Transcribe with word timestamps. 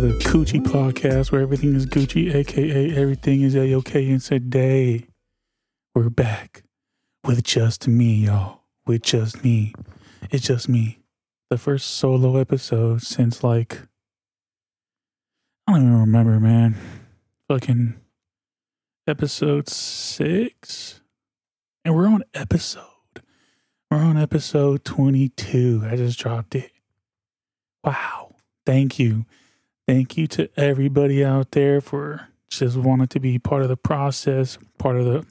to 0.00 0.06
the 0.06 0.18
Cuji 0.18 0.60
Podcast, 0.60 1.32
where 1.32 1.40
everything 1.40 1.74
is 1.74 1.84
Gucci, 1.84 2.32
aka 2.32 2.94
everything 2.94 3.42
is 3.42 3.56
a 3.56 3.74
okay. 3.74 4.08
And 4.10 4.20
today, 4.20 5.08
we're 5.92 6.08
back 6.08 6.62
with 7.24 7.42
just 7.42 7.88
me, 7.88 8.26
y'all. 8.26 8.60
With 8.86 9.02
just 9.02 9.42
me. 9.42 9.74
It's 10.30 10.46
just 10.46 10.68
me. 10.68 11.00
The 11.50 11.58
first 11.58 11.96
solo 11.96 12.36
episode 12.36 13.02
since 13.02 13.42
like 13.42 13.80
I 15.66 15.72
don't 15.72 15.82
even 15.82 15.98
remember, 15.98 16.38
man. 16.38 16.76
Fucking 17.48 17.94
episode 19.08 19.68
six, 19.68 21.00
and 21.84 21.96
we're 21.96 22.06
on 22.06 22.22
episode. 22.34 22.84
We're 23.90 23.98
on 23.98 24.16
episode 24.16 24.84
twenty-two. 24.84 25.82
I 25.84 25.96
just 25.96 26.20
dropped 26.20 26.54
it. 26.54 26.70
Wow. 27.82 28.36
Thank 28.64 29.00
you. 29.00 29.24
Thank 29.88 30.18
you 30.18 30.26
to 30.26 30.50
everybody 30.54 31.24
out 31.24 31.52
there 31.52 31.80
for 31.80 32.28
just 32.50 32.76
wanting 32.76 33.06
to 33.06 33.20
be 33.20 33.38
part 33.38 33.62
of 33.62 33.70
the 33.70 33.76
process, 33.78 34.58
part 34.76 34.96
of 34.96 35.06
the 35.06 35.26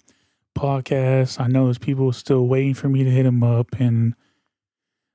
podcast. 0.57 1.39
I 1.39 1.45
know 1.45 1.65
there's 1.65 1.77
people 1.77 2.11
still 2.11 2.47
waiting 2.47 2.73
for 2.73 2.89
me 2.89 3.03
to 3.03 3.09
hit 3.11 3.21
them 3.21 3.43
up, 3.43 3.67
and 3.79 4.15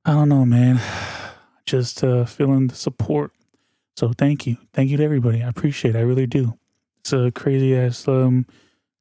I 0.04 0.12
don't 0.12 0.28
know, 0.28 0.44
man. 0.44 0.80
Just 1.66 2.04
uh, 2.04 2.24
feeling 2.24 2.68
the 2.68 2.76
support. 2.76 3.32
So 3.96 4.12
thank 4.16 4.46
you, 4.46 4.58
thank 4.74 4.90
you 4.90 4.96
to 4.98 5.02
everybody. 5.02 5.42
I 5.42 5.48
appreciate. 5.48 5.96
it. 5.96 5.98
I 5.98 6.02
really 6.02 6.28
do. 6.28 6.56
It's 7.00 7.12
a 7.12 7.32
crazy 7.32 7.76
ass 7.76 8.06
um, 8.06 8.46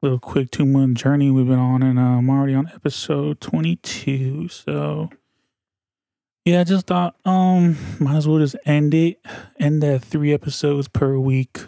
little 0.01 0.17
quick 0.17 0.49
two 0.49 0.65
month 0.65 0.97
journey 0.97 1.29
we've 1.29 1.45
been 1.45 1.59
on, 1.59 1.83
and 1.83 1.99
uh, 1.99 2.01
I'm 2.01 2.31
already 2.31 2.55
on 2.55 2.71
episode 2.73 3.41
22. 3.41 4.47
So 4.47 5.11
yeah, 6.45 6.61
I 6.61 6.63
just 6.63 6.87
thought 6.87 7.15
um 7.25 7.77
might 7.99 8.15
as 8.17 8.27
well 8.27 8.39
just 8.39 8.55
end 8.65 8.93
it. 8.93 9.19
End 9.59 9.81
that 9.83 10.03
three 10.03 10.33
episodes 10.33 10.87
per 10.87 11.17
week 11.17 11.59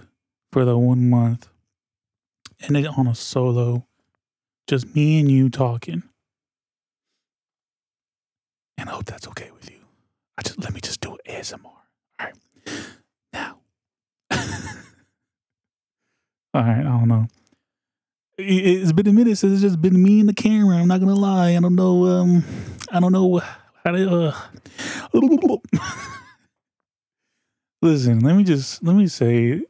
for 0.52 0.66
the 0.66 0.78
one 0.78 1.10
month. 1.10 1.48
End 2.62 2.78
it 2.78 2.88
on 2.98 3.08
a 3.08 3.16
solo. 3.16 3.86
Just 4.68 4.96
me 4.96 5.20
and 5.20 5.30
you 5.30 5.50
talking. 5.50 6.04
And 8.78 8.90
I 8.90 8.94
hope 8.94 9.06
that's 9.06 9.28
okay 9.30 9.52
with 9.52 9.70
you. 9.70 9.78
I 10.38 10.42
just 10.42 10.60
let 10.64 10.74
me 10.74 10.80
just 10.82 11.02
do 11.02 11.16
it 11.16 11.22
ASMR. 11.30 11.66
All 11.66 11.76
right. 12.20 12.34
Now. 13.34 13.58
All 16.54 16.62
right, 16.62 16.80
I 16.80 16.84
don't 16.84 17.08
know. 17.08 17.28
It- 18.38 18.82
It's 18.82 18.92
been 18.94 19.08
a 19.08 19.14
minute 19.14 19.38
since 19.38 19.54
it's 19.54 19.62
just 19.62 19.82
been 19.82 20.02
me 20.02 20.20
and 20.22 20.30
the 20.30 20.34
camera. 20.34 20.78
I'm 20.78 20.88
not 20.88 21.00
gonna 21.00 21.14
lie. 21.16 21.56
I 21.56 21.60
don't 21.60 21.76
know. 21.76 22.06
Um, 22.06 22.44
I 22.92 23.00
don't 23.00 23.12
know 23.12 23.42
Uh, 23.86 24.31
Listen, 27.81 28.20
let 28.22 28.36
me 28.36 28.44
just 28.45 28.81
let 28.81 28.95
me 28.95 29.08
say, 29.08 29.62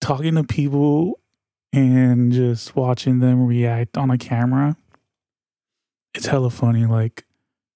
talking 0.00 0.34
to 0.34 0.42
people 0.42 1.20
and 1.72 2.32
just 2.32 2.74
watching 2.74 3.20
them 3.20 3.46
react 3.46 3.96
on 3.96 4.10
a 4.10 4.18
camera, 4.18 4.76
it's 6.14 6.26
hella 6.26 6.50
funny. 6.50 6.84
Like 6.84 7.24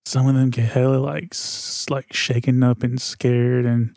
some 0.04 0.26
of 0.26 0.34
them 0.34 0.50
get 0.50 0.72
hella 0.72 0.96
like 0.96 1.32
like 1.90 2.12
shaken 2.12 2.64
up 2.64 2.82
and 2.82 3.00
scared 3.00 3.66
and 3.66 3.96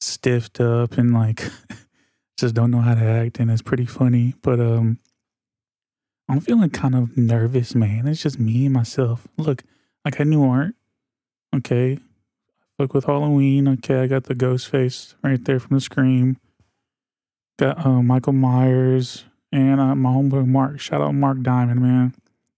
stiffed 0.00 0.60
up 0.60 0.96
and 0.96 1.12
like 1.12 1.44
just 2.38 2.54
don't 2.54 2.70
know 2.70 2.80
how 2.80 2.94
to 2.94 3.04
act, 3.04 3.38
and 3.38 3.50
it's 3.50 3.60
pretty 3.60 3.84
funny. 3.84 4.32
But 4.40 4.60
um, 4.60 4.98
I'm 6.26 6.40
feeling 6.40 6.70
kind 6.70 6.94
of 6.94 7.18
nervous, 7.18 7.74
man. 7.74 8.08
It's 8.08 8.22
just 8.22 8.40
me 8.40 8.64
and 8.64 8.72
myself. 8.72 9.28
Look, 9.36 9.62
like 10.04 10.20
I 10.20 10.24
knew 10.24 10.44
art. 10.44 10.74
Okay. 11.54 11.98
Fuck 12.78 12.94
with 12.94 13.04
Halloween. 13.04 13.68
Okay, 13.68 14.00
I 14.00 14.06
got 14.06 14.24
the 14.24 14.34
ghost 14.34 14.68
face 14.68 15.14
right 15.22 15.44
there 15.44 15.60
from 15.60 15.76
the 15.76 15.80
Scream. 15.80 16.38
Got 17.58 17.84
uh, 17.84 18.02
Michael 18.02 18.32
Myers 18.32 19.24
and 19.52 19.80
uh, 19.80 19.94
my 19.94 20.10
homeboy 20.10 20.46
Mark. 20.46 20.80
Shout 20.80 21.02
out 21.02 21.14
Mark 21.14 21.42
Diamond, 21.42 21.82
man. 21.82 22.14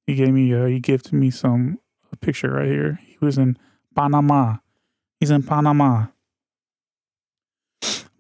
He 0.06 0.15
gave 0.15 0.33
me, 0.33 0.55
uh, 0.55 0.66
he 0.66 0.78
gifted 0.78 1.15
me 1.15 1.31
some 1.31 1.78
a 2.12 2.16
picture 2.16 2.53
right 2.53 2.69
here. 2.69 3.00
He 3.05 3.19
was 3.21 3.39
in 3.39 3.59
Panama. 3.97 4.59
He's 5.19 5.31
in 5.31 5.43
Panama. 5.43 6.06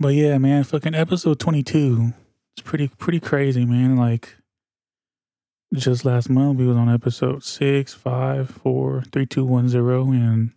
But 0.00 0.14
yeah, 0.14 0.38
man, 0.38 0.64
fucking 0.64 0.94
episode 0.94 1.38
22. 1.38 2.12
It's 2.56 2.62
pretty, 2.62 2.88
pretty 2.88 3.20
crazy, 3.20 3.64
man. 3.64 3.96
Like, 3.96 4.36
just 5.72 6.04
last 6.04 6.28
month 6.28 6.58
we 6.58 6.66
was 6.66 6.76
on 6.76 6.92
episode 6.92 7.42
six, 7.42 7.94
five, 7.94 8.50
four, 8.50 9.02
three, 9.12 9.26
two, 9.26 9.44
one, 9.44 9.68
zero, 9.68 10.10
and 10.10 10.52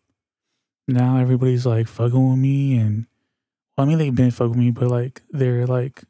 now 0.87 1.17
everybody's 1.17 1.65
like 1.65 1.87
fucking 1.87 2.29
with 2.29 2.39
me 2.39 2.77
and 2.77 3.07
well, 3.77 3.85
I 3.85 3.89
mean 3.89 3.97
they've 3.97 4.13
been 4.15 4.31
fucking 4.31 4.49
with 4.51 4.59
me, 4.59 4.71
but 4.71 4.89
like 4.89 5.21
they're 5.31 5.65
like 5.65 6.03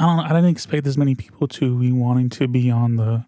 I 0.00 0.06
don't 0.06 0.24
I 0.24 0.28
didn't 0.28 0.50
expect 0.50 0.84
this 0.84 0.96
many 0.96 1.14
people 1.14 1.48
to 1.48 1.78
be 1.78 1.92
wanting 1.92 2.28
to 2.30 2.48
be 2.48 2.70
on 2.70 2.96
the 2.96 3.26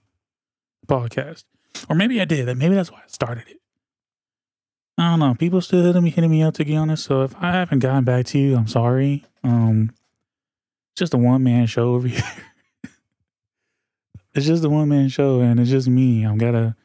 podcast. 0.87 1.45
Or 1.89 1.97
maybe 1.97 2.21
I 2.21 2.25
did. 2.25 2.55
Maybe 2.57 2.75
that's 2.75 2.91
why 2.91 2.99
I 2.99 3.09
started 3.09 3.49
it. 3.49 3.59
I 4.99 5.11
don't 5.11 5.21
know. 5.21 5.35
People 5.35 5.61
still 5.61 5.85
hitting 5.85 6.03
me 6.03 6.11
hitting 6.11 6.31
me 6.31 6.43
up 6.43 6.55
to 6.55 6.65
get 6.65 6.77
honest. 6.77 7.05
So 7.05 7.23
if 7.23 7.35
I 7.41 7.53
haven't 7.53 7.79
gotten 7.79 8.05
back 8.05 8.27
to 8.27 8.39
you, 8.39 8.57
I'm 8.57 8.69
sorry. 8.69 9.25
Um 9.43 9.93
just 10.97 11.15
a 11.15 11.19
one 11.19 11.43
man 11.43 11.67
show 11.67 11.95
over 11.95 12.09
here. 12.09 12.23
It's 14.35 14.47
just 14.47 14.65
a 14.65 14.69
one 14.69 14.89
man 14.89 15.09
show 15.09 15.41
and 15.41 15.59
it's 15.59 15.71
just 15.71 15.89
me. 15.89 16.25
I'm 16.25 16.39
gotta 16.39 16.77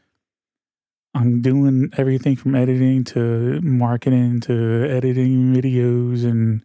I'm 1.13 1.41
doing 1.41 1.91
everything 1.97 2.35
from 2.35 2.56
editing 2.56 3.03
to 3.06 3.61
marketing 3.61 4.41
to 4.41 4.85
editing 4.89 5.53
videos 5.53 6.25
and 6.25 6.61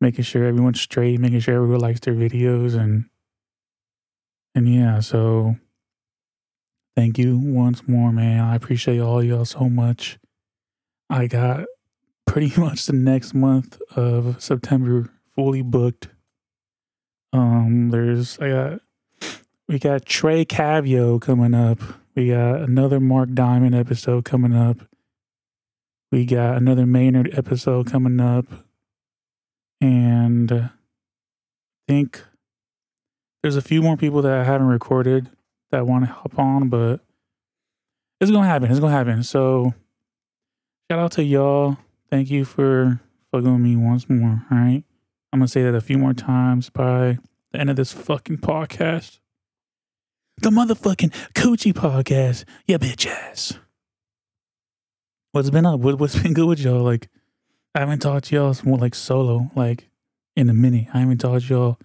making 0.00 0.24
sure 0.24 0.44
everyone's 0.44 0.80
straight, 0.80 1.18
making 1.18 1.40
sure 1.40 1.54
everyone 1.54 1.80
likes 1.80 2.00
their 2.00 2.14
videos 2.14 2.74
and 2.74 3.06
and 4.56 4.72
yeah, 4.72 5.00
so 5.00 5.56
thank 6.94 7.18
you 7.18 7.38
once 7.38 7.88
more, 7.88 8.12
man. 8.12 8.40
I 8.40 8.54
appreciate 8.54 9.00
all 9.00 9.22
y'all 9.22 9.44
so 9.44 9.68
much. 9.68 10.18
I 11.10 11.26
got 11.26 11.64
pretty 12.26 12.52
much 12.60 12.86
the 12.86 12.92
next 12.92 13.32
month 13.32 13.80
of 13.96 14.42
September 14.42 15.10
fully 15.34 15.62
booked. 15.62 16.08
Um 17.32 17.90
there's 17.90 18.38
I 18.40 18.48
got 18.48 18.80
we 19.68 19.78
got 19.78 20.04
Trey 20.04 20.44
Cavio 20.44 21.20
coming 21.20 21.54
up. 21.54 21.78
We 22.14 22.28
got 22.28 22.60
another 22.60 23.00
Mark 23.00 23.32
Diamond 23.32 23.74
episode 23.74 24.24
coming 24.24 24.54
up. 24.54 24.78
We 26.12 26.24
got 26.24 26.56
another 26.56 26.86
Maynard 26.86 27.36
episode 27.36 27.90
coming 27.90 28.20
up. 28.20 28.46
And 29.80 30.52
uh, 30.52 30.56
I 30.56 30.68
think 31.88 32.22
there's 33.42 33.56
a 33.56 33.62
few 33.62 33.82
more 33.82 33.96
people 33.96 34.22
that 34.22 34.32
I 34.32 34.44
haven't 34.44 34.68
recorded 34.68 35.30
that 35.70 35.86
want 35.86 36.04
to 36.04 36.12
hop 36.12 36.38
on, 36.38 36.68
but 36.68 37.00
it's 38.20 38.30
going 38.30 38.44
to 38.44 38.48
happen. 38.48 38.70
It's 38.70 38.80
going 38.80 38.92
to 38.92 38.96
happen. 38.96 39.22
So 39.22 39.74
shout 40.90 41.00
out 41.00 41.12
to 41.12 41.24
y'all. 41.24 41.78
Thank 42.10 42.30
you 42.30 42.44
for 42.44 43.00
fucking 43.32 43.62
me 43.62 43.76
once 43.76 44.08
more. 44.08 44.44
All 44.50 44.58
right. 44.58 44.84
I'm 45.32 45.40
going 45.40 45.46
to 45.46 45.52
say 45.52 45.62
that 45.62 45.74
a 45.74 45.80
few 45.80 45.98
more 45.98 46.14
times 46.14 46.70
by 46.70 47.18
the 47.50 47.58
end 47.58 47.70
of 47.70 47.76
this 47.76 47.92
fucking 47.92 48.38
podcast 48.38 49.18
the 50.38 50.50
motherfucking 50.50 51.12
Cuji 51.34 51.72
podcast. 51.72 52.44
Yeah, 52.66 52.78
bitch 52.78 53.06
ass. 53.06 53.58
What's 55.32 55.50
been 55.50 55.66
up? 55.66 55.80
What, 55.80 55.98
what's 55.98 56.20
been 56.20 56.34
good 56.34 56.46
with 56.46 56.60
y'all? 56.60 56.82
Like, 56.82 57.08
I 57.74 57.80
haven't 57.80 58.00
talked 58.00 58.26
to 58.26 58.36
y'all 58.36 58.54
more 58.64 58.78
like 58.78 58.94
solo, 58.94 59.50
like 59.54 59.88
in 60.36 60.48
a 60.48 60.54
minute. 60.54 60.88
I 60.94 61.00
haven't 61.00 61.18
talked 61.18 61.46
to 61.46 61.54
y'all. 61.54 61.78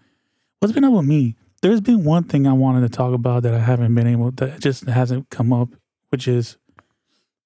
What's 0.60 0.74
been 0.74 0.84
up 0.84 0.94
with 0.94 1.06
me? 1.06 1.36
There's 1.62 1.82
been 1.82 2.04
one 2.04 2.24
thing 2.24 2.48
I 2.48 2.54
wanted 2.54 2.82
to 2.82 2.90
talk 2.90 3.14
about 3.14 3.44
that 3.44 3.54
I 3.54 3.60
haven't 3.60 3.94
been 3.94 4.08
able 4.08 4.32
that 4.32 4.60
just 4.60 4.86
hasn't 4.86 5.30
come 5.30 5.52
up, 5.52 5.70
which 6.10 6.28
is 6.28 6.58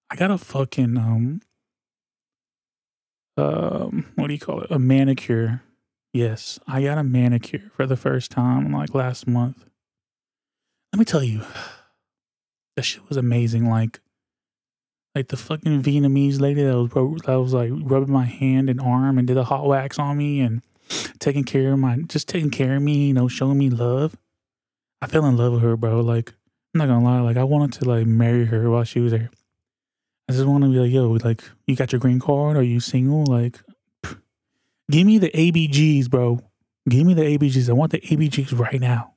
I 0.09 0.15
got 0.15 0.29
a 0.29 0.37
fucking 0.37 0.97
um 0.97 1.41
um 3.37 4.05
what 4.15 4.27
do 4.27 4.33
you 4.33 4.39
call 4.39 4.61
it? 4.61 4.69
A 4.69 4.77
manicure. 4.77 5.63
Yes, 6.11 6.59
I 6.67 6.83
got 6.83 6.99
a 6.99 7.03
manicure 7.03 7.71
for 7.75 7.87
the 7.87 7.97
first 7.97 8.29
time 8.29 8.71
like 8.71 8.93
last 8.93 9.25
month 9.25 9.65
let 10.93 10.99
me 10.99 11.05
tell 11.05 11.23
you, 11.23 11.41
that 12.75 12.83
shit 12.83 13.07
was 13.09 13.17
amazing. 13.17 13.67
Like, 13.67 13.99
like 15.15 15.29
the 15.29 15.37
fucking 15.37 15.81
Vietnamese 15.81 16.39
lady 16.39 16.61
that 16.63 16.77
was 16.77 17.21
that 17.23 17.39
was 17.39 17.53
like 17.53 17.71
rubbing 17.73 18.13
my 18.13 18.25
hand 18.25 18.69
and 18.69 18.79
arm 18.79 19.17
and 19.17 19.27
did 19.27 19.37
a 19.37 19.43
hot 19.43 19.65
wax 19.65 19.97
on 19.97 20.17
me 20.17 20.39
and 20.41 20.61
taking 21.17 21.43
care 21.43 21.73
of 21.73 21.79
my 21.79 21.97
just 22.07 22.29
taking 22.29 22.51
care 22.51 22.75
of 22.75 22.83
me, 22.83 23.07
you 23.07 23.13
know, 23.13 23.27
showing 23.27 23.57
me 23.57 23.71
love. 23.71 24.15
I 25.01 25.07
fell 25.07 25.25
in 25.25 25.35
love 25.35 25.53
with 25.53 25.63
her, 25.63 25.75
bro. 25.75 26.01
Like, 26.01 26.29
I'm 26.73 26.79
not 26.79 26.87
gonna 26.87 27.03
lie, 27.03 27.21
like 27.21 27.37
I 27.37 27.43
wanted 27.43 27.73
to 27.79 27.89
like 27.89 28.05
marry 28.05 28.45
her 28.45 28.69
while 28.69 28.83
she 28.83 28.99
was 28.99 29.11
there. 29.11 29.31
I 30.29 30.33
just 30.33 30.45
want 30.45 30.63
to 30.63 30.69
be 30.69 30.77
like, 30.77 30.91
yo, 30.91 31.09
like, 31.27 31.43
you 31.65 31.75
got 31.75 31.91
your 31.91 31.99
green 31.99 32.19
card? 32.19 32.55
Are 32.55 32.63
you 32.63 32.79
single? 32.79 33.25
Like, 33.25 33.59
pff, 34.03 34.19
give 34.91 35.07
me 35.07 35.17
the 35.17 35.31
ABGs, 35.31 36.07
bro. 36.09 36.39
Give 36.87 37.05
me 37.05 37.15
the 37.15 37.23
ABGs. 37.23 37.67
I 37.67 37.73
want 37.73 37.91
the 37.91 37.99
ABGs 37.99 38.57
right 38.57 38.79
now. 38.79 39.12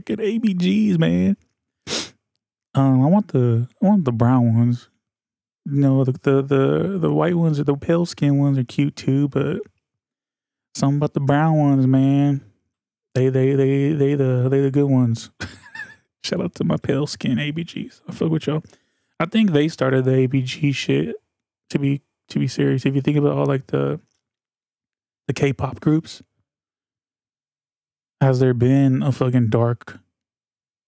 Fucking 0.00 0.16
ABGs, 0.16 0.98
man. 0.98 1.36
Um, 2.74 3.04
I 3.04 3.06
want 3.06 3.28
the 3.28 3.68
I 3.82 3.86
want 3.86 4.06
the 4.06 4.12
brown 4.12 4.56
ones. 4.56 4.88
Know, 5.66 6.04
the 6.04 6.12
the 6.12 6.40
the, 6.40 6.98
the 6.98 7.12
white 7.12 7.34
ones 7.34 7.60
or 7.60 7.64
the 7.64 7.76
pale 7.76 8.06
skin 8.06 8.38
ones 8.38 8.56
are 8.56 8.64
cute 8.64 8.96
too, 8.96 9.28
but 9.28 9.58
something 10.74 10.96
about 10.96 11.12
the 11.12 11.20
brown 11.20 11.58
ones, 11.58 11.86
man. 11.86 12.42
They 13.14 13.28
they 13.28 13.54
they 13.54 13.92
they 13.92 14.14
the 14.14 14.48
they 14.50 14.62
the 14.62 14.70
good 14.70 14.88
ones. 14.88 15.30
Shout 16.24 16.40
out 16.40 16.54
to 16.54 16.64
my 16.64 16.78
pale 16.78 17.06
skin 17.06 17.36
ABGs. 17.36 18.00
I 18.08 18.12
fuck 18.12 18.30
with 18.30 18.46
y'all. 18.46 18.64
I 19.18 19.26
think 19.26 19.50
they 19.50 19.68
started 19.68 20.06
the 20.06 20.12
ABG 20.12 20.74
shit. 20.74 21.14
To 21.70 21.78
be 21.78 22.00
to 22.30 22.38
be 22.38 22.48
serious, 22.48 22.86
if 22.86 22.94
you 22.94 23.02
think 23.02 23.18
about 23.18 23.36
all 23.36 23.46
like 23.46 23.66
the 23.66 24.00
the 25.26 25.34
K-pop 25.34 25.80
groups, 25.80 26.22
has 28.20 28.40
there 28.40 28.54
been 28.54 29.02
a 29.02 29.12
fucking 29.12 29.48
dark 29.48 29.98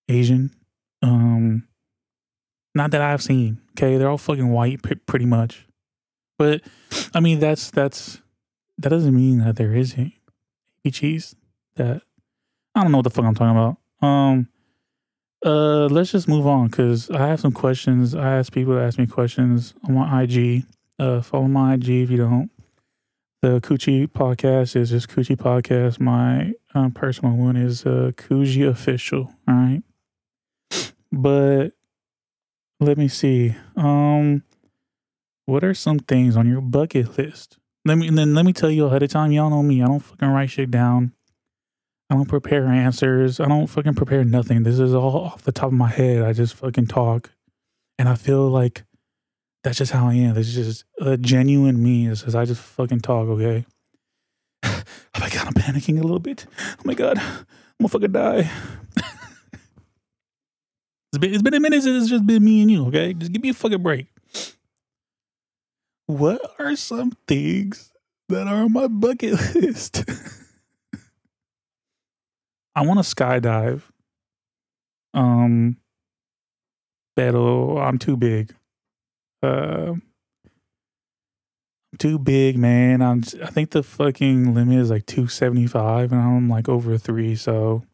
Asian? 0.08 0.54
Um, 1.02 1.66
not 2.74 2.90
that 2.92 3.00
I've 3.00 3.22
seen. 3.22 3.60
Okay, 3.72 3.96
they're 3.96 4.08
all 4.08 4.18
fucking 4.18 4.50
white, 4.50 4.82
p- 4.82 4.94
pretty 4.94 5.26
much. 5.26 5.66
But 6.38 6.62
I 7.14 7.20
mean, 7.20 7.38
that's 7.38 7.70
that's 7.70 8.20
that 8.78 8.88
doesn't 8.88 9.14
mean 9.14 9.38
that 9.38 9.56
there 9.56 9.74
isn't 9.74 10.12
cheese 10.90 11.34
that 11.76 12.02
I 12.74 12.82
don't 12.82 12.90
know 12.90 12.98
what 12.98 13.04
the 13.04 13.10
fuck 13.10 13.24
I'm 13.24 13.34
talking 13.34 13.56
about. 13.56 14.06
Um, 14.06 14.48
uh, 15.44 15.86
let's 15.86 16.10
just 16.12 16.28
move 16.28 16.46
on 16.46 16.66
because 16.68 17.10
I 17.10 17.28
have 17.28 17.40
some 17.40 17.52
questions. 17.52 18.14
I 18.14 18.36
ask 18.38 18.52
people 18.52 18.74
to 18.74 18.80
ask 18.80 18.98
me 18.98 19.06
questions 19.06 19.74
on 19.86 19.94
my 19.94 20.22
IG. 20.22 20.64
Uh, 20.98 21.20
follow 21.20 21.46
my 21.48 21.74
IG 21.74 21.88
if 21.88 22.10
you 22.10 22.16
don't. 22.16 22.50
The 23.42 23.60
Cuji 23.60 24.06
podcast 24.06 24.76
is 24.76 24.90
just 24.90 25.08
Cuji 25.08 25.36
podcast. 25.36 25.98
My 25.98 26.52
um, 26.74 26.92
personal 26.92 27.34
one 27.34 27.56
is 27.56 27.84
uh, 27.84 28.12
Cuji 28.14 28.68
official. 28.68 29.34
All 29.48 29.54
right, 29.54 29.82
but 31.10 31.70
let 32.78 32.96
me 32.98 33.08
see. 33.08 33.56
Um, 33.74 34.44
what 35.46 35.64
are 35.64 35.74
some 35.74 35.98
things 35.98 36.36
on 36.36 36.48
your 36.48 36.60
bucket 36.60 37.18
list? 37.18 37.58
Let 37.84 37.98
me 37.98 38.06
and 38.06 38.16
then 38.16 38.32
let 38.32 38.44
me 38.46 38.52
tell 38.52 38.70
you 38.70 38.86
ahead 38.86 39.02
of 39.02 39.10
time. 39.10 39.32
Y'all 39.32 39.50
know 39.50 39.64
me. 39.64 39.82
I 39.82 39.88
don't 39.88 39.98
fucking 39.98 40.28
write 40.28 40.50
shit 40.50 40.70
down. 40.70 41.12
I 42.10 42.14
don't 42.14 42.28
prepare 42.28 42.68
answers. 42.68 43.40
I 43.40 43.48
don't 43.48 43.66
fucking 43.66 43.94
prepare 43.94 44.22
nothing. 44.22 44.62
This 44.62 44.78
is 44.78 44.94
all 44.94 45.16
off 45.16 45.42
the 45.42 45.50
top 45.50 45.66
of 45.66 45.72
my 45.72 45.88
head. 45.88 46.22
I 46.22 46.32
just 46.32 46.54
fucking 46.54 46.86
talk, 46.86 47.32
and 47.98 48.08
I 48.08 48.14
feel 48.14 48.48
like 48.48 48.84
that's 49.62 49.78
just 49.78 49.92
how 49.92 50.08
I 50.08 50.14
am. 50.14 50.34
This 50.34 50.48
is 50.48 50.54
just 50.54 50.84
a 51.00 51.16
genuine 51.16 51.82
me. 51.82 52.08
Is 52.08 52.34
I 52.34 52.44
just 52.44 52.60
fucking 52.60 53.00
talk. 53.00 53.28
Okay. 53.28 53.64
oh 54.64 54.82
my 55.20 55.28
god, 55.28 55.46
I'm 55.46 55.54
panicking 55.54 55.98
a 55.98 56.02
little 56.02 56.18
bit. 56.18 56.46
Oh 56.58 56.82
my 56.84 56.94
god, 56.94 57.18
I'm 57.18 57.46
gonna 57.80 57.88
fucking 57.88 58.12
die. 58.12 58.50
it's 61.12 61.18
been 61.18 61.32
it's 61.32 61.42
been 61.42 61.54
a 61.54 61.60
minute 61.60 61.82
since 61.82 62.02
it's 62.02 62.10
just 62.10 62.26
been 62.26 62.44
me 62.44 62.62
and 62.62 62.70
you. 62.70 62.86
Okay, 62.86 63.14
just 63.14 63.32
give 63.32 63.42
me 63.42 63.50
a 63.50 63.54
fucking 63.54 63.82
break. 63.82 64.06
What 66.06 66.40
are 66.58 66.74
some 66.76 67.12
things 67.28 67.92
that 68.28 68.46
are 68.48 68.64
on 68.64 68.72
my 68.72 68.88
bucket 68.88 69.54
list? 69.54 70.04
I 72.74 72.84
want 72.86 73.04
to 73.04 73.14
skydive. 73.14 73.82
Um, 75.14 75.76
pero 77.14 77.78
I'm 77.78 77.98
too 77.98 78.16
big. 78.16 78.54
Uh, 79.42 79.94
too 81.98 82.18
big, 82.18 82.56
man. 82.56 83.02
I'm. 83.02 83.22
I 83.42 83.50
think 83.50 83.70
the 83.70 83.82
fucking 83.82 84.54
limit 84.54 84.78
is 84.78 84.90
like 84.90 85.06
two 85.06 85.28
seventy 85.28 85.66
five, 85.66 86.12
and 86.12 86.20
I'm 86.20 86.48
like 86.48 86.68
over 86.68 86.96
three. 86.96 87.36
So 87.36 87.84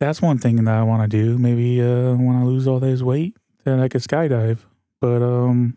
that's 0.00 0.20
one 0.20 0.38
thing 0.38 0.56
that 0.64 0.74
I 0.74 0.82
want 0.82 1.02
to 1.02 1.08
do. 1.08 1.38
Maybe 1.38 1.80
uh, 1.80 2.14
when 2.14 2.36
I 2.36 2.42
lose 2.42 2.66
all 2.66 2.80
this 2.80 3.02
weight, 3.02 3.36
then 3.64 3.80
I 3.80 3.88
could 3.88 4.02
skydive. 4.02 4.58
But 5.00 5.22
um, 5.22 5.76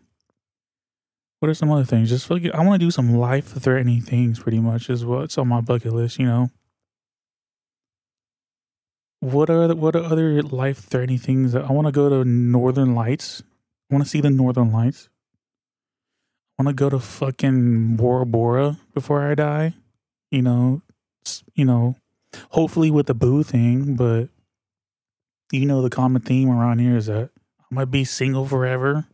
what 1.38 1.48
are 1.48 1.54
some 1.54 1.70
other 1.70 1.84
things? 1.84 2.08
Just 2.08 2.30
I 2.30 2.64
want 2.64 2.80
to 2.80 2.86
do 2.86 2.90
some 2.90 3.14
life 3.14 3.46
threatening 3.46 4.00
things. 4.00 4.40
Pretty 4.40 4.60
much 4.60 4.90
is 4.90 5.04
what's 5.04 5.38
on 5.38 5.48
my 5.48 5.60
bucket 5.60 5.92
list. 5.92 6.18
You 6.18 6.26
know. 6.26 6.50
What 9.20 9.50
are 9.50 9.68
the, 9.68 9.76
what 9.76 9.94
are 9.94 10.02
other 10.02 10.42
life 10.42 10.78
threatening 10.78 11.18
things? 11.18 11.54
I 11.54 11.70
want 11.70 11.86
to 11.86 11.92
go 11.92 12.08
to 12.08 12.24
Northern 12.24 12.94
Lights. 12.94 13.42
I 13.90 13.94
want 13.94 14.04
to 14.04 14.10
see 14.10 14.20
the 14.20 14.30
Northern 14.30 14.72
Lights. 14.72 15.08
I 16.58 16.62
want 16.62 16.76
to 16.76 16.80
go 16.80 16.90
to 16.90 17.00
fucking 17.00 17.96
Bora 17.96 18.24
Bora 18.24 18.76
before 18.94 19.28
I 19.28 19.34
die. 19.34 19.74
You 20.30 20.42
know, 20.42 20.82
you 21.54 21.64
know, 21.64 21.96
hopefully 22.50 22.90
with 22.90 23.06
the 23.06 23.14
boo 23.14 23.42
thing, 23.42 23.96
but 23.96 24.28
you 25.50 25.66
know 25.66 25.82
the 25.82 25.90
common 25.90 26.22
theme 26.22 26.50
around 26.50 26.78
here 26.78 26.96
is 26.96 27.06
that 27.06 27.30
I 27.60 27.74
might 27.74 27.90
be 27.90 28.04
single 28.04 28.46
forever. 28.46 29.06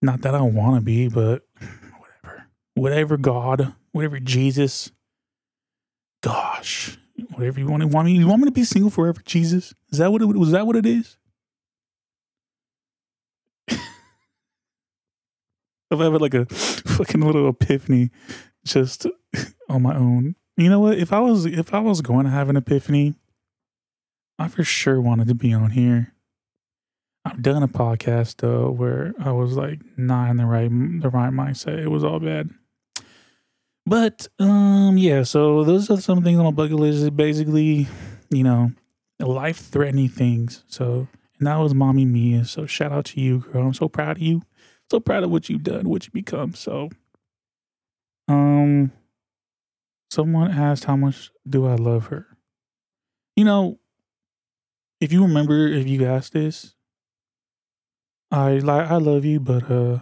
Not 0.00 0.22
that 0.22 0.34
I 0.34 0.40
want 0.40 0.76
to 0.76 0.80
be, 0.80 1.08
but 1.08 1.42
whatever. 1.98 2.46
Whatever 2.74 3.16
God, 3.18 3.74
whatever 3.92 4.20
Jesus. 4.20 4.90
Gosh, 6.22 6.96
whatever 7.32 7.60
you 7.60 7.66
want 7.66 7.82
to 7.82 7.88
want 7.88 8.06
me. 8.06 8.16
You 8.16 8.26
want 8.26 8.40
me 8.40 8.46
to 8.46 8.52
be 8.52 8.64
single 8.64 8.90
forever, 8.90 9.20
Jesus? 9.26 9.74
Is 9.90 9.98
that 9.98 10.10
what 10.10 10.22
it 10.22 10.26
was? 10.26 10.52
That 10.52 10.66
what 10.66 10.76
it 10.76 10.86
is? 10.86 11.18
I've 15.90 15.98
had 15.98 16.20
like 16.20 16.34
a 16.34 16.46
fucking 16.46 17.20
little 17.20 17.48
epiphany, 17.48 18.10
just 18.64 19.06
on 19.68 19.82
my 19.82 19.94
own. 19.94 20.36
You 20.56 20.70
know 20.70 20.80
what? 20.80 20.98
If 20.98 21.12
I 21.12 21.20
was 21.20 21.46
if 21.46 21.74
I 21.74 21.80
was 21.80 22.00
going 22.00 22.24
to 22.24 22.30
have 22.30 22.48
an 22.48 22.56
epiphany, 22.56 23.14
I 24.38 24.48
for 24.48 24.64
sure 24.64 25.00
wanted 25.00 25.28
to 25.28 25.34
be 25.34 25.52
on 25.52 25.70
here. 25.70 26.14
I've 27.24 27.42
done 27.42 27.62
a 27.62 27.68
podcast 27.68 28.36
though 28.36 28.70
where 28.70 29.14
I 29.18 29.32
was 29.32 29.56
like 29.56 29.80
not 29.96 30.30
in 30.30 30.36
the 30.36 30.46
right 30.46 30.70
the 30.70 31.10
right 31.10 31.32
mindset. 31.32 31.78
It 31.78 31.88
was 31.88 32.04
all 32.04 32.20
bad. 32.20 32.50
But 33.86 34.28
um 34.38 34.96
yeah, 34.98 35.22
so 35.22 35.64
those 35.64 35.90
are 35.90 36.00
some 36.00 36.22
things 36.22 36.38
on 36.38 36.44
my 36.44 36.50
bucket 36.50 36.76
list. 36.76 37.16
Basically, 37.16 37.86
you 38.30 38.44
know, 38.44 38.72
life 39.18 39.58
threatening 39.58 40.08
things. 40.08 40.64
So 40.68 41.08
and 41.38 41.46
that 41.46 41.56
was 41.56 41.74
mommy 41.74 42.04
Mia. 42.04 42.44
So 42.44 42.66
shout 42.66 42.92
out 42.92 43.06
to 43.06 43.20
you, 43.20 43.40
girl. 43.40 43.66
I'm 43.66 43.74
so 43.74 43.88
proud 43.88 44.16
of 44.16 44.22
you. 44.22 44.42
So 44.90 45.00
proud 45.00 45.24
of 45.24 45.30
what 45.30 45.48
you've 45.48 45.62
done, 45.62 45.88
what 45.88 46.06
you 46.06 46.12
become. 46.12 46.54
So 46.54 46.90
um 48.28 48.92
someone 50.10 50.50
asked 50.50 50.84
how 50.84 50.96
much 50.96 51.30
do 51.48 51.66
I 51.66 51.74
love 51.74 52.06
her? 52.06 52.26
You 53.36 53.44
know, 53.44 53.78
if 55.00 55.12
you 55.12 55.22
remember 55.22 55.66
if 55.66 55.86
you 55.86 56.04
asked 56.06 56.32
this, 56.32 56.74
I 58.30 58.58
like 58.58 58.90
I 58.90 58.96
love 58.96 59.24
you, 59.24 59.40
but 59.40 59.70
uh 59.70 60.00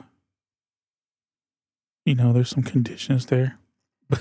you 2.05 2.15
know, 2.15 2.33
there's 2.33 2.49
some 2.51 2.62
conditions 2.62 3.27
there. 3.27 3.59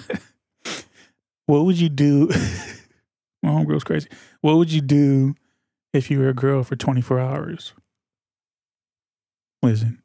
what 1.46 1.66
would 1.66 1.80
you 1.80 1.90
do? 1.90 2.28
My 3.44 3.50
homegirl's 3.50 3.84
crazy. 3.84 4.10
What 4.42 4.58
would 4.58 4.72
you 4.72 4.82
do 4.82 5.36
if 5.94 6.12
you 6.12 6.20
were 6.20 6.30
a 6.30 6.34
girl 6.34 6.64
for 6.64 6.76
24 6.76 7.20
hours? 7.20 7.74
Listen, 9.64 10.01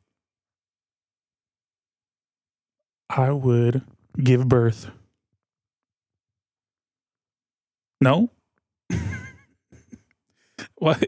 I 3.08 3.30
would 3.30 3.82
give 4.22 4.48
birth. 4.48 4.90
No? 8.00 8.30
why? 10.76 11.00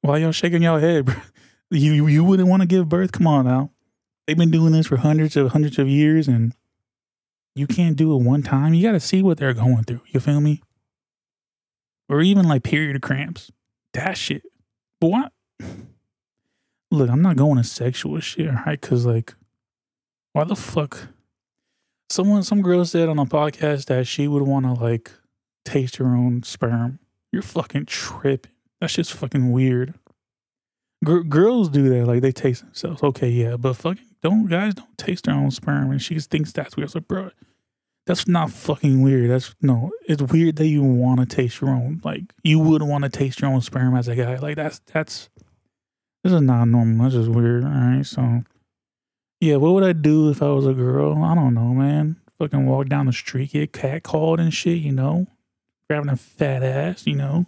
Why 0.00 0.18
y'all 0.18 0.32
shaking 0.32 0.62
y'all 0.62 0.78
head, 0.78 1.06
bro? 1.06 1.16
You 1.70 2.06
you 2.06 2.24
wouldn't 2.24 2.48
want 2.48 2.62
to 2.62 2.68
give 2.68 2.88
birth? 2.88 3.12
Come 3.12 3.26
on 3.26 3.46
now. 3.46 3.70
They've 4.26 4.38
been 4.38 4.50
doing 4.50 4.72
this 4.72 4.86
for 4.86 4.96
hundreds 4.96 5.36
of 5.36 5.52
hundreds 5.52 5.78
of 5.78 5.88
years, 5.88 6.28
and 6.28 6.54
you 7.54 7.66
can't 7.66 7.96
do 7.96 8.14
it 8.14 8.22
one 8.22 8.42
time. 8.42 8.74
You 8.74 8.82
got 8.82 8.92
to 8.92 9.00
see 9.00 9.22
what 9.22 9.38
they're 9.38 9.54
going 9.54 9.84
through. 9.84 10.00
You 10.06 10.20
feel 10.20 10.40
me? 10.40 10.62
Or 12.08 12.20
even 12.20 12.46
like 12.46 12.62
period 12.62 13.00
cramps. 13.02 13.50
That 13.92 14.16
shit. 14.16 14.42
But 15.00 15.08
what? 15.08 15.32
Look, 16.90 17.10
I'm 17.10 17.22
not 17.22 17.36
going 17.36 17.56
to 17.56 17.64
sexual 17.64 18.20
shit, 18.20 18.52
right? 18.52 18.80
Because 18.80 19.04
like, 19.04 19.34
why 20.32 20.44
the 20.44 20.56
fuck? 20.56 21.08
Someone, 22.10 22.42
some 22.42 22.62
girl 22.62 22.84
said 22.84 23.08
on 23.08 23.18
a 23.18 23.26
podcast 23.26 23.86
that 23.86 24.06
she 24.06 24.28
would 24.28 24.42
want 24.42 24.66
to 24.66 24.72
like 24.72 25.10
taste 25.64 25.96
her 25.96 26.06
own 26.14 26.42
sperm. 26.42 26.98
You're 27.32 27.42
fucking 27.42 27.86
tripping. 27.86 28.52
That's 28.80 28.94
just 28.94 29.12
fucking 29.12 29.50
weird. 29.50 29.94
G- 31.04 31.22
girls 31.28 31.68
do 31.68 31.88
that, 31.88 32.06
like 32.06 32.20
they 32.22 32.32
taste 32.32 32.62
themselves. 32.62 33.02
Okay, 33.02 33.28
yeah, 33.28 33.56
but 33.56 33.74
fucking 33.74 34.04
don't 34.22 34.46
guys 34.46 34.74
don't 34.74 34.96
taste 34.96 35.24
their 35.24 35.34
own 35.34 35.50
sperm, 35.50 35.90
and 35.90 36.00
she 36.00 36.18
thinks 36.18 36.52
that's 36.52 36.76
weird. 36.76 36.90
So, 36.90 37.00
bro, 37.00 37.30
that's 38.06 38.28
not 38.28 38.50
fucking 38.50 39.02
weird. 39.02 39.30
That's 39.30 39.54
no, 39.60 39.90
it's 40.06 40.22
weird 40.22 40.56
that 40.56 40.66
you 40.66 40.82
want 40.82 41.20
to 41.20 41.26
taste 41.26 41.60
your 41.60 41.70
own. 41.70 42.00
Like 42.04 42.22
you 42.42 42.58
would 42.58 42.82
want 42.82 43.04
to 43.04 43.10
taste 43.10 43.40
your 43.40 43.50
own 43.50 43.60
sperm 43.60 43.96
as 43.96 44.08
a 44.08 44.14
guy. 44.14 44.36
Like 44.36 44.56
that's 44.56 44.80
that's 44.92 45.28
this 46.22 46.32
is 46.32 46.40
not 46.40 46.66
normal. 46.66 47.04
That's 47.04 47.14
just 47.14 47.30
weird. 47.30 47.64
All 47.64 47.70
right, 47.70 48.06
so 48.06 48.42
yeah, 49.44 49.56
what 49.56 49.74
would 49.74 49.84
I 49.84 49.92
do 49.92 50.30
if 50.30 50.42
I 50.42 50.48
was 50.48 50.66
a 50.66 50.72
girl? 50.72 51.22
I 51.22 51.34
don't 51.34 51.52
know, 51.52 51.74
man. 51.74 52.16
Fucking 52.38 52.64
walk 52.64 52.88
down 52.88 53.04
the 53.06 53.12
street, 53.12 53.52
get 53.52 53.72
catcalled 53.72 54.40
and 54.40 54.54
shit. 54.54 54.78
You 54.78 54.92
know, 54.92 55.26
grabbing 55.88 56.08
a 56.08 56.16
fat 56.16 56.62
ass. 56.62 57.06
You 57.06 57.16
know, 57.16 57.44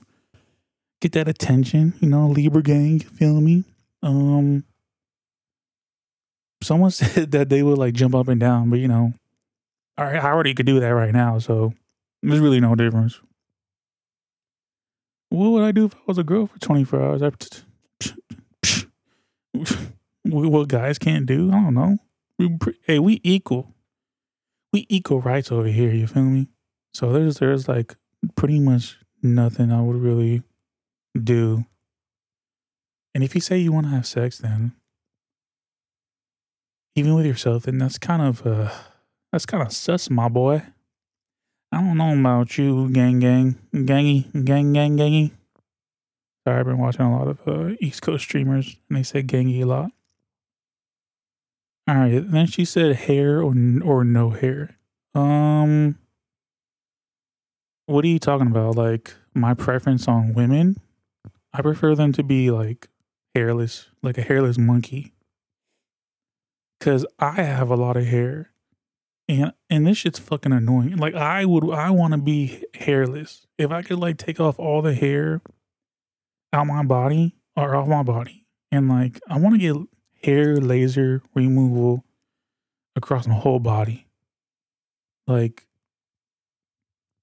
get 1.00 1.12
that 1.12 1.26
attention. 1.26 1.94
You 2.00 2.10
know, 2.10 2.28
Libra 2.28 2.62
gang. 2.62 3.00
Feel 3.00 3.40
me? 3.40 3.64
Um, 4.02 4.64
someone 6.62 6.90
said 6.92 7.30
that 7.30 7.48
they 7.48 7.62
would 7.62 7.78
like 7.78 7.94
jump 7.94 8.14
up 8.14 8.28
and 8.28 8.38
down, 8.38 8.68
but 8.68 8.78
you 8.78 8.88
know, 8.88 9.14
I 9.96 10.18
already 10.18 10.52
could 10.52 10.66
do 10.66 10.78
that 10.80 10.88
right 10.88 11.14
now, 11.14 11.38
so 11.38 11.72
there's 12.22 12.40
really 12.40 12.60
no 12.60 12.74
difference. 12.74 13.18
What 15.30 15.48
would 15.48 15.64
I 15.64 15.72
do 15.72 15.86
if 15.86 15.94
I 15.94 16.00
was 16.06 16.18
a 16.18 16.24
girl 16.24 16.46
for 16.46 16.58
24 16.58 17.02
hours? 17.02 17.22
I, 17.22 17.30
what 20.30 20.68
guys 20.68 20.98
can't 20.98 21.26
do? 21.26 21.48
I 21.50 21.54
don't 21.54 21.74
know. 21.74 21.98
We, 22.38 22.58
hey, 22.84 22.98
we 22.98 23.20
equal. 23.22 23.74
We 24.72 24.86
equal 24.88 25.20
rights 25.20 25.50
over 25.50 25.68
here. 25.68 25.92
You 25.92 26.06
feel 26.06 26.24
me? 26.24 26.48
So 26.92 27.12
there's 27.12 27.38
there's 27.38 27.68
like 27.68 27.96
pretty 28.34 28.58
much 28.58 28.98
nothing 29.22 29.72
I 29.72 29.82
would 29.82 29.96
really 29.96 30.42
do. 31.14 31.64
And 33.14 33.24
if 33.24 33.34
you 33.34 33.40
say 33.40 33.58
you 33.58 33.72
want 33.72 33.86
to 33.86 33.92
have 33.92 34.06
sex, 34.06 34.38
then 34.38 34.72
even 36.94 37.14
with 37.14 37.26
yourself, 37.26 37.64
then 37.64 37.78
that's 37.78 37.98
kind 37.98 38.22
of 38.22 38.46
uh 38.46 38.70
that's 39.32 39.46
kind 39.46 39.62
of 39.62 39.72
sus, 39.72 40.10
my 40.10 40.28
boy. 40.28 40.62
I 41.72 41.80
don't 41.80 41.98
know 41.98 42.18
about 42.18 42.56
you, 42.56 42.88
gang, 42.90 43.18
gang, 43.18 43.58
gangy, 43.74 44.44
gang, 44.44 44.72
gang, 44.72 44.96
gangy. 44.96 45.32
Sorry, 46.46 46.60
I've 46.60 46.66
been 46.66 46.78
watching 46.78 47.02
a 47.02 47.18
lot 47.18 47.28
of 47.28 47.40
uh, 47.46 47.74
East 47.80 48.02
Coast 48.02 48.24
streamers, 48.24 48.76
and 48.88 48.96
they 48.96 49.02
say 49.02 49.22
gangy 49.22 49.62
a 49.62 49.66
lot. 49.66 49.90
All 51.88 51.94
right, 51.94 52.30
then 52.30 52.46
she 52.46 52.64
said 52.64 52.96
hair 52.96 53.40
or 53.40 53.54
or 53.84 54.04
no 54.04 54.30
hair. 54.30 54.76
Um, 55.14 55.98
what 57.86 58.04
are 58.04 58.08
you 58.08 58.18
talking 58.18 58.48
about? 58.48 58.74
Like 58.74 59.14
my 59.34 59.54
preference 59.54 60.08
on 60.08 60.34
women? 60.34 60.76
I 61.52 61.62
prefer 61.62 61.94
them 61.94 62.12
to 62.14 62.22
be 62.22 62.50
like 62.50 62.88
hairless, 63.34 63.86
like 64.02 64.18
a 64.18 64.22
hairless 64.22 64.58
monkey. 64.58 65.12
Cause 66.80 67.06
I 67.18 67.42
have 67.42 67.70
a 67.70 67.76
lot 67.76 67.96
of 67.96 68.04
hair. 68.04 68.50
And 69.28 69.52
and 69.70 69.86
this 69.86 69.98
shit's 69.98 70.18
fucking 70.18 70.52
annoying. 70.52 70.96
Like 70.96 71.14
I 71.14 71.44
would 71.44 71.70
I 71.70 71.90
want 71.90 72.12
to 72.12 72.18
be 72.18 72.64
hairless. 72.74 73.46
If 73.58 73.70
I 73.70 73.82
could 73.82 73.98
like 73.98 74.18
take 74.18 74.40
off 74.40 74.58
all 74.58 74.82
the 74.82 74.94
hair 74.94 75.40
out 76.52 76.66
my 76.66 76.82
body 76.84 77.36
or 77.56 77.74
off 77.76 77.88
my 77.88 78.02
body 78.02 78.44
and 78.70 78.88
like 78.88 79.20
I 79.28 79.38
want 79.38 79.54
to 79.54 79.58
get 79.58 79.76
hair 80.26 80.56
laser 80.56 81.22
removal 81.34 82.04
across 82.96 83.26
my 83.26 83.34
whole 83.34 83.60
body. 83.60 84.06
Like 85.26 85.66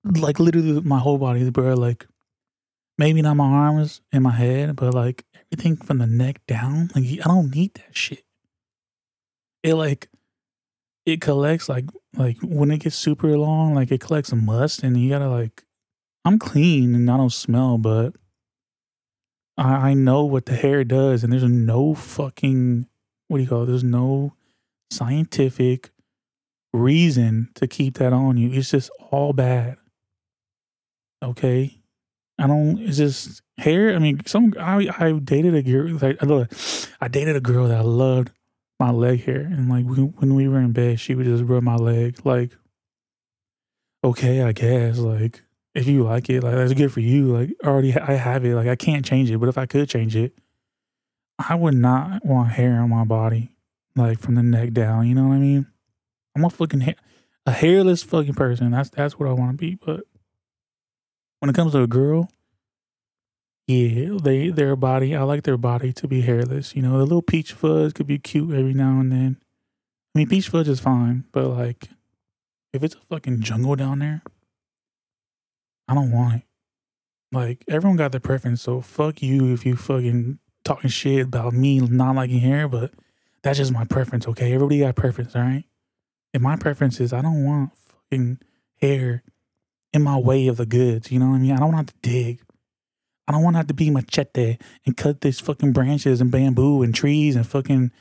like 0.06 0.40
literally 0.40 0.82
my 0.82 1.00
whole 1.00 1.18
body, 1.18 1.50
bro. 1.50 1.74
Like 1.74 2.08
maybe 2.98 3.22
not 3.22 3.36
my 3.36 3.46
arms 3.46 4.02
and 4.12 4.24
my 4.24 4.32
head, 4.32 4.76
but 4.76 4.94
like 4.94 5.26
everything 5.52 5.76
from 5.76 5.98
the 5.98 6.08
neck 6.08 6.42
down. 6.48 6.90
Like 6.96 7.06
I 7.06 7.28
don't 7.28 7.54
need 7.54 7.74
that 7.76 7.96
shit. 7.96 8.24
It 9.64 9.76
like 9.76 10.10
it 11.06 11.22
collects 11.22 11.68
like 11.68 11.86
like 12.16 12.38
when 12.42 12.72
it 12.72 12.80
gets 12.80 12.96
super 12.96 13.38
long, 13.38 13.76
like 13.76 13.92
it 13.92 14.02
collects 14.02 14.34
must, 14.34 14.84
and 14.84 14.98
you 14.98 15.10
gotta 15.10 15.30
like. 15.30 15.64
I'm 16.26 16.40
clean 16.40 16.96
and 16.96 17.12
I 17.12 17.18
don't 17.18 17.34
smell, 17.34 17.78
but 17.78 18.16
I, 19.58 19.90
I 19.90 19.94
know 19.94 20.24
what 20.24 20.46
the 20.46 20.56
hair 20.56 20.86
does, 20.86 21.22
and 21.22 21.34
there's 21.34 21.44
no 21.44 21.94
fucking 21.94 22.88
what 23.34 23.40
do 23.40 23.44
you 23.44 23.50
call 23.50 23.64
it? 23.64 23.66
There's 23.66 23.84
no 23.84 24.36
scientific 24.92 25.90
reason 26.72 27.50
to 27.56 27.66
keep 27.66 27.98
that 27.98 28.14
on 28.14 28.38
you. 28.38 28.52
It's 28.52 28.70
just 28.70 28.92
all 29.10 29.34
bad. 29.34 29.78
Okay, 31.24 31.82
I 32.38 32.46
don't. 32.46 32.78
It's 32.78 32.98
just 32.98 33.42
hair. 33.58 33.96
I 33.96 33.98
mean, 33.98 34.22
some 34.28 34.54
I 34.60 34.88
I 35.00 35.14
dated 35.14 35.56
a 35.56 35.64
girl. 35.64 35.98
Like 36.00 36.22
I, 37.02 37.08
dated 37.08 37.36
a 37.36 37.42
girl 37.42 37.68
that 37.70 37.84
loved 37.86 38.30
my 38.80 38.92
leg 38.92 39.26
hair, 39.26 39.42
and 39.42 39.68
like 39.68 39.86
when 39.86 40.36
we 40.36 40.48
were 40.48 40.60
in 40.60 40.74
bed, 40.74 41.00
she 41.00 41.16
would 41.16 41.26
just 41.26 41.44
rub 41.44 41.64
my 41.64 41.76
leg. 41.76 42.24
Like, 42.24 42.52
okay, 44.04 44.44
I 44.44 44.52
guess. 44.52 45.00
Like, 45.00 45.42
if 45.74 45.88
you 45.88 46.04
like 46.04 46.30
it, 46.30 46.44
like 46.44 46.54
that's 46.54 46.74
good 46.74 46.94
for 46.94 47.00
you. 47.00 47.36
Like, 47.36 47.56
already 47.64 47.98
I 47.98 48.14
have 48.14 48.46
it. 48.46 48.54
Like, 48.54 48.68
I 48.68 48.76
can't 48.76 49.04
change 49.04 49.32
it, 49.32 49.40
but 49.40 49.50
if 49.50 49.58
I 49.58 49.66
could 49.66 49.90
change 49.90 50.16
it, 50.16 50.38
I 51.50 51.56
would 51.56 51.76
not 51.76 52.26
want 52.26 52.52
hair 52.52 52.80
on 52.80 52.90
my 52.90 53.04
body, 53.04 53.52
like 53.96 54.20
from 54.20 54.36
the 54.36 54.44
neck 54.44 54.74
down. 54.74 55.08
You 55.08 55.16
know 55.16 55.28
what 55.28 55.36
I 55.36 55.40
mean? 55.40 55.68
I'm 56.36 56.46
a 56.46 56.50
fucking 56.50 56.96
a 57.46 57.52
hairless 57.52 58.04
fucking 58.04 58.34
person. 58.34 58.72
That's 58.72 58.90
that's 58.90 59.20
what 59.20 59.28
I 59.28 59.34
want 59.34 59.52
to 59.52 59.58
be. 59.58 59.76
But 59.76 60.02
when 61.40 61.50
it 61.50 61.56
comes 61.56 61.74
to 61.74 61.82
a 61.82 61.88
girl, 61.88 62.30
yeah, 63.68 64.18
they 64.22 64.50
their 64.50 64.76
body. 64.76 65.16
I 65.16 65.24
like 65.24 65.44
their 65.44 65.58
body 65.58 65.94
to 65.94 66.08
be 66.08 66.22
hairless. 66.22 66.76
You 66.76 66.82
know, 66.82 66.98
the 66.98 67.04
little 67.04 67.22
peach 67.22 67.54
fuzz 67.54 67.94
could 67.94 68.08
be 68.08 68.20
cute 68.20 68.54
every 68.54 68.74
now 68.74 69.00
and 69.00 69.12
then. 69.12 69.38
I 70.16 70.20
mean, 70.20 70.30
peach 70.30 70.50
fuzz 70.50 70.68
is 70.68 70.80
fine, 70.80 71.26
but 71.32 71.48
like, 71.48 71.90
if 72.72 72.84
it's 72.84 72.96
a 72.96 73.00
fucking 73.10 73.42
jungle 73.42 73.76
down 73.76 74.00
there, 74.00 74.22
I 75.88 75.96
don't 75.96 76.12
want 76.12 76.36
it. 76.36 76.42
Like, 77.32 77.64
everyone 77.68 77.98
got 77.98 78.12
their 78.12 78.22
preference, 78.22 78.62
so 78.62 78.80
fuck 78.82 79.24
you 79.24 79.52
if 79.54 79.66
you 79.66 79.76
fucking 79.76 80.38
talking 80.64 80.90
shit 80.90 81.26
about 81.26 81.54
me 81.54 81.80
not 81.80 82.16
liking 82.16 82.40
hair, 82.40 82.68
but 82.68 82.92
that's 83.42 83.58
just 83.58 83.72
my 83.72 83.86
preference, 83.86 84.28
okay? 84.28 84.54
Everybody 84.54 84.80
got 84.80 84.96
preference, 84.96 85.36
all 85.36 85.42
right? 85.42 85.66
And 86.34 86.42
my 86.42 86.56
preference 86.56 87.00
is 87.00 87.14
I 87.14 87.22
don't 87.22 87.46
want 87.46 87.72
fucking 87.76 88.40
hair 88.82 89.24
in 89.94 90.02
my 90.02 90.18
way 90.18 90.48
of 90.48 90.58
the 90.58 90.66
goods. 90.66 91.12
You 91.12 91.20
know 91.20 91.30
what 91.30 91.36
I 91.36 91.40
mean? 91.40 91.52
I 91.52 91.58
don't 91.58 91.74
want 91.74 91.90
to 91.90 91.96
dig. 92.02 92.42
I 93.28 93.32
don't 93.32 93.44
want 93.44 93.54
to 93.54 93.60
have 93.60 93.68
to 93.68 93.74
be 93.74 93.90
machete 93.90 94.58
and 94.86 94.98
cut 94.98 95.22
these 95.22 95.40
fucking 95.40 95.72
branches 95.72 96.20
and 96.20 96.32
bamboo 96.32 96.82
and 96.84 96.94
trees 96.94 97.36
and 97.36 97.48
fucking 97.48 97.92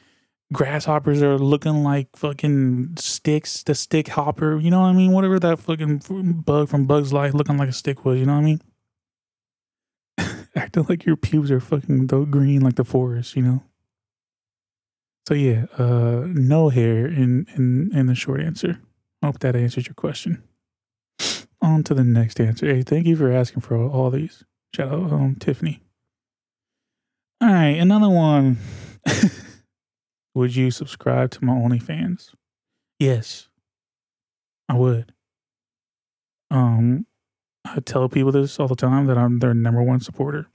grasshoppers 0.52 1.23
are 1.23 1.38
looking 1.38 1.85
like 1.85 2.09
fucking 2.16 2.95
sticks. 2.99 3.62
The 3.62 3.75
stick 3.75 4.09
hopper, 4.09 4.59
you 4.59 4.71
know 4.71 4.81
what 4.81 4.88
I 4.88 4.92
mean? 4.92 5.12
Whatever 5.12 5.38
that 5.38 5.61
fucking 5.61 6.42
bug 6.45 6.69
from 6.69 6.87
Bugs 6.87 7.12
Life 7.12 7.35
looking 7.35 7.57
like 7.57 7.69
a 7.69 7.73
stick 7.73 8.04
was, 8.04 8.19
you 8.19 8.26
know 8.26 8.33
what 8.33 8.40
I 8.40 8.45
mean? 8.45 8.61
Acting 10.56 10.87
like 10.88 11.06
your 11.06 11.16
pubes 11.16 11.50
are 11.50 11.61
fucking 11.61 12.06
green 12.06 12.61
like 12.61 12.75
the 12.75 12.85
forest, 12.85 13.37
you 13.37 13.42
know? 13.42 13.62
So 15.26 15.35
yeah, 15.35 15.66
uh, 15.78 16.25
no 16.26 16.68
hair 16.68 17.06
in, 17.06 17.47
in, 17.56 17.90
in 17.97 18.06
the 18.06 18.14
short 18.14 18.40
answer. 18.40 18.80
Hope 19.23 19.38
that 19.40 19.56
answers 19.56 19.87
your 19.87 19.94
question. 19.94 20.42
On 21.62 21.82
to 21.85 21.94
the 21.94 22.04
next 22.04 22.40
answer. 22.40 22.66
Hey, 22.66 22.82
thank 22.82 23.06
you 23.06 23.16
for 23.16 23.30
asking 23.30 23.62
for 23.62 23.76
all, 23.76 23.90
all 23.90 24.11
these. 24.11 24.44
Shout 24.75 24.92
out 24.92 25.12
um, 25.12 25.37
Tiffany. 25.38 25.80
All 27.40 27.49
right, 27.49 27.78
another 27.78 28.09
one. 28.09 28.59
would 30.35 30.56
you 30.56 30.71
subscribe 30.71 31.30
to 31.32 31.44
my 31.44 31.52
OnlyFans? 31.52 32.35
Yes, 32.99 33.49
I 34.68 34.75
would. 34.75 35.12
Um, 36.50 37.06
I 37.64 37.81
tell 37.81 38.09
people 38.09 38.33
this 38.33 38.59
all 38.59 38.69
the 38.69 38.76
time 38.76 39.07
that 39.07 39.16
I'm 39.16 39.38
their 39.38 39.54
number 39.54 39.83
one 39.83 40.00
supporter. 40.00 40.47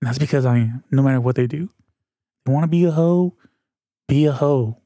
And 0.00 0.08
that's 0.08 0.18
because 0.18 0.44
I 0.44 0.58
am, 0.58 0.84
no 0.90 1.02
matter 1.02 1.20
what 1.20 1.36
they 1.36 1.46
do. 1.46 1.70
You 2.46 2.52
want 2.52 2.64
to 2.64 2.68
be 2.68 2.84
a 2.84 2.92
hoe, 2.92 3.34
be 4.08 4.26
a 4.26 4.32
hoe. 4.32 4.78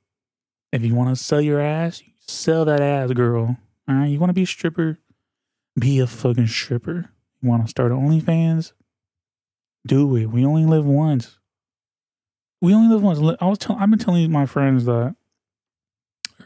If 0.73 0.83
you 0.83 0.95
want 0.95 1.17
to 1.17 1.23
sell 1.23 1.41
your 1.41 1.61
ass, 1.61 2.03
sell 2.21 2.65
that 2.65 2.81
ass, 2.81 3.11
girl. 3.13 3.59
All 3.89 3.95
right, 3.95 4.07
you 4.07 4.19
want 4.19 4.31
to 4.31 4.35
be 4.35 4.45
a 4.45 4.47
stripper, 4.47 4.99
be 5.79 5.99
a 5.99 6.07
fucking 6.07 6.47
stripper. 6.47 7.11
You 7.43 7.49
want 7.49 7.65
to 7.65 7.69
start 7.69 7.93
OnlyFans? 7.93 8.73
Do 9.87 10.15
it. 10.17 10.27
We 10.27 10.45
only 10.45 10.65
live 10.65 10.87
once. 10.87 11.39
We 12.61 12.75
only 12.75 12.95
live 12.95 13.03
once. 13.03 13.19
I 13.41 13.47
was 13.47 13.59
telling. 13.59 13.83
I've 13.83 13.91
been 13.91 13.99
telling 13.99 14.31
my 14.31 14.47
friends 14.47 14.85
that, 14.85 15.17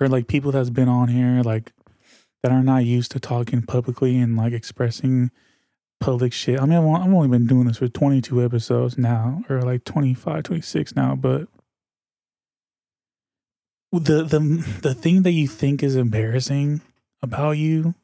or 0.01 0.09
like 0.09 0.27
people 0.27 0.53
that's 0.53 0.71
been 0.71 0.89
on 0.89 1.09
here, 1.09 1.43
like 1.43 1.73
that 2.45 2.53
are 2.53 2.63
not 2.63 2.85
used 2.85 3.11
to 3.11 3.19
talking 3.19 3.63
publicly 3.63 4.19
and 4.19 4.37
like 4.37 4.53
expressing 4.53 5.31
public 5.99 6.31
shit. 6.31 6.61
I 6.61 6.67
mean, 6.67 6.77
I've, 6.77 7.11
only 7.11 7.29
been 7.29 7.47
doing 7.47 7.65
this 7.65 7.79
for 7.79 7.89
22 7.89 8.45
episodes 8.45 8.99
now, 8.99 9.43
or 9.49 9.63
like 9.63 9.85
25, 9.85 10.43
26 10.43 10.95
now, 10.95 11.15
but 11.17 11.49
the 13.93 14.25
the 14.25 14.79
the 14.83 14.93
thing 14.93 15.23
that 15.23 15.31
you 15.31 15.49
think 15.49 15.83
is 15.83 15.97
embarrassing 15.97 16.83
about 17.23 17.53
you 17.53 17.95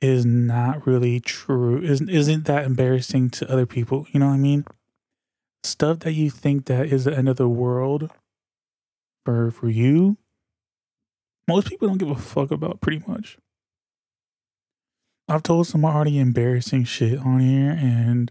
is 0.00 0.24
not 0.24 0.86
really 0.86 1.18
true. 1.18 1.82
Isn't 1.82 2.08
isn't 2.08 2.44
that 2.44 2.66
embarrassing 2.66 3.30
to 3.30 3.50
other 3.50 3.66
people? 3.66 4.06
You 4.12 4.20
know 4.20 4.28
what 4.28 4.34
I 4.34 4.38
mean? 4.38 4.64
Stuff 5.64 6.00
that 6.00 6.12
you 6.12 6.30
think 6.30 6.66
that 6.66 6.86
is 6.86 7.02
the 7.02 7.18
end 7.18 7.28
of 7.28 7.36
the 7.36 7.48
world 7.48 8.12
for 9.24 9.50
for 9.50 9.68
you, 9.68 10.18
most 11.48 11.68
people 11.68 11.88
don't 11.88 11.98
give 11.98 12.10
a 12.10 12.14
fuck 12.14 12.50
about 12.50 12.80
pretty 12.80 13.02
much. 13.08 13.38
I've 15.28 15.42
told 15.42 15.66
some 15.66 15.84
already 15.84 16.18
embarrassing 16.18 16.84
shit 16.84 17.18
on 17.18 17.40
here 17.40 17.70
and 17.70 18.30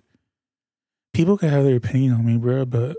people 1.13 1.37
can 1.37 1.49
have 1.49 1.63
their 1.63 1.75
opinion 1.75 2.13
on 2.13 2.25
me, 2.25 2.37
bro, 2.37 2.65
but 2.65 2.97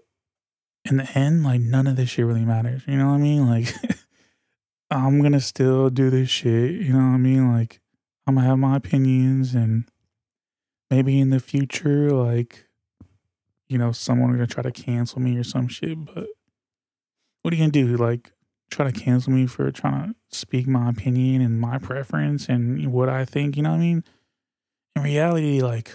in 0.85 0.99
the 0.99 1.19
end, 1.19 1.45
like 1.45 1.61
none 1.61 1.87
of 1.87 1.97
this 1.97 2.11
shit 2.11 2.27
really 2.27 2.45
matters. 2.45 2.83
You 2.87 2.97
know 2.97 3.09
what 3.09 3.15
I 3.15 3.19
mean? 3.19 3.49
Like 3.49 3.73
I'm 4.91 5.23
gonna 5.23 5.41
still 5.41 5.91
do 5.91 6.11
this 6.11 6.29
shit, 6.29 6.73
you 6.73 6.93
know 6.93 6.99
what 6.99 7.15
I 7.15 7.19
mean? 7.19 7.53
Like 7.53 7.81
I'm 8.27 8.35
gonna 8.35 8.47
have 8.47 8.59
my 8.59 8.77
opinions, 8.77 9.55
and 9.55 9.85
maybe 10.91 11.19
in 11.19 11.31
the 11.31 11.41
future, 11.41 12.11
like, 12.11 12.67
you 13.69 13.79
know, 13.79 13.93
someone 13.93 14.33
gonna 14.33 14.47
try 14.47 14.63
to 14.63 14.71
cancel 14.71 15.21
me 15.21 15.37
or 15.39 15.45
some 15.45 15.67
shit. 15.67 16.05
But 16.05 16.27
what 17.41 17.53
are 17.53 17.57
you 17.57 17.63
gonna 17.63 17.73
do? 17.73 17.97
Like 17.97 18.33
try 18.71 18.91
to 18.91 19.01
cancel 19.01 19.33
me 19.33 19.47
for 19.47 19.71
trying 19.71 20.15
to 20.15 20.15
speak 20.37 20.67
my 20.67 20.91
opinion 20.91 21.41
and 21.43 21.61
my 21.61 21.79
preference 21.79 22.49
and 22.49 22.93
what 22.93 23.09
I 23.09 23.25
think, 23.25 23.57
you 23.57 23.63
know 23.63 23.71
what 23.71 23.77
I 23.77 23.81
mean? 23.81 24.05
In 24.97 25.03
reality, 25.03 25.61
like 25.61 25.93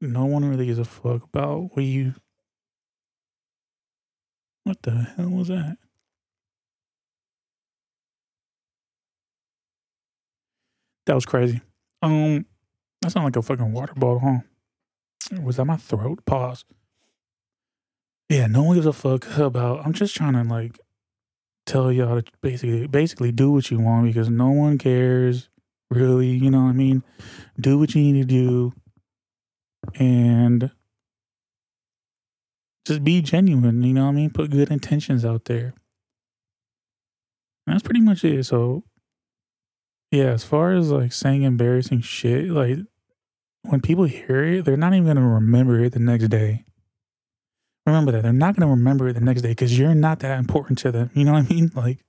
no 0.00 0.24
one 0.24 0.44
really 0.44 0.66
gives 0.66 0.78
a 0.78 0.84
fuck 0.84 1.24
about 1.24 1.74
what 1.74 1.84
you 1.84 2.14
what 4.64 4.82
the 4.82 4.92
hell 5.16 5.30
was 5.30 5.48
that? 5.48 5.78
That 11.06 11.14
was 11.14 11.26
crazy. 11.26 11.60
Um, 12.02 12.46
that 13.02 13.10
sounded 13.10 13.26
like 13.26 13.36
a 13.36 13.42
fucking 13.42 13.72
water 13.72 13.94
bottle, 13.96 14.20
huh? 14.20 15.40
Was 15.42 15.56
that 15.56 15.64
my 15.64 15.76
throat? 15.76 16.24
Pause. 16.24 16.64
Yeah, 18.28 18.46
no 18.46 18.62
one 18.62 18.76
gives 18.76 18.86
a 18.86 18.92
fuck 18.92 19.36
about. 19.38 19.84
I'm 19.84 19.92
just 19.92 20.14
trying 20.14 20.34
to 20.34 20.44
like 20.44 20.78
tell 21.66 21.92
y'all 21.92 22.22
to 22.22 22.32
basically 22.42 22.86
basically 22.86 23.32
do 23.32 23.52
what 23.52 23.70
you 23.70 23.78
want 23.78 24.06
because 24.06 24.28
no 24.28 24.50
one 24.50 24.78
cares 24.78 25.48
really. 25.90 26.28
You 26.28 26.50
know 26.50 26.62
what 26.62 26.70
I 26.70 26.72
mean? 26.72 27.02
Do 27.58 27.78
what 27.78 27.94
you 27.94 28.02
need 28.02 28.20
to 28.20 28.24
do, 28.26 28.72
and 29.94 30.70
just 32.86 33.04
be 33.04 33.22
genuine. 33.22 33.82
You 33.82 33.94
know 33.94 34.04
what 34.04 34.12
I 34.12 34.14
mean? 34.14 34.30
Put 34.30 34.50
good 34.50 34.70
intentions 34.70 35.24
out 35.24 35.44
there. 35.44 35.74
And 37.66 37.74
that's 37.76 37.82
pretty 37.82 38.00
much 38.00 38.24
it. 38.24 38.44
So 38.44 38.84
yeah, 40.10 40.30
as 40.30 40.44
far 40.44 40.72
as 40.72 40.90
like 40.90 41.12
saying 41.12 41.42
embarrassing 41.42 42.00
shit, 42.00 42.48
like 42.48 42.78
when 43.62 43.80
people 43.80 44.04
hear 44.04 44.44
it, 44.44 44.64
they're 44.64 44.76
not 44.76 44.92
even 44.94 45.06
gonna 45.06 45.26
remember 45.26 45.82
it 45.84 45.92
the 45.92 46.00
next 46.00 46.28
day. 46.28 46.64
Remember 47.90 48.12
that 48.12 48.22
they're 48.22 48.32
not 48.32 48.56
gonna 48.56 48.70
remember 48.70 49.08
it 49.08 49.14
the 49.14 49.20
next 49.20 49.42
day 49.42 49.50
because 49.50 49.78
you're 49.78 49.94
not 49.94 50.20
that 50.20 50.38
important 50.38 50.78
to 50.80 50.92
them. 50.92 51.10
You 51.14 51.24
know 51.24 51.32
what 51.32 51.50
I 51.50 51.54
mean? 51.54 51.70
Like 51.80 52.04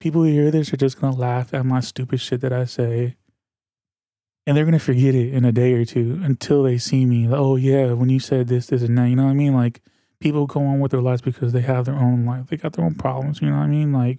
people 0.00 0.22
who 0.22 0.28
hear 0.28 0.50
this 0.50 0.72
are 0.72 0.76
just 0.76 1.00
gonna 1.00 1.16
laugh 1.16 1.54
at 1.54 1.64
my 1.64 1.80
stupid 1.80 2.20
shit 2.20 2.40
that 2.42 2.52
I 2.52 2.64
say, 2.64 3.16
and 4.46 4.56
they're 4.56 4.64
gonna 4.64 4.78
forget 4.78 5.14
it 5.14 5.32
in 5.32 5.44
a 5.44 5.52
day 5.52 5.72
or 5.74 5.84
two 5.84 6.20
until 6.22 6.62
they 6.62 6.78
see 6.78 7.06
me. 7.06 7.26
Like, 7.26 7.40
oh 7.40 7.56
yeah, 7.56 7.92
when 7.92 8.08
you 8.08 8.20
said 8.20 8.48
this, 8.48 8.66
this, 8.66 8.82
and 8.82 8.96
that. 8.98 9.08
You 9.08 9.16
know 9.16 9.24
what 9.24 9.30
I 9.30 9.34
mean? 9.34 9.54
Like 9.54 9.80
people 10.20 10.46
go 10.46 10.60
on 10.60 10.80
with 10.80 10.90
their 10.90 11.00
lives 11.00 11.22
because 11.22 11.52
they 11.52 11.62
have 11.62 11.84
their 11.84 11.96
own 11.96 12.24
life. 12.26 12.48
They 12.48 12.56
got 12.56 12.74
their 12.74 12.84
own 12.84 12.94
problems. 12.94 13.40
You 13.40 13.50
know 13.50 13.56
what 13.56 13.64
I 13.64 13.68
mean? 13.68 13.92
Like 13.92 14.18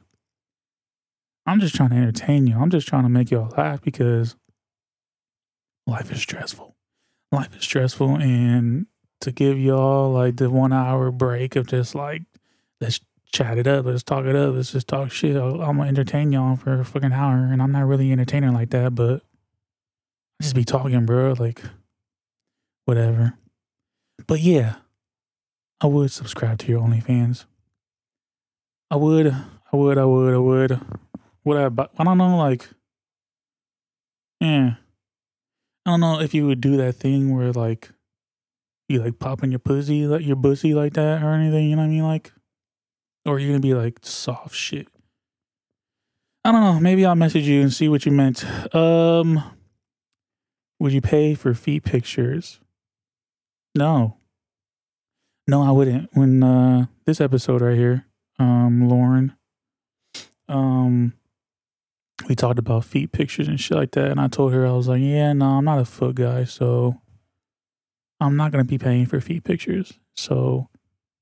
I'm 1.45 1.59
just 1.59 1.75
trying 1.75 1.89
to 1.89 1.95
entertain 1.95 2.47
you. 2.47 2.57
I'm 2.57 2.71
just 2.71 2.87
trying 2.87 3.03
to 3.03 3.09
make 3.09 3.29
y'all 3.29 3.53
laugh 3.55 3.81
because 3.81 4.35
life 5.85 6.11
is 6.11 6.21
stressful. 6.21 6.75
Life 7.31 7.55
is 7.55 7.63
stressful. 7.63 8.15
And 8.15 8.87
to 9.21 9.31
give 9.31 9.57
y'all 9.59 10.11
like 10.11 10.37
the 10.37 10.49
one 10.49 10.73
hour 10.73 11.11
break 11.11 11.55
of 11.55 11.67
just 11.67 11.95
like, 11.95 12.23
let's 12.81 12.99
chat 13.31 13.57
it 13.57 13.67
up, 13.67 13.85
let's 13.85 14.03
talk 14.03 14.25
it 14.25 14.35
up, 14.35 14.55
let's 14.55 14.71
just 14.71 14.87
talk 14.87 15.11
shit. 15.11 15.35
I'm 15.35 15.77
gonna 15.77 15.87
entertain 15.87 16.31
y'all 16.31 16.55
for 16.55 16.79
a 16.79 16.85
fucking 16.85 17.13
hour. 17.13 17.37
And 17.37 17.61
I'm 17.61 17.71
not 17.71 17.87
really 17.87 18.11
entertaining 18.11 18.53
like 18.53 18.69
that, 18.71 18.95
but 18.95 19.21
just 20.41 20.55
be 20.55 20.65
talking, 20.65 21.05
bro. 21.05 21.33
Like, 21.33 21.61
whatever. 22.85 23.33
But 24.27 24.39
yeah, 24.41 24.75
I 25.81 25.87
would 25.87 26.11
subscribe 26.11 26.59
to 26.59 26.67
your 26.67 26.81
OnlyFans. 26.81 27.45
I 28.89 28.95
would, 28.95 29.27
I 29.27 29.75
would, 29.75 29.97
I 29.97 30.05
would, 30.05 30.33
I 30.33 30.37
would 30.37 30.81
what 31.43 31.57
I, 31.57 31.65
I 31.97 32.03
don't 32.03 32.17
know, 32.17 32.37
like, 32.37 32.67
yeah, 34.39 34.75
I 35.85 35.91
don't 35.91 35.99
know 35.99 36.19
if 36.19 36.33
you 36.33 36.47
would 36.47 36.59
do 36.59 36.75
that 36.77 36.93
thing 36.93 37.35
where 37.35 37.51
like 37.51 37.91
you 38.87 39.01
like 39.01 39.19
popping 39.19 39.51
your 39.51 39.59
pussy, 39.59 40.05
like 40.07 40.25
your 40.25 40.35
pussy 40.35 40.73
like 40.73 40.93
that 40.93 41.23
or 41.23 41.31
anything. 41.31 41.69
You 41.69 41.75
know 41.75 41.81
what 41.81 41.87
I 41.87 41.91
mean? 41.91 42.03
Like, 42.03 42.31
or 43.25 43.39
you're 43.39 43.49
gonna 43.49 43.59
be 43.59 43.73
like 43.73 43.99
soft 44.01 44.55
shit. 44.55 44.87
I 46.43 46.51
don't 46.51 46.61
know. 46.61 46.79
Maybe 46.79 47.05
I'll 47.05 47.15
message 47.15 47.47
you 47.47 47.61
and 47.61 47.73
see 47.73 47.89
what 47.89 48.05
you 48.05 48.11
meant. 48.11 48.45
Um, 48.75 49.43
would 50.79 50.93
you 50.93 51.01
pay 51.01 51.33
for 51.33 51.53
feet 51.53 51.83
pictures? 51.83 52.59
No. 53.73 54.17
No, 55.47 55.63
I 55.63 55.71
wouldn't. 55.71 56.09
When 56.13 56.43
uh 56.43 56.85
this 57.05 57.21
episode 57.21 57.61
right 57.61 57.77
here, 57.77 58.05
um, 58.39 58.87
Lauren, 58.87 59.35
um, 60.47 61.13
we 62.27 62.35
talked 62.35 62.59
about 62.59 62.85
feet 62.85 63.11
pictures 63.11 63.47
and 63.47 63.59
shit 63.59 63.77
like 63.77 63.91
that. 63.91 64.11
And 64.11 64.19
I 64.19 64.27
told 64.27 64.53
her, 64.53 64.65
I 64.65 64.71
was 64.71 64.87
like, 64.87 65.01
yeah, 65.01 65.33
no, 65.33 65.45
I'm 65.45 65.65
not 65.65 65.79
a 65.79 65.85
foot 65.85 66.15
guy. 66.15 66.43
So 66.43 67.01
I'm 68.25 68.35
not 68.35 68.51
going 68.51 68.63
to 68.63 68.67
be 68.67 68.77
paying 68.77 69.05
for 69.05 69.19
feet 69.21 69.43
pictures. 69.43 69.93
So, 70.15 70.69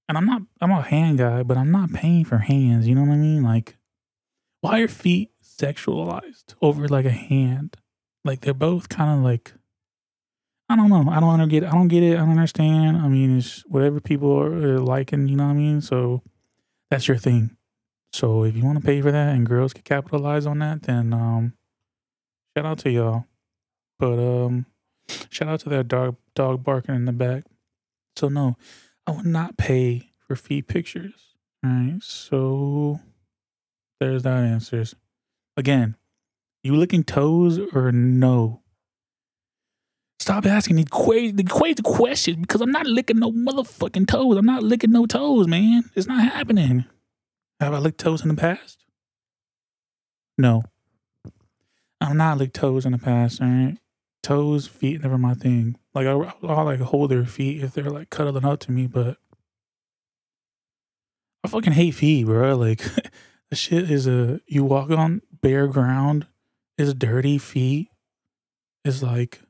and 0.07 0.17
I'm 0.17 0.25
not, 0.25 0.41
I'm 0.61 0.71
a 0.71 0.81
hand 0.81 1.17
guy, 1.17 1.43
but 1.43 1.57
I'm 1.57 1.71
not 1.71 1.93
paying 1.93 2.25
for 2.25 2.37
hands. 2.37 2.87
You 2.87 2.95
know 2.95 3.01
what 3.01 3.13
I 3.13 3.17
mean? 3.17 3.43
Like, 3.43 3.77
why 4.61 4.79
are 4.79 4.87
feet 4.87 5.31
sexualized 5.43 6.55
over 6.61 6.87
like 6.87 7.05
a 7.05 7.11
hand? 7.11 7.77
Like, 8.25 8.41
they're 8.41 8.53
both 8.53 8.89
kind 8.89 9.17
of 9.17 9.23
like, 9.23 9.53
I 10.69 10.75
don't 10.75 10.89
know. 10.89 11.11
I 11.11 11.19
don't 11.19 11.49
get. 11.49 11.65
I 11.65 11.71
don't 11.71 11.89
get 11.89 12.03
it. 12.03 12.15
I 12.15 12.19
don't 12.19 12.31
understand. 12.31 12.97
I 12.97 13.07
mean, 13.07 13.37
it's 13.37 13.61
whatever 13.67 13.99
people 13.99 14.41
are 14.41 14.79
liking. 14.79 15.27
You 15.27 15.35
know 15.35 15.43
what 15.43 15.51
I 15.51 15.55
mean? 15.55 15.81
So 15.81 16.23
that's 16.89 17.07
your 17.07 17.17
thing. 17.17 17.57
So 18.13 18.43
if 18.43 18.55
you 18.55 18.63
want 18.63 18.79
to 18.79 18.85
pay 18.85 19.01
for 19.01 19.11
that 19.11 19.35
and 19.35 19.45
girls 19.45 19.73
can 19.73 19.83
capitalize 19.83 20.45
on 20.45 20.59
that, 20.59 20.83
then 20.83 21.13
um, 21.13 21.53
shout 22.55 22.65
out 22.65 22.79
to 22.79 22.91
y'all. 22.91 23.25
But 23.99 24.19
um, 24.19 24.65
shout 25.29 25.49
out 25.49 25.59
to 25.61 25.69
that 25.69 25.87
dog 25.87 26.15
dog 26.35 26.63
barking 26.63 26.95
in 26.95 27.05
the 27.05 27.11
back. 27.11 27.43
So 28.15 28.29
no, 28.29 28.57
I 29.07 29.11
will 29.11 29.23
not 29.23 29.57
pay 29.57 30.11
for 30.27 30.35
feed 30.35 30.67
pictures. 30.67 31.35
All 31.63 31.71
right. 31.71 32.01
So 32.01 32.99
there's 33.99 34.23
that 34.23 34.43
answers. 34.43 34.95
Again, 35.55 35.95
you 36.63 36.75
licking 36.75 37.03
toes 37.03 37.59
or 37.73 37.91
no? 37.91 38.61
Stop 40.19 40.45
asking 40.45 40.77
the 40.77 40.85
crazy, 40.85 41.43
crazy 41.43 41.81
questions 41.83 42.37
because 42.37 42.61
I'm 42.61 42.71
not 42.71 42.85
licking 42.85 43.19
no 43.19 43.31
motherfucking 43.31 44.07
toes. 44.07 44.37
I'm 44.37 44.45
not 44.45 44.63
licking 44.63 44.91
no 44.91 45.05
toes, 45.05 45.47
man. 45.47 45.89
It's 45.95 46.07
not 46.07 46.23
happening. 46.23 46.85
Have 47.59 47.73
I 47.73 47.79
licked 47.79 47.99
toes 47.99 48.21
in 48.21 48.29
the 48.29 48.35
past? 48.35 48.85
No. 50.37 50.63
I'm 51.99 52.17
not 52.17 52.37
licked 52.37 52.55
toes 52.55 52.85
in 52.85 52.93
the 52.93 52.97
past, 52.97 53.41
all 53.41 53.47
right? 53.47 53.77
Toes, 54.23 54.67
feet, 54.67 55.03
never 55.03 55.17
my 55.17 55.33
thing. 55.33 55.77
Like, 55.93 56.07
I, 56.07 56.11
I'll 56.47 56.65
like 56.65 56.79
hold 56.79 57.11
their 57.11 57.25
feet 57.25 57.63
if 57.63 57.73
they're 57.73 57.89
like 57.89 58.09
cuddling 58.09 58.45
up 58.45 58.59
to 58.61 58.71
me, 58.71 58.87
but 58.87 59.17
I 61.43 61.49
fucking 61.49 61.73
hate 61.73 61.95
feet, 61.95 62.25
bro. 62.25 62.55
Like, 62.55 62.81
the 63.49 63.55
shit 63.55 63.91
is 63.91 64.07
a, 64.07 64.39
you 64.47 64.63
walk 64.63 64.89
on 64.89 65.21
bare 65.41 65.67
ground, 65.67 66.25
it's 66.77 66.93
dirty 66.93 67.37
feet. 67.37 67.89
It's 68.85 69.03
like, 69.03 69.41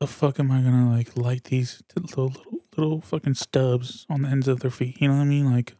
the 0.00 0.06
fuck 0.06 0.40
am 0.40 0.50
I 0.50 0.60
gonna 0.62 0.90
like 0.90 1.16
like 1.16 1.44
these 1.44 1.82
little, 1.96 2.28
little 2.28 2.58
little 2.76 3.00
fucking 3.00 3.34
stubs 3.34 4.06
on 4.08 4.22
the 4.22 4.28
ends 4.28 4.48
of 4.48 4.60
their 4.60 4.70
feet? 4.70 5.00
You 5.00 5.08
know 5.08 5.14
what 5.16 5.22
I 5.22 5.26
mean? 5.26 5.50
Like, 5.52 5.74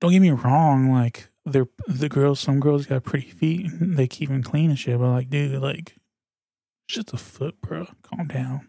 don't 0.00 0.12
get 0.12 0.20
me 0.20 0.30
wrong, 0.30 0.90
like 0.90 1.28
they're 1.44 1.68
the 1.86 2.08
girls, 2.08 2.40
some 2.40 2.60
girls 2.60 2.86
got 2.86 3.04
pretty 3.04 3.30
feet 3.30 3.70
and 3.72 3.96
they 3.96 4.06
keep 4.06 4.28
them 4.28 4.42
clean 4.42 4.70
and 4.70 4.78
shit, 4.78 4.98
but 4.98 5.10
like, 5.10 5.30
dude, 5.30 5.60
like, 5.60 5.96
just 6.90 7.12
a 7.12 7.16
foot, 7.16 7.60
bro. 7.60 7.86
Calm 8.02 8.26
down. 8.26 8.68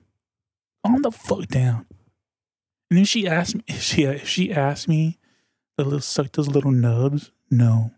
Calm 0.86 1.02
the 1.02 1.12
fuck 1.12 1.48
down. 1.48 1.86
And 2.90 2.98
then 2.98 3.06
she 3.06 3.28
asked 3.28 3.56
me, 3.56 3.64
if 3.68 3.82
she 3.82 4.04
if 4.04 4.28
she 4.28 4.52
asked 4.52 4.88
me 4.88 5.18
to 5.78 5.84
little 5.84 6.02
suck 6.02 6.32
those 6.32 6.48
little 6.48 6.72
nubs, 6.72 7.32
no, 7.50 7.92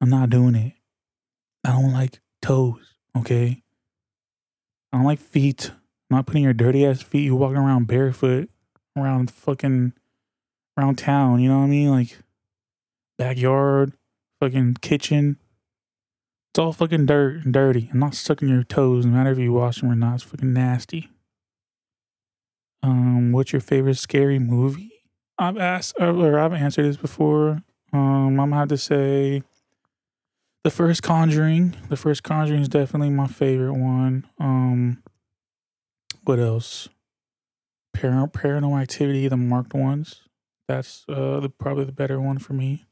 I'm 0.00 0.10
not 0.10 0.30
doing 0.30 0.54
it. 0.54 0.72
I 1.64 1.72
don't 1.72 1.92
like 1.92 2.20
toes. 2.42 2.94
Okay. 3.16 3.62
I 4.92 4.96
don't 4.96 5.06
like 5.06 5.20
feet. 5.20 5.70
I'm 5.70 6.18
not 6.18 6.26
putting 6.26 6.44
your 6.44 6.52
dirty 6.52 6.86
ass 6.86 7.02
feet. 7.02 7.24
You 7.24 7.36
walking 7.36 7.56
around 7.56 7.86
barefoot 7.86 8.50
around 8.96 9.30
fucking 9.30 9.92
around 10.78 10.96
town. 10.96 11.40
You 11.40 11.48
know 11.48 11.58
what 11.58 11.64
I 11.64 11.68
mean? 11.68 11.90
Like 11.90 12.18
backyard, 13.18 13.92
fucking 14.40 14.78
kitchen. 14.80 15.38
It's 16.54 16.60
all 16.60 16.72
fucking 16.72 17.06
dirt 17.06 17.44
and 17.44 17.52
dirty. 17.52 17.88
I'm 17.92 17.98
not 17.98 18.14
sucking 18.14 18.46
your 18.46 18.62
toes, 18.62 19.04
no 19.04 19.10
matter 19.10 19.32
if 19.32 19.38
you 19.38 19.52
wash 19.52 19.80
them 19.80 19.90
or 19.90 19.96
not. 19.96 20.14
It's 20.14 20.22
fucking 20.22 20.52
nasty. 20.52 21.08
Um, 22.80 23.32
what's 23.32 23.52
your 23.52 23.60
favorite 23.60 23.96
scary 23.96 24.38
movie? 24.38 24.92
I've 25.36 25.58
asked 25.58 25.96
or 25.98 26.38
I've 26.38 26.52
answered 26.52 26.84
this 26.84 26.96
before. 26.96 27.64
Um, 27.92 28.38
I'm 28.38 28.50
gonna 28.50 28.54
have 28.54 28.68
to 28.68 28.78
say 28.78 29.42
the 30.62 30.70
first 30.70 31.02
Conjuring. 31.02 31.74
The 31.88 31.96
first 31.96 32.22
Conjuring 32.22 32.62
is 32.62 32.68
definitely 32.68 33.10
my 33.10 33.26
favorite 33.26 33.74
one. 33.74 34.24
Um, 34.38 35.02
what 36.22 36.38
else? 36.38 36.88
Par- 37.94 38.28
Paranormal 38.28 38.80
Activity, 38.80 39.26
the 39.26 39.36
marked 39.36 39.74
ones. 39.74 40.22
That's 40.68 41.04
uh 41.08 41.40
the, 41.40 41.48
probably 41.50 41.84
the 41.84 41.90
better 41.90 42.20
one 42.20 42.38
for 42.38 42.52
me. 42.52 42.84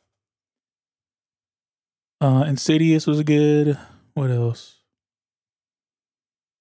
Uh, 2.22 2.44
Insidious 2.44 3.04
was 3.04 3.20
good. 3.24 3.76
What 4.14 4.30
else? 4.30 4.76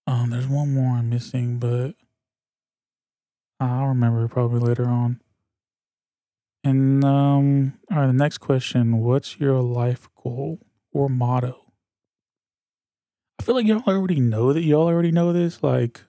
Um, 0.08 0.32
there's 0.32 0.48
one 0.48 0.74
more 0.74 0.96
I'm 0.96 1.12
missing, 1.12 1.60
but 1.60 1.92
I'll 3.60 3.90
remember 3.90 4.28
probably 4.28 4.60
later 4.60 4.86
on. 4.86 5.22
And 6.64 7.06
um, 7.06 7.78
all 7.92 8.00
right, 8.00 8.08
the 8.08 8.14
next 8.14 8.40
question: 8.40 9.02
What's 9.02 9.40
your 9.40 9.62
life 9.62 10.10
goal 10.16 10.58
or 10.94 11.10
motto? 11.10 11.74
I 13.40 13.44
feel 13.44 13.54
like 13.54 13.68
y'all 13.68 13.84
already 13.86 14.20
know 14.20 14.54
that. 14.54 14.64
Y'all 14.64 14.88
already 14.88 15.12
know 15.12 15.32
this. 15.32 15.62
Like, 15.62 16.02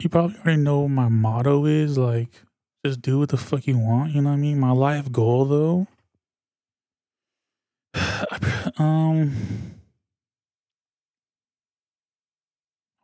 you 0.00 0.08
probably 0.08 0.36
already 0.36 0.62
know 0.62 0.82
what 0.82 0.90
my 0.90 1.08
motto 1.08 1.66
is. 1.66 1.98
Like, 1.98 2.30
just 2.86 3.02
do 3.02 3.18
what 3.18 3.30
the 3.30 3.36
fuck 3.36 3.66
you 3.66 3.76
want. 3.76 4.12
You 4.12 4.22
know 4.22 4.30
what 4.30 4.36
I 4.36 4.38
mean? 4.38 4.60
My 4.60 4.70
life 4.70 5.10
goal, 5.10 5.46
though. 5.46 5.88
Um, 8.80 9.36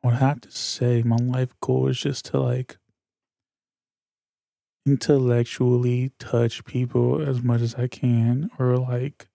I 0.02 0.06
would 0.06 0.16
have 0.16 0.40
to 0.42 0.50
say 0.50 1.02
my 1.02 1.16
life 1.16 1.54
goal 1.60 1.88
is 1.88 2.00
just 2.00 2.24
to 2.26 2.40
like 2.40 2.78
intellectually 4.86 6.12
touch 6.18 6.64
people 6.64 7.20
as 7.20 7.42
much 7.42 7.60
as 7.60 7.74
I 7.74 7.88
can, 7.88 8.50
or 8.58 8.78
like 8.78 9.28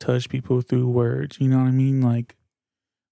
touch 0.00 0.28
people 0.28 0.62
through 0.62 0.88
words. 0.88 1.38
You 1.40 1.48
know 1.48 1.58
what 1.58 1.68
I 1.68 1.72
mean? 1.72 2.00
Like 2.00 2.36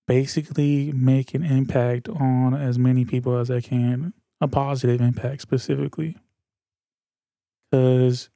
basically 0.06 0.92
make 0.92 1.34
an 1.34 1.44
impact 1.44 2.08
on 2.08 2.54
as 2.54 2.78
many 2.78 3.04
people 3.04 3.36
as 3.36 3.50
I 3.50 3.60
can, 3.60 4.14
a 4.40 4.48
positive 4.48 5.00
impact 5.00 5.42
specifically. 5.42 6.16
Because 7.70 8.30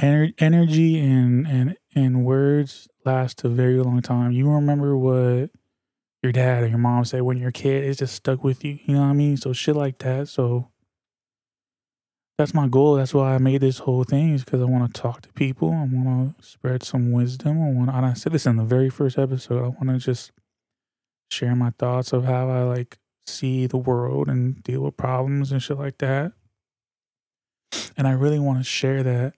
ener- 0.00 0.34
energy 0.38 0.98
and, 0.98 1.46
and, 1.46 1.76
and 1.94 2.24
words 2.24 2.88
last 3.04 3.44
a 3.44 3.48
very 3.48 3.80
long 3.80 4.02
time. 4.02 4.32
You 4.32 4.50
remember 4.50 4.96
what 4.96 5.50
your 6.22 6.32
dad 6.32 6.62
or 6.62 6.66
your 6.66 6.78
mom 6.78 7.04
said 7.04 7.22
when 7.22 7.36
you're 7.38 7.50
a 7.50 7.52
kid, 7.52 7.84
it's 7.84 7.98
just 7.98 8.14
stuck 8.14 8.42
with 8.42 8.64
you. 8.64 8.78
You 8.84 8.94
know 8.94 9.02
what 9.02 9.08
I 9.08 9.12
mean? 9.12 9.36
So 9.36 9.52
shit 9.52 9.76
like 9.76 9.98
that. 9.98 10.28
So 10.28 10.68
that's 12.38 12.54
my 12.54 12.66
goal. 12.66 12.96
That's 12.96 13.14
why 13.14 13.34
I 13.34 13.38
made 13.38 13.60
this 13.60 13.78
whole 13.78 14.04
thing 14.04 14.34
is 14.34 14.44
because 14.44 14.60
I 14.60 14.64
want 14.64 14.92
to 14.92 15.00
talk 15.00 15.22
to 15.22 15.32
people. 15.34 15.70
I 15.70 15.86
want 15.90 16.36
to 16.36 16.44
spread 16.44 16.82
some 16.82 17.12
wisdom. 17.12 17.62
I 17.62 17.70
want, 17.70 17.90
and 17.90 18.06
I 18.06 18.14
said 18.14 18.32
this 18.32 18.46
in 18.46 18.56
the 18.56 18.64
very 18.64 18.90
first 18.90 19.18
episode. 19.18 19.62
I 19.62 19.68
want 19.68 19.88
to 19.88 19.98
just 19.98 20.32
share 21.30 21.54
my 21.54 21.70
thoughts 21.78 22.12
of 22.12 22.24
how 22.24 22.48
I 22.48 22.62
like 22.62 22.98
see 23.26 23.66
the 23.66 23.76
world 23.76 24.28
and 24.28 24.62
deal 24.62 24.80
with 24.80 24.96
problems 24.96 25.52
and 25.52 25.62
shit 25.62 25.78
like 25.78 25.98
that. 25.98 26.32
And 27.96 28.06
I 28.06 28.12
really 28.12 28.38
want 28.38 28.58
to 28.58 28.64
share 28.64 29.02
that 29.02 29.34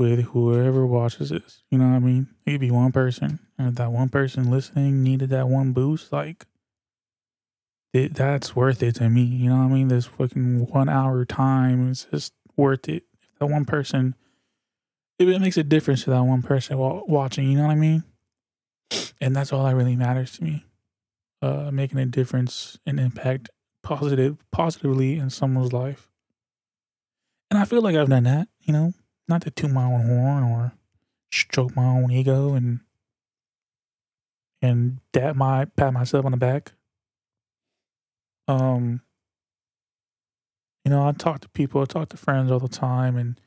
with 0.00 0.22
whoever 0.22 0.86
watches 0.86 1.28
this. 1.28 1.62
You 1.70 1.76
know 1.76 1.88
what 1.88 1.96
I 1.96 1.98
mean? 1.98 2.28
It 2.46 2.52
could 2.52 2.60
be 2.60 2.70
one 2.70 2.90
person, 2.90 3.38
and 3.58 3.68
if 3.68 3.74
that 3.74 3.92
one 3.92 4.08
person 4.08 4.50
listening 4.50 5.02
needed 5.02 5.28
that 5.28 5.46
one 5.46 5.72
boost, 5.72 6.10
like 6.10 6.46
it, 7.92 8.14
that's 8.14 8.56
worth 8.56 8.82
it 8.82 8.94
to 8.94 9.10
me. 9.10 9.20
You 9.20 9.50
know 9.50 9.58
what 9.58 9.64
I 9.64 9.68
mean? 9.68 9.88
This 9.88 10.06
fucking 10.06 10.68
one 10.68 10.88
hour 10.88 11.26
time 11.26 11.90
is 11.90 12.06
just 12.10 12.32
worth 12.56 12.88
it. 12.88 13.04
If 13.20 13.38
that 13.40 13.46
one 13.46 13.66
person, 13.66 14.14
if 15.18 15.28
it 15.28 15.38
makes 15.38 15.58
a 15.58 15.62
difference 15.62 16.04
to 16.04 16.10
that 16.10 16.22
one 16.22 16.40
person 16.40 16.78
while 16.78 17.04
watching, 17.06 17.50
you 17.50 17.58
know 17.58 17.66
what 17.66 17.72
I 17.72 17.76
mean? 17.76 18.02
And 19.20 19.36
that's 19.36 19.52
all 19.52 19.64
that 19.66 19.76
really 19.76 19.96
matters 19.96 20.32
to 20.38 20.44
me. 20.44 20.64
Uh, 21.42 21.70
making 21.70 21.98
a 21.98 22.06
difference 22.06 22.78
and 22.86 22.98
impact 22.98 23.50
positive, 23.82 24.38
positively 24.50 25.18
in 25.18 25.28
someone's 25.28 25.74
life. 25.74 26.08
And 27.50 27.58
I 27.58 27.66
feel 27.66 27.82
like 27.82 27.96
I've 27.96 28.08
done 28.08 28.24
that, 28.24 28.48
you 28.60 28.72
know, 28.72 28.94
not 29.30 29.42
to 29.42 29.50
toot 29.50 29.70
my 29.70 29.84
own 29.84 30.06
horn 30.06 30.42
or 30.42 30.72
stroke 31.32 31.74
my 31.74 31.86
own 31.86 32.10
ego 32.10 32.52
and 32.52 32.80
and 34.60 34.98
dap 35.12 35.34
my 35.34 35.64
pat 35.64 35.92
myself 35.94 36.26
on 36.26 36.32
the 36.32 36.36
back 36.36 36.72
um, 38.50 39.00
you 40.84 40.90
know, 40.90 41.06
I 41.06 41.12
talk 41.12 41.40
to 41.40 41.48
people, 41.50 41.82
I 41.82 41.84
talk 41.84 42.08
to 42.10 42.16
friends 42.16 42.50
all 42.50 42.58
the 42.58 42.68
time, 42.68 43.16
and 43.16 43.40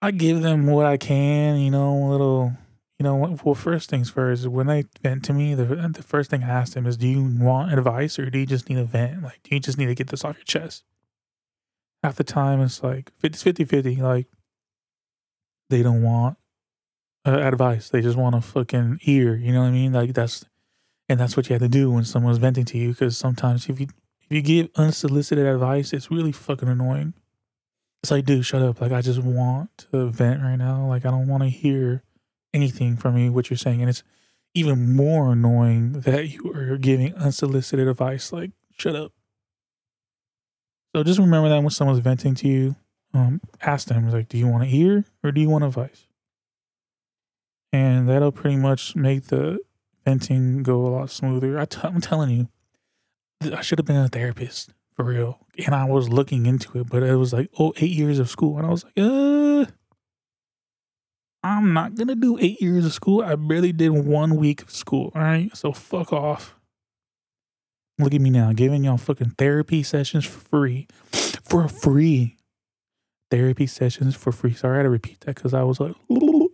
I 0.00 0.10
give 0.10 0.42
them 0.42 0.66
what 0.66 0.86
I 0.86 0.96
can. 0.96 1.58
You 1.58 1.70
know, 1.70 1.92
a 1.92 2.08
little. 2.08 2.52
You 2.98 3.04
know, 3.04 3.36
well, 3.42 3.56
first 3.56 3.90
things 3.90 4.10
first. 4.10 4.46
When 4.46 4.68
they 4.68 4.84
vent 5.02 5.24
to 5.24 5.32
me, 5.32 5.54
the 5.54 5.64
the 5.64 6.04
first 6.04 6.30
thing 6.30 6.44
I 6.44 6.48
ask 6.48 6.74
them 6.74 6.86
is, 6.86 6.96
"Do 6.96 7.08
you 7.08 7.22
want 7.40 7.72
advice, 7.72 8.18
or 8.18 8.30
do 8.30 8.38
you 8.38 8.46
just 8.46 8.68
need 8.68 8.78
a 8.78 8.84
vent? 8.84 9.22
Like, 9.22 9.40
do 9.42 9.54
you 9.54 9.60
just 9.60 9.76
need 9.76 9.86
to 9.86 9.94
get 9.94 10.08
this 10.08 10.24
off 10.24 10.36
your 10.36 10.44
chest?" 10.44 10.84
Half 12.04 12.16
the 12.16 12.24
time, 12.24 12.60
it's 12.60 12.82
like 12.82 13.10
50 13.18 13.64
50. 13.64 13.96
Like, 13.96 14.28
they 15.72 15.82
don't 15.82 16.02
want 16.02 16.36
uh, 17.26 17.38
advice. 17.38 17.88
They 17.88 18.00
just 18.00 18.16
want 18.16 18.36
a 18.36 18.40
fucking 18.40 19.00
ear. 19.04 19.34
You 19.34 19.52
know 19.52 19.62
what 19.62 19.68
I 19.68 19.72
mean? 19.72 19.92
Like 19.92 20.14
that's, 20.14 20.44
and 21.08 21.18
that's 21.18 21.36
what 21.36 21.48
you 21.48 21.54
have 21.54 21.62
to 21.62 21.68
do 21.68 21.90
when 21.90 22.04
someone's 22.04 22.38
venting 22.38 22.64
to 22.66 22.78
you. 22.78 22.90
Because 22.90 23.16
sometimes 23.16 23.68
if 23.68 23.80
you 23.80 23.88
if 24.30 24.36
you 24.36 24.42
give 24.42 24.70
unsolicited 24.76 25.46
advice, 25.46 25.92
it's 25.92 26.10
really 26.10 26.32
fucking 26.32 26.68
annoying. 26.68 27.14
It's 28.02 28.10
like, 28.10 28.24
dude, 28.24 28.44
shut 28.44 28.62
up. 28.62 28.80
Like, 28.80 28.92
I 28.92 29.00
just 29.00 29.22
want 29.22 29.86
to 29.92 30.06
vent 30.06 30.42
right 30.42 30.56
now. 30.56 30.86
Like, 30.86 31.04
I 31.06 31.10
don't 31.10 31.28
want 31.28 31.42
to 31.42 31.48
hear 31.48 32.02
anything 32.52 32.96
from 32.96 33.16
you, 33.16 33.32
what 33.32 33.50
you're 33.50 33.56
saying. 33.56 33.80
And 33.80 33.88
it's 33.88 34.02
even 34.54 34.96
more 34.96 35.32
annoying 35.32 36.00
that 36.00 36.28
you 36.28 36.52
are 36.52 36.76
giving 36.78 37.14
unsolicited 37.14 37.86
advice. 37.86 38.32
Like, 38.32 38.50
shut 38.76 38.96
up. 38.96 39.12
So 40.94 41.02
just 41.02 41.18
remember 41.18 41.48
that 41.48 41.60
when 41.60 41.70
someone's 41.70 42.00
venting 42.00 42.34
to 42.36 42.48
you, 42.48 42.76
um, 43.14 43.40
ask 43.60 43.88
them, 43.88 44.10
like, 44.10 44.28
do 44.28 44.38
you 44.38 44.46
want 44.46 44.64
to 44.64 44.68
hear 44.68 45.04
or 45.22 45.32
do 45.32 45.40
you 45.40 45.50
want 45.50 45.64
advice? 45.64 46.06
And 47.72 48.08
that'll 48.08 48.32
pretty 48.32 48.56
much 48.56 48.94
make 48.96 49.26
the 49.26 49.60
venting 50.04 50.62
go 50.62 50.86
a 50.86 50.88
lot 50.88 51.10
smoother. 51.10 51.58
i 51.58 51.64
t- 51.64 51.80
I'm 51.82 52.00
telling 52.00 52.30
you, 52.30 52.48
I 53.54 53.62
should 53.62 53.78
have 53.78 53.86
been 53.86 53.96
a 53.96 54.08
therapist 54.08 54.72
for 54.94 55.04
real. 55.04 55.46
And 55.64 55.74
I 55.74 55.84
was 55.84 56.08
looking 56.08 56.46
into 56.46 56.80
it, 56.80 56.88
but 56.88 57.02
it 57.02 57.16
was 57.16 57.32
like, 57.32 57.50
oh, 57.58 57.72
eight 57.76 57.90
years 57.90 58.18
of 58.18 58.28
school. 58.28 58.58
And 58.58 58.66
I 58.66 58.70
was 58.70 58.84
like, 58.84 58.94
uh, 58.98 59.66
I'm 61.42 61.72
not 61.72 61.94
going 61.94 62.08
to 62.08 62.14
do 62.14 62.38
eight 62.40 62.60
years 62.60 62.86
of 62.86 62.92
school. 62.92 63.22
I 63.22 63.34
barely 63.34 63.72
did 63.72 63.90
one 63.90 64.36
week 64.36 64.62
of 64.62 64.70
school. 64.70 65.12
All 65.14 65.22
right. 65.22 65.54
So 65.56 65.72
fuck 65.72 66.12
off. 66.12 66.54
Look 67.98 68.14
at 68.14 68.20
me 68.20 68.30
now, 68.30 68.52
giving 68.52 68.84
y'all 68.84 68.96
fucking 68.96 69.34
therapy 69.38 69.82
sessions 69.82 70.24
for 70.24 70.40
free. 70.40 70.88
For 71.42 71.68
free. 71.68 72.36
Therapy 73.32 73.66
sessions 73.66 74.14
for 74.14 74.30
free. 74.30 74.52
Sorry, 74.52 74.74
I 74.74 74.76
had 74.76 74.82
to 74.82 74.90
repeat 74.90 75.20
that 75.20 75.36
because 75.36 75.54
I 75.54 75.62
was 75.62 75.80
like, 75.80 75.94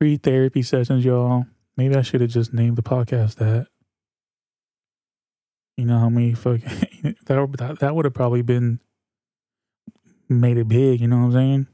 free 0.00 0.16
therapy 0.16 0.62
sessions, 0.62 1.04
y'all. 1.04 1.46
Maybe 1.76 1.96
I 1.96 2.02
should 2.02 2.20
have 2.20 2.30
just 2.30 2.54
named 2.54 2.76
the 2.76 2.84
podcast 2.84 3.34
that. 3.38 3.66
You 5.76 5.86
know 5.86 5.98
how 5.98 6.08
many 6.08 6.34
fucking 6.34 6.62
that 7.24 7.56
that, 7.58 7.78
that 7.80 7.96
would 7.96 8.04
have 8.04 8.14
probably 8.14 8.42
been 8.42 8.78
made 10.28 10.56
it 10.56 10.68
big. 10.68 11.00
You 11.00 11.08
know 11.08 11.16
what 11.16 11.24
I'm 11.24 11.32
saying? 11.32 11.66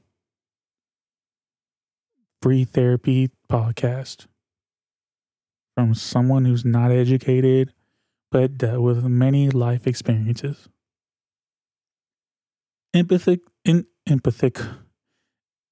Free 2.41 2.65
therapy 2.65 3.29
podcast 3.47 4.27
from 5.77 5.95
someone 5.95 6.47
who's 6.47 6.65
not 6.65 6.91
educated 6.91 7.75
but 8.31 8.57
dealt 8.57 8.81
with 8.81 9.05
many 9.05 9.51
life 9.51 9.87
experiences. 9.87 10.71
Empathic, 12.93 13.41
in, 13.65 13.87
empathic, 14.07 14.59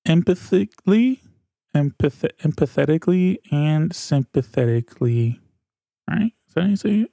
empathically 0.07 1.21
empath- 1.75 2.37
empathetically 2.43 3.39
and 3.51 3.95
sympathetically. 3.95 5.41
Right? 6.09 6.33
Is 6.49 6.55
that 6.55 6.63
how 6.63 6.69
you 6.69 6.77
say 6.77 6.95
it? 7.01 7.11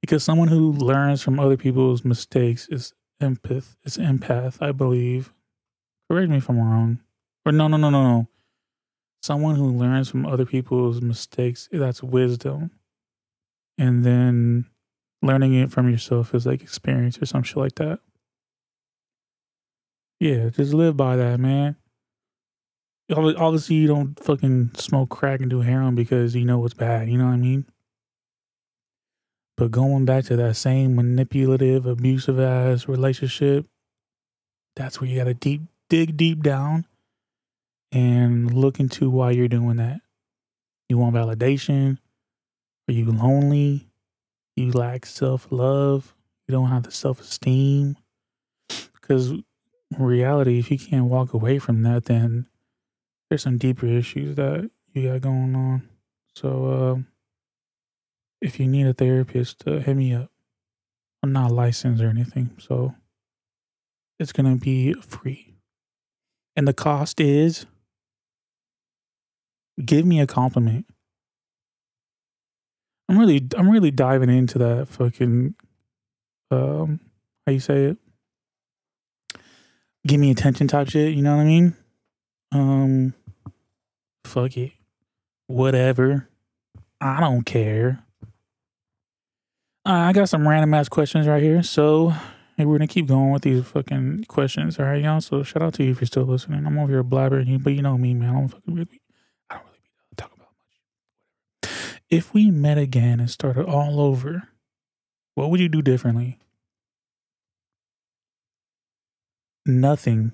Because 0.00 0.24
someone 0.24 0.48
who 0.48 0.72
learns 0.72 1.22
from 1.22 1.38
other 1.38 1.56
people's 1.56 2.04
mistakes 2.04 2.68
is 2.70 2.94
empath. 3.22 3.76
Is 3.84 3.98
empath, 3.98 4.62
I 4.62 4.72
believe. 4.72 5.32
Correct 6.10 6.30
me 6.30 6.38
if 6.38 6.48
I'm 6.48 6.58
wrong. 6.58 7.00
Or 7.44 7.52
no, 7.52 7.68
no, 7.68 7.76
no, 7.76 7.90
no, 7.90 8.02
no. 8.02 8.28
Someone 9.22 9.56
who 9.56 9.70
learns 9.70 10.08
from 10.08 10.24
other 10.24 10.46
people's 10.46 11.02
mistakes, 11.02 11.68
that's 11.70 12.02
wisdom. 12.02 12.70
And 13.76 14.04
then 14.04 14.66
learning 15.22 15.54
it 15.54 15.70
from 15.70 15.90
yourself 15.90 16.34
is 16.34 16.46
like 16.46 16.62
experience 16.62 17.20
or 17.20 17.26
some 17.26 17.42
shit 17.42 17.56
like 17.56 17.74
that. 17.76 18.00
Yeah, 20.18 20.50
just 20.50 20.74
live 20.74 20.96
by 20.96 21.16
that, 21.16 21.40
man 21.40 21.76
obviously 23.16 23.76
you 23.76 23.86
don't 23.86 24.18
fucking 24.22 24.70
smoke 24.74 25.10
crack 25.10 25.40
and 25.40 25.50
do 25.50 25.60
heroin 25.60 25.94
because 25.94 26.34
you 26.34 26.44
know 26.44 26.58
what's 26.58 26.74
bad. 26.74 27.08
You 27.08 27.18
know 27.18 27.26
what 27.26 27.34
I 27.34 27.38
mean? 27.38 27.66
But 29.56 29.70
going 29.70 30.04
back 30.04 30.24
to 30.26 30.36
that 30.36 30.56
same 30.56 30.96
manipulative, 30.96 31.86
abusive 31.86 32.40
ass 32.40 32.88
relationship, 32.88 33.66
that's 34.76 35.00
where 35.00 35.10
you 35.10 35.18
got 35.18 35.24
to 35.24 35.34
deep 35.34 35.62
dig 35.88 36.16
deep 36.16 36.42
down 36.42 36.86
and 37.92 38.54
look 38.54 38.78
into 38.78 39.10
why 39.10 39.32
you're 39.32 39.48
doing 39.48 39.76
that. 39.76 40.00
You 40.88 40.98
want 40.98 41.16
validation? 41.16 41.98
Are 42.88 42.92
you 42.92 43.10
lonely? 43.10 43.89
You 44.60 44.72
lack 44.72 45.06
self 45.06 45.46
love? 45.50 46.14
You 46.46 46.52
don't 46.52 46.68
have 46.68 46.82
the 46.82 46.90
self 46.90 47.18
esteem? 47.22 47.96
Because 48.68 49.30
in 49.30 49.42
reality, 49.98 50.58
if 50.58 50.70
you 50.70 50.78
can't 50.78 51.06
walk 51.06 51.32
away 51.32 51.58
from 51.58 51.82
that, 51.84 52.04
then 52.04 52.46
there's 53.28 53.42
some 53.42 53.56
deeper 53.56 53.86
issues 53.86 54.36
that 54.36 54.70
you 54.92 55.08
got 55.08 55.22
going 55.22 55.56
on. 55.56 55.88
So, 56.34 56.66
uh, 56.66 57.02
if 58.42 58.60
you 58.60 58.68
need 58.68 58.86
a 58.86 58.92
therapist, 58.92 59.66
uh, 59.66 59.78
hit 59.78 59.96
me 59.96 60.12
up. 60.12 60.30
I'm 61.22 61.32
not 61.32 61.52
licensed 61.52 62.02
or 62.02 62.10
anything, 62.10 62.50
so 62.58 62.94
it's 64.18 64.32
gonna 64.32 64.56
be 64.56 64.92
free. 64.92 65.54
And 66.54 66.68
the 66.68 66.74
cost 66.74 67.18
is 67.18 67.64
give 69.82 70.04
me 70.04 70.20
a 70.20 70.26
compliment. 70.26 70.84
I'm 73.10 73.18
really 73.18 73.44
I'm 73.56 73.68
really 73.68 73.90
diving 73.90 74.30
into 74.30 74.58
that 74.58 74.86
fucking 74.88 75.56
um 76.52 77.00
how 77.44 77.52
you 77.52 77.58
say 77.58 77.86
it? 77.86 77.98
Give 80.06 80.20
me 80.20 80.30
attention 80.30 80.68
type 80.68 80.88
shit, 80.88 81.14
you 81.14 81.22
know 81.22 81.34
what 81.36 81.42
I 81.42 81.46
mean? 81.46 81.76
Um 82.52 83.14
fuck 84.24 84.56
it. 84.56 84.70
Whatever. 85.48 86.28
I 87.00 87.18
don't 87.18 87.42
care. 87.42 88.04
Uh, 89.84 89.92
I 89.92 90.12
got 90.12 90.28
some 90.28 90.46
random 90.46 90.72
ass 90.74 90.88
questions 90.88 91.26
right 91.26 91.42
here. 91.42 91.64
So 91.64 92.14
hey, 92.56 92.64
we're 92.64 92.78
gonna 92.78 92.86
keep 92.86 93.08
going 93.08 93.32
with 93.32 93.42
these 93.42 93.64
fucking 93.64 94.26
questions. 94.28 94.78
All 94.78 94.86
right, 94.86 95.02
y'all. 95.02 95.20
So 95.20 95.42
shout 95.42 95.62
out 95.62 95.74
to 95.74 95.82
you 95.82 95.90
if 95.90 96.00
you're 96.00 96.06
still 96.06 96.22
listening. 96.22 96.64
I'm 96.64 96.78
over 96.78 96.92
here 96.92 97.02
blabbering 97.02 97.48
you, 97.48 97.58
but 97.58 97.72
you 97.72 97.82
know 97.82 97.98
me, 97.98 98.14
man. 98.14 98.30
I 98.30 98.32
don't 98.34 98.48
fucking 98.48 98.72
really 98.72 99.00
I 99.50 99.54
don't 99.54 99.64
really 99.64 99.80
talk 100.16 100.30
about 100.32 100.52
much. 101.64 101.99
If 102.10 102.34
we 102.34 102.50
met 102.50 102.76
again 102.76 103.20
and 103.20 103.30
started 103.30 103.66
all 103.66 104.00
over, 104.00 104.48
what 105.34 105.50
would 105.50 105.60
you 105.60 105.68
do 105.68 105.80
differently? 105.80 106.38
Nothing. 109.64 110.32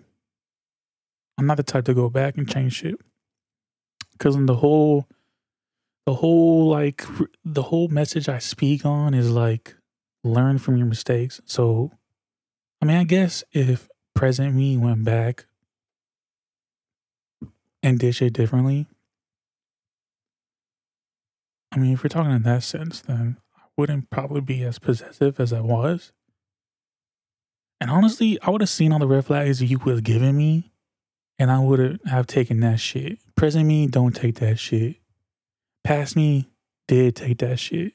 I'm 1.39 1.47
not 1.47 1.59
the 1.59 1.63
type 1.63 1.85
to 1.85 1.95
go 1.95 2.09
back 2.09 2.39
and 2.39 2.49
change 2.49 2.75
shit. 2.75 2.97
Cause 4.19 4.35
in 4.35 4.47
the 4.47 4.57
whole 4.57 5.07
the 6.07 6.15
whole 6.15 6.69
like 6.71 7.05
the 7.45 7.63
whole 7.63 7.89
message 7.89 8.29
I 8.29 8.39
speak 8.39 8.87
on 8.87 9.13
is 9.13 9.31
like 9.31 9.75
learn 10.25 10.59
from 10.59 10.79
your 10.79 10.87
mistakes. 10.87 11.41
So 11.45 11.93
I 12.81 12.87
mean, 12.87 12.97
I 12.97 13.05
guess 13.05 13.45
if 13.53 13.89
present 14.15 14.55
me 14.55 14.79
went 14.79 15.05
back 15.05 15.47
and 17.83 17.99
did 17.99 18.15
shit 18.15 18.33
differently, 18.33 18.87
I 21.77 21.79
mean, 21.79 21.93
if 21.93 22.03
we're 22.03 22.09
talking 22.09 22.33
in 22.33 22.43
that 22.43 22.65
sense, 22.65 23.01
then 23.03 23.37
I 23.57 23.63
wouldn't 23.77 24.11
probably 24.11 24.41
be 24.41 24.65
as 24.65 24.79
possessive 24.79 25.39
as 25.39 25.53
I 25.53 25.61
was. 25.61 26.13
And 27.81 27.91
honestly, 27.91 28.39
I 28.43 28.51
would 28.51 28.63
have 28.63 28.71
seen 28.71 28.93
all 28.93 28.99
the 28.99 29.07
red 29.07 29.27
flags 29.27 29.63
you 29.63 29.79
was 29.79 30.01
giving 30.01 30.37
me, 30.37 30.73
and 31.39 31.51
I 31.51 31.61
would 31.61 32.01
have 32.07 32.27
taken 32.27 32.61
that 32.61 32.81
shit. 32.81 33.19
Present 33.37 33.67
me, 33.67 33.87
don't 33.87 34.17
take 34.17 34.37
that 34.37 34.59
shit 34.59 34.97
past 35.87 36.17
me 36.17 36.51
did 36.89 37.15
take 37.15 37.39
that 37.39 37.59
shit. 37.61 37.93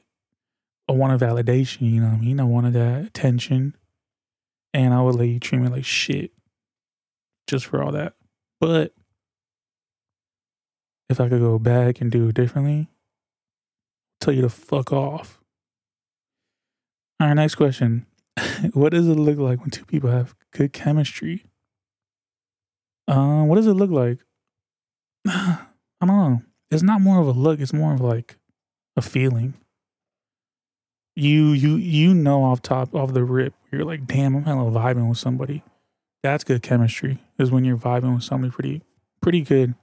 I 0.87 0.93
wanted 0.93 1.19
validation, 1.19 1.91
you 1.91 1.99
know 1.99 2.07
what 2.07 2.17
I 2.17 2.21
mean? 2.21 2.39
I 2.39 2.45
wanted 2.45 2.73
that 2.73 3.05
attention. 3.05 3.75
And 4.73 4.93
I 4.93 5.01
would 5.01 5.15
let 5.15 5.27
you 5.27 5.39
treat 5.39 5.59
me 5.59 5.67
like 5.67 5.83
shit 5.83 6.31
just 7.47 7.65
for 7.65 7.83
all 7.83 7.91
that. 7.91 8.13
But 8.61 8.93
if 11.09 11.19
I 11.19 11.27
could 11.27 11.41
go 11.41 11.59
back 11.59 11.99
and 11.99 12.09
do 12.09 12.29
it 12.29 12.35
differently, 12.35 12.87
tell 14.21 14.33
you 14.33 14.41
to 14.41 14.49
fuck 14.49 14.91
off. 14.93 15.39
All 17.19 17.27
right, 17.27 17.33
next 17.33 17.55
question. 17.55 18.05
what 18.73 18.91
does 18.91 19.07
it 19.07 19.15
look 19.15 19.37
like 19.37 19.59
when 19.59 19.69
two 19.69 19.85
people 19.85 20.09
have 20.09 20.35
good 20.51 20.73
chemistry? 20.73 21.45
Um, 23.07 23.47
what 23.47 23.55
does 23.55 23.67
it 23.67 23.73
look 23.73 23.91
like? 23.91 24.19
I 25.27 26.05
don't 26.05 26.07
know 26.07 26.41
it's 26.71 26.81
not 26.81 27.01
more 27.01 27.19
of 27.19 27.27
a 27.27 27.31
look, 27.31 27.59
it's 27.59 27.73
more 27.73 27.93
of 27.93 27.99
like 27.99 28.37
a 28.95 29.01
feeling. 29.01 29.53
You 31.15 31.51
you 31.51 31.75
you 31.75 32.13
know 32.13 32.43
off 32.45 32.61
top 32.61 32.95
off 32.95 33.13
the 33.13 33.23
rip, 33.23 33.53
you're 33.71 33.83
like, 33.83 34.07
damn, 34.07 34.35
I'm 34.35 34.43
hella 34.45 34.71
vibing 34.71 35.09
with 35.09 35.17
somebody. 35.17 35.63
That's 36.23 36.45
good 36.45 36.63
chemistry. 36.63 37.19
Is 37.37 37.51
when 37.51 37.65
you're 37.65 37.77
vibing 37.77 38.15
with 38.15 38.23
somebody 38.23 38.51
pretty 38.51 38.81
pretty 39.21 39.41
good. 39.41 39.75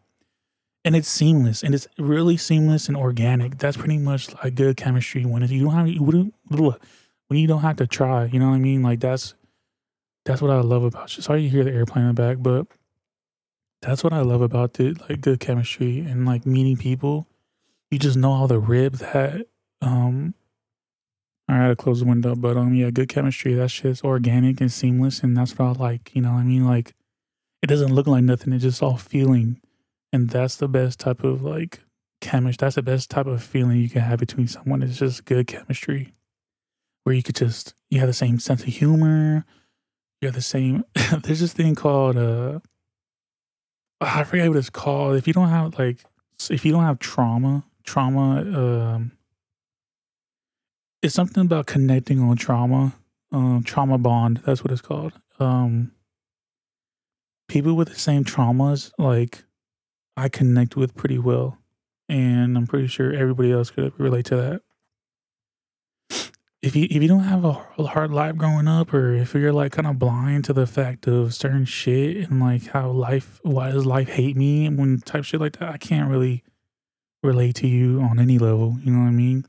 And 0.84 0.96
it's 0.96 1.08
seamless 1.08 1.62
and 1.62 1.74
it's 1.74 1.86
really 1.98 2.36
seamless 2.36 2.88
and 2.88 2.96
organic. 2.96 3.58
That's 3.58 3.76
pretty 3.76 3.98
much 3.98 4.32
like 4.42 4.54
good 4.54 4.76
chemistry 4.76 5.24
when 5.24 5.46
you 5.48 5.64
don't 5.64 5.74
have 5.74 5.88
you 5.88 6.02
wouldn't 6.02 6.34
when 6.50 7.38
you 7.38 7.46
don't 7.46 7.60
have 7.60 7.76
to 7.76 7.86
try, 7.86 8.24
you 8.24 8.38
know 8.38 8.48
what 8.48 8.56
I 8.56 8.58
mean? 8.58 8.82
Like 8.82 9.00
that's 9.00 9.34
that's 10.24 10.42
what 10.42 10.50
I 10.50 10.60
love 10.60 10.84
about 10.84 11.16
you. 11.16 11.22
Sorry 11.22 11.42
you 11.42 11.50
hear 11.50 11.64
the 11.64 11.72
airplane 11.72 12.04
in 12.04 12.14
the 12.14 12.14
back, 12.14 12.38
but 12.40 12.66
that's 13.80 14.02
what 14.02 14.12
I 14.12 14.20
love 14.20 14.40
about 14.40 14.74
the 14.74 14.94
like 15.08 15.20
good 15.20 15.40
chemistry 15.40 16.00
and 16.00 16.26
like 16.26 16.46
meeting 16.46 16.76
people. 16.76 17.26
You 17.90 17.98
just 17.98 18.16
know 18.16 18.32
all 18.32 18.46
the 18.46 18.58
rib 18.58 18.94
that 18.96 19.46
um 19.80 20.34
I 21.48 21.58
gotta 21.58 21.76
close 21.76 22.00
the 22.00 22.06
window, 22.06 22.34
but 22.34 22.56
um 22.56 22.74
yeah, 22.74 22.90
good 22.90 23.08
chemistry. 23.08 23.54
That 23.54 23.70
shit's 23.70 24.02
organic 24.02 24.60
and 24.60 24.72
seamless 24.72 25.20
and 25.22 25.36
that's 25.36 25.58
what 25.58 25.76
I 25.76 25.82
like, 25.82 26.14
you 26.14 26.22
know 26.22 26.32
what 26.32 26.40
I 26.40 26.44
mean? 26.44 26.66
Like 26.66 26.94
it 27.62 27.66
doesn't 27.66 27.94
look 27.94 28.06
like 28.06 28.24
nothing, 28.24 28.52
it's 28.52 28.64
just 28.64 28.82
all 28.82 28.96
feeling. 28.96 29.60
And 30.12 30.30
that's 30.30 30.56
the 30.56 30.68
best 30.68 31.00
type 31.00 31.24
of 31.24 31.42
like 31.42 31.80
chemistry. 32.20 32.64
That's 32.64 32.76
the 32.76 32.82
best 32.82 33.10
type 33.10 33.26
of 33.26 33.42
feeling 33.42 33.78
you 33.78 33.90
can 33.90 34.02
have 34.02 34.18
between 34.18 34.48
someone. 34.48 34.82
It's 34.82 34.98
just 34.98 35.24
good 35.24 35.46
chemistry. 35.46 36.14
Where 37.04 37.14
you 37.14 37.22
could 37.22 37.36
just 37.36 37.74
you 37.90 38.00
have 38.00 38.08
the 38.08 38.14
same 38.14 38.38
sense 38.38 38.62
of 38.62 38.68
humor. 38.68 39.44
You 40.20 40.26
have 40.28 40.34
the 40.34 40.42
same 40.42 40.84
there's 41.22 41.40
this 41.40 41.52
thing 41.52 41.74
called 41.74 42.16
uh 42.16 42.60
I 44.00 44.24
forget 44.24 44.48
what 44.48 44.58
it's 44.58 44.70
called. 44.70 45.16
If 45.16 45.26
you 45.26 45.32
don't 45.32 45.48
have 45.48 45.78
like, 45.78 45.98
if 46.50 46.64
you 46.64 46.72
don't 46.72 46.84
have 46.84 46.98
trauma, 46.98 47.64
trauma, 47.84 48.40
um, 48.40 49.12
it's 51.02 51.14
something 51.14 51.42
about 51.42 51.66
connecting 51.66 52.20
on 52.20 52.36
trauma, 52.36 52.94
um, 53.32 53.62
trauma 53.64 53.98
bond. 53.98 54.42
That's 54.44 54.62
what 54.62 54.72
it's 54.72 54.80
called. 54.80 55.12
Um, 55.40 55.92
people 57.48 57.74
with 57.74 57.88
the 57.88 57.98
same 57.98 58.24
traumas, 58.24 58.92
like 58.98 59.44
I 60.18 60.28
connect 60.28 60.76
with 60.76 60.94
pretty 60.94 61.18
well, 61.18 61.58
and 62.08 62.56
I'm 62.56 62.66
pretty 62.66 62.88
sure 62.88 63.12
everybody 63.12 63.52
else 63.52 63.70
could 63.70 63.98
relate 63.98 64.26
to 64.26 64.36
that 64.36 64.62
if 66.60 66.74
you 66.74 66.86
if 66.90 67.02
you 67.02 67.08
don't 67.08 67.20
have 67.20 67.44
a 67.44 67.52
hard 67.52 68.10
life 68.10 68.36
growing 68.36 68.66
up, 68.66 68.92
or 68.92 69.14
if 69.14 69.34
you're 69.34 69.52
like 69.52 69.72
kind 69.72 69.86
of 69.86 69.98
blind 69.98 70.44
to 70.46 70.52
the 70.52 70.66
fact 70.66 71.06
of 71.06 71.34
certain 71.34 71.64
shit 71.64 72.28
and 72.28 72.40
like 72.40 72.66
how 72.68 72.90
life, 72.90 73.40
why 73.42 73.70
does 73.70 73.86
life 73.86 74.08
hate 74.08 74.36
me 74.36 74.66
And 74.66 74.78
when 74.78 75.00
type 75.00 75.24
shit 75.24 75.40
like 75.40 75.58
that, 75.58 75.70
I 75.70 75.76
can't 75.78 76.10
really 76.10 76.42
relate 77.22 77.54
to 77.56 77.68
you 77.68 78.00
on 78.00 78.18
any 78.18 78.38
level. 78.38 78.76
You 78.82 78.92
know 78.92 79.00
what 79.00 79.08
I 79.08 79.12
mean? 79.12 79.46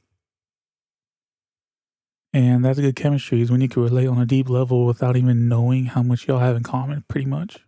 And 2.32 2.64
that's 2.64 2.80
good 2.80 2.96
chemistry 2.96 3.42
is 3.42 3.50
when 3.50 3.62
you 3.62 3.70
can 3.70 3.82
relate 3.82 4.06
on 4.06 4.22
a 4.22 4.26
deep 4.26 4.48
level 4.50 4.86
without 4.86 5.18
even 5.18 5.50
knowing 5.50 5.86
how 5.86 6.04
much 6.04 6.28
y'all 6.28 6.38
have 6.38 6.56
in 6.56 6.62
common, 6.62 7.04
pretty 7.08 7.26
much. 7.26 7.60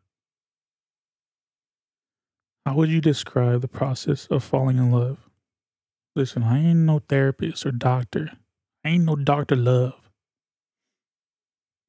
How 2.66 2.76
would 2.76 2.90
you 2.90 3.02
describe 3.02 3.62
the 3.62 3.68
process 3.68 4.28
of 4.28 4.44
falling 4.44 4.78
in 4.78 4.92
love? 4.92 5.30
Listen, 6.16 6.44
I 6.44 6.60
ain't 6.60 6.80
no 6.80 7.00
therapist 7.00 7.66
or 7.66 7.72
doctor 7.72 8.32
I 8.84 8.90
ain't 8.90 9.06
no 9.06 9.16
Dr. 9.16 9.56
Love. 9.56 9.94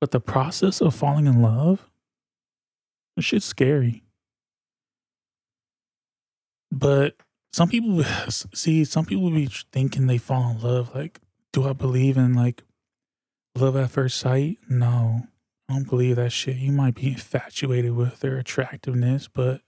But 0.01 0.11
the 0.11 0.21
process 0.21 0.81
of 0.81 0.95
falling 0.95 1.27
in 1.27 1.41
love, 1.41 1.89
this 3.17 3.25
shit's 3.25 3.47
scary. 3.47 4.03
But 6.71 7.15
some 7.53 7.69
people 7.69 8.03
see, 8.55 8.85
some 8.85 9.05
people 9.05 9.31
be 9.31 9.49
thinking 9.73 10.07
they 10.07 10.19
fall 10.19 10.51
in 10.51 10.61
love. 10.61 10.95
Like, 10.95 11.21
do 11.53 11.69
I 11.69 11.73
believe 11.73 12.17
in 12.17 12.35
like 12.35 12.63
love 13.55 13.77
at 13.77 13.91
first 13.91 14.19
sight? 14.19 14.59
No, 14.69 15.29
I 15.69 15.75
don't 15.75 15.89
believe 15.89 16.17
that 16.17 16.33
shit. 16.33 16.57
You 16.57 16.73
might 16.73 16.97
be 16.97 17.09
infatuated 17.09 17.93
with 17.93 18.21
their 18.21 18.39
attractiveness, 18.39 19.29
but 19.33 19.61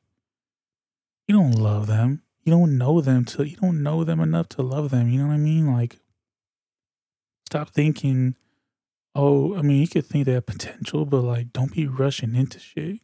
you 1.27 1.35
don't 1.35 1.53
love 1.53 1.87
them. 1.87 2.23
You 2.43 2.53
don't 2.53 2.77
know 2.77 3.01
them 3.01 3.25
to 3.27 3.49
you 3.49 3.57
don't 3.57 3.83
know 3.83 4.05
them 4.05 4.21
enough 4.21 4.49
to 4.51 4.63
love 4.63 4.91
them. 4.91 5.09
You 5.09 5.21
know 5.23 5.29
what 5.29 5.35
I 5.35 5.39
mean? 5.39 5.73
Like 5.73 5.99
stop 7.47 7.71
thinking, 7.71 8.35
oh, 9.15 9.57
I 9.57 9.63
mean, 9.63 9.81
you 9.81 9.89
could 9.89 10.07
think 10.07 10.27
they 10.27 10.33
have 10.33 10.47
potential, 10.47 11.05
but 11.05 11.23
like, 11.23 11.53
don't 11.53 11.73
be 11.73 11.87
rushing 11.87 12.35
into 12.35 12.59
shit. 12.59 12.99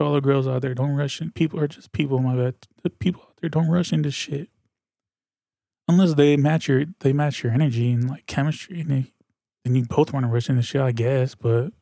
To 0.00 0.06
all 0.06 0.14
the 0.14 0.20
girls 0.20 0.48
out 0.48 0.62
there, 0.62 0.74
don't 0.74 0.96
rush 0.96 1.20
in. 1.20 1.30
People 1.32 1.60
are 1.60 1.68
just 1.68 1.92
people, 1.92 2.18
my 2.18 2.34
bad. 2.34 2.54
The 2.82 2.90
people 2.90 3.22
out 3.22 3.36
there, 3.40 3.50
don't 3.50 3.68
rush 3.68 3.92
into 3.92 4.10
shit. 4.10 4.48
Unless 5.86 6.14
they 6.14 6.36
match 6.36 6.66
your, 6.66 6.86
they 7.00 7.12
match 7.12 7.42
your 7.42 7.52
energy 7.52 7.92
and 7.92 8.08
like 8.08 8.26
chemistry, 8.26 8.80
and 8.80 8.90
they, 8.90 9.12
then 9.64 9.74
you 9.74 9.84
both 9.84 10.12
want 10.12 10.24
to 10.24 10.32
rush 10.32 10.48
into 10.48 10.62
shit, 10.62 10.80
I 10.80 10.92
guess. 10.92 11.34
But 11.34 11.72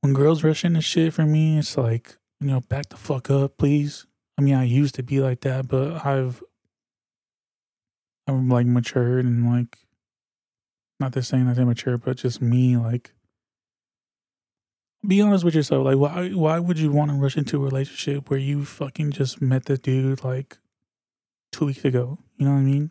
when 0.00 0.14
girls 0.14 0.42
rush 0.42 0.64
into 0.64 0.80
shit 0.80 1.12
for 1.12 1.26
me, 1.26 1.58
it's 1.58 1.76
like, 1.76 2.16
you 2.40 2.48
know, 2.48 2.60
back 2.60 2.88
the 2.88 2.96
fuck 2.96 3.30
up, 3.30 3.58
please. 3.58 4.06
I 4.38 4.42
mean, 4.42 4.54
I 4.54 4.64
used 4.64 4.94
to 4.94 5.02
be 5.02 5.20
like 5.20 5.40
that, 5.42 5.68
but 5.68 6.04
I've, 6.04 6.42
I'm 8.26 8.48
like 8.48 8.66
matured 8.66 9.24
and 9.24 9.50
like 9.50 9.78
not 10.98 11.12
this 11.12 11.28
saying 11.28 11.46
that's 11.46 11.58
immature, 11.58 11.98
but 11.98 12.18
just 12.18 12.40
me, 12.40 12.76
like 12.76 13.12
be 15.06 15.20
honest 15.20 15.44
with 15.44 15.54
yourself. 15.54 15.84
Like 15.84 15.96
why 15.96 16.28
why 16.30 16.58
would 16.58 16.78
you 16.78 16.90
want 16.90 17.10
to 17.10 17.16
rush 17.16 17.36
into 17.36 17.56
a 17.56 17.64
relationship 17.64 18.30
where 18.30 18.38
you 18.38 18.64
fucking 18.64 19.12
just 19.12 19.40
met 19.40 19.64
the 19.64 19.78
dude 19.78 20.22
like 20.22 20.58
two 21.52 21.66
weeks 21.66 21.84
ago? 21.84 22.18
You 22.36 22.46
know 22.46 22.52
what 22.52 22.58
I 22.58 22.62
mean? 22.62 22.90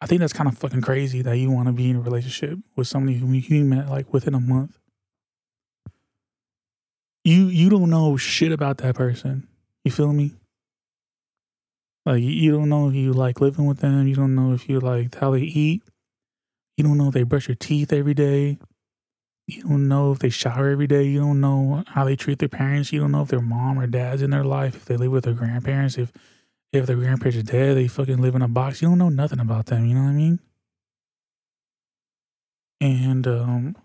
I 0.00 0.06
think 0.06 0.20
that's 0.20 0.34
kind 0.34 0.48
of 0.48 0.58
fucking 0.58 0.82
crazy 0.82 1.22
that 1.22 1.38
you 1.38 1.50
want 1.50 1.68
to 1.68 1.72
be 1.72 1.90
in 1.90 1.96
a 1.96 2.00
relationship 2.00 2.58
with 2.76 2.86
somebody 2.86 3.16
who 3.16 3.32
you 3.32 3.64
met 3.64 3.88
like 3.88 4.12
within 4.12 4.34
a 4.34 4.40
month. 4.40 4.78
You 7.26 7.48
you 7.48 7.68
don't 7.68 7.90
know 7.90 8.16
shit 8.16 8.52
about 8.52 8.78
that 8.78 8.94
person. 8.94 9.48
You 9.84 9.90
feel 9.90 10.12
me? 10.12 10.34
Like 12.04 12.22
you 12.22 12.52
don't 12.52 12.68
know 12.68 12.88
if 12.88 12.94
you 12.94 13.12
like 13.12 13.40
living 13.40 13.66
with 13.66 13.80
them. 13.80 14.06
You 14.06 14.14
don't 14.14 14.36
know 14.36 14.52
if 14.52 14.68
you 14.68 14.78
like 14.78 15.12
how 15.16 15.32
they 15.32 15.40
eat. 15.40 15.82
You 16.76 16.84
don't 16.84 16.96
know 16.96 17.08
if 17.08 17.14
they 17.14 17.24
brush 17.24 17.48
your 17.48 17.56
teeth 17.56 17.92
every 17.92 18.14
day. 18.14 18.58
You 19.48 19.64
don't 19.64 19.88
know 19.88 20.12
if 20.12 20.20
they 20.20 20.30
shower 20.30 20.68
every 20.68 20.86
day. 20.86 21.02
You 21.02 21.18
don't 21.18 21.40
know 21.40 21.82
how 21.88 22.04
they 22.04 22.14
treat 22.14 22.38
their 22.38 22.48
parents. 22.48 22.92
You 22.92 23.00
don't 23.00 23.10
know 23.10 23.22
if 23.22 23.28
their 23.28 23.40
mom 23.40 23.80
or 23.80 23.88
dad's 23.88 24.22
in 24.22 24.30
their 24.30 24.44
life. 24.44 24.76
If 24.76 24.84
they 24.84 24.96
live 24.96 25.10
with 25.10 25.24
their 25.24 25.34
grandparents. 25.34 25.98
If 25.98 26.12
if 26.72 26.86
their 26.86 26.94
grandparents 26.94 27.38
are 27.40 27.42
dead, 27.42 27.76
they 27.76 27.88
fucking 27.88 28.18
live 28.18 28.36
in 28.36 28.42
a 28.42 28.46
box. 28.46 28.80
You 28.80 28.86
don't 28.86 28.98
know 28.98 29.08
nothing 29.08 29.40
about 29.40 29.66
them. 29.66 29.84
You 29.84 29.96
know 29.96 30.04
what 30.04 30.10
I 30.10 30.12
mean? 30.12 30.38
And 32.80 33.26
um, 33.26 33.76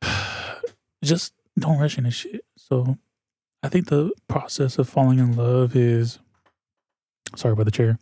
just 1.04 1.34
don't 1.60 1.78
rush 1.78 1.98
into 1.98 2.10
shit. 2.10 2.44
So 2.56 2.98
I 3.62 3.68
think 3.68 3.88
the 3.88 4.10
process 4.28 4.78
of 4.78 4.88
falling 4.88 5.18
in 5.18 5.36
love 5.36 5.76
is 5.76 6.18
sorry 7.36 7.52
about 7.52 7.66
the 7.66 7.70
chair. 7.70 7.98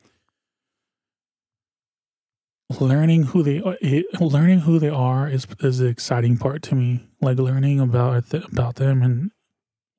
Learning 2.80 3.24
who 3.24 3.42
they 3.42 3.60
are, 3.60 3.78
learning 4.20 4.60
who 4.60 4.78
they 4.78 4.90
are 4.90 5.28
is 5.28 5.46
is 5.60 5.78
the 5.78 5.86
exciting 5.86 6.36
part 6.36 6.62
to 6.64 6.74
me. 6.74 7.08
Like 7.20 7.38
learning 7.38 7.80
about 7.80 8.32
about 8.32 8.76
them 8.76 9.02
and 9.02 9.30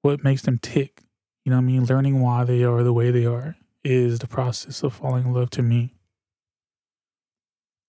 what 0.02 0.24
makes 0.24 0.44
them 0.44 0.60
tick. 0.60 1.02
You 1.46 1.50
know 1.50 1.58
what 1.58 1.64
I 1.64 1.66
mean? 1.66 1.86
Learning 1.86 2.22
why 2.22 2.44
they 2.44 2.64
are 2.64 2.84
the 2.84 2.94
way 2.94 3.10
they 3.10 3.26
are 3.26 3.56
is 3.84 4.20
the 4.20 4.28
process 4.28 4.84
of 4.84 4.94
falling 4.94 5.26
in 5.26 5.34
love 5.34 5.50
to 5.52 5.64
me. 5.64 5.96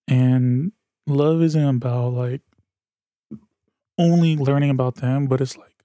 And 0.07 0.71
love 1.05 1.41
isn't 1.41 1.63
about 1.63 2.13
like 2.13 2.41
only 3.97 4.35
learning 4.35 4.69
about 4.69 4.95
them, 4.95 5.27
but 5.27 5.41
it's 5.41 5.57
like 5.57 5.75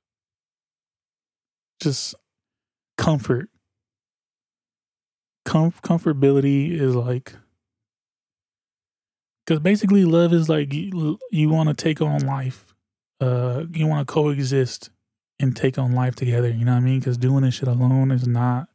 just 1.81 2.15
comfort. 2.97 3.49
Com- 5.45 5.73
comfortability 5.73 6.73
is 6.73 6.97
like 6.97 7.35
because 9.47 9.61
basically 9.61 10.05
love 10.05 10.33
is 10.33 10.49
like 10.49 10.73
you, 10.73 11.19
you 11.31 11.49
want 11.49 11.69
to 11.69 11.75
take 11.75 12.01
on 12.01 12.27
life 12.27 12.75
uh 13.21 13.65
you 13.73 13.87
want 13.87 14.07
to 14.07 14.13
coexist 14.13 14.91
and 15.39 15.57
take 15.57 15.79
on 15.79 15.93
life 15.93 16.15
together 16.15 16.49
you 16.49 16.65
know 16.65 16.73
what 16.73 16.79
i 16.79 16.81
mean? 16.81 16.99
Because 16.99 17.17
doing 17.17 17.43
this 17.45 17.55
shit 17.55 17.69
alone 17.69 18.11
is 18.11 18.27
not 18.27 18.69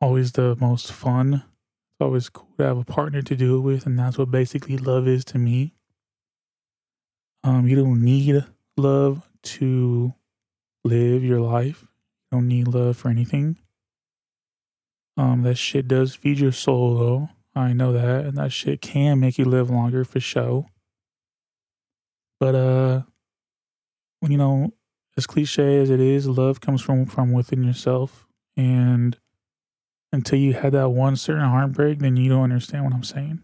always 0.00 0.32
the 0.32 0.56
most 0.56 0.92
fun. 0.92 1.34
It's 1.34 2.00
always 2.00 2.30
cool 2.30 2.48
to 2.58 2.64
have 2.64 2.78
a 2.78 2.84
partner 2.84 3.20
to 3.20 3.36
do 3.36 3.58
it 3.58 3.60
with 3.60 3.86
and 3.86 3.98
that's 3.98 4.16
what 4.16 4.30
basically 4.30 4.78
love 4.78 5.06
is 5.06 5.24
to 5.26 5.38
me 5.38 5.74
um 7.44 7.66
you 7.66 7.76
don't 7.76 8.02
need 8.02 8.44
love 8.76 9.28
to 9.42 10.14
live 10.84 11.24
your 11.24 11.40
life. 11.40 11.82
You 11.82 12.38
don't 12.38 12.48
need 12.48 12.68
love 12.68 12.96
for 12.96 13.08
anything. 13.08 13.58
Um, 15.16 15.42
that 15.42 15.56
shit 15.56 15.88
does 15.88 16.14
feed 16.14 16.38
your 16.38 16.52
soul 16.52 16.96
though. 16.96 17.28
I 17.54 17.72
know 17.72 17.92
that, 17.92 18.24
and 18.24 18.38
that 18.38 18.52
shit 18.52 18.80
can 18.80 19.20
make 19.20 19.36
you 19.38 19.44
live 19.44 19.70
longer 19.70 20.04
for 20.04 20.20
sure. 20.20 20.66
But 22.38 22.54
uh, 22.54 23.02
you 24.22 24.38
know, 24.38 24.72
as 25.16 25.26
cliche 25.26 25.78
as 25.80 25.90
it 25.90 26.00
is, 26.00 26.26
love 26.26 26.60
comes 26.60 26.80
from 26.80 27.06
from 27.06 27.32
within 27.32 27.64
yourself, 27.64 28.26
and 28.56 29.18
until 30.12 30.38
you 30.38 30.54
had 30.54 30.72
that 30.72 30.90
one 30.90 31.16
certain 31.16 31.44
heartbreak, 31.44 31.98
then 31.98 32.16
you 32.16 32.30
don't 32.30 32.42
understand 32.42 32.84
what 32.84 32.94
I'm 32.94 33.04
saying. 33.04 33.42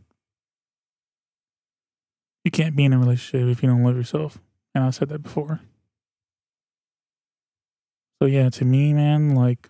You 2.46 2.52
can't 2.52 2.76
be 2.76 2.84
in 2.84 2.92
a 2.92 2.98
relationship 3.00 3.48
if 3.48 3.60
you 3.60 3.68
don't 3.68 3.82
love 3.82 3.96
yourself, 3.96 4.38
and 4.72 4.84
I 4.84 4.90
said 4.90 5.08
that 5.08 5.24
before. 5.24 5.58
So 8.22 8.26
yeah, 8.26 8.50
to 8.50 8.64
me, 8.64 8.92
man, 8.92 9.34
like 9.34 9.68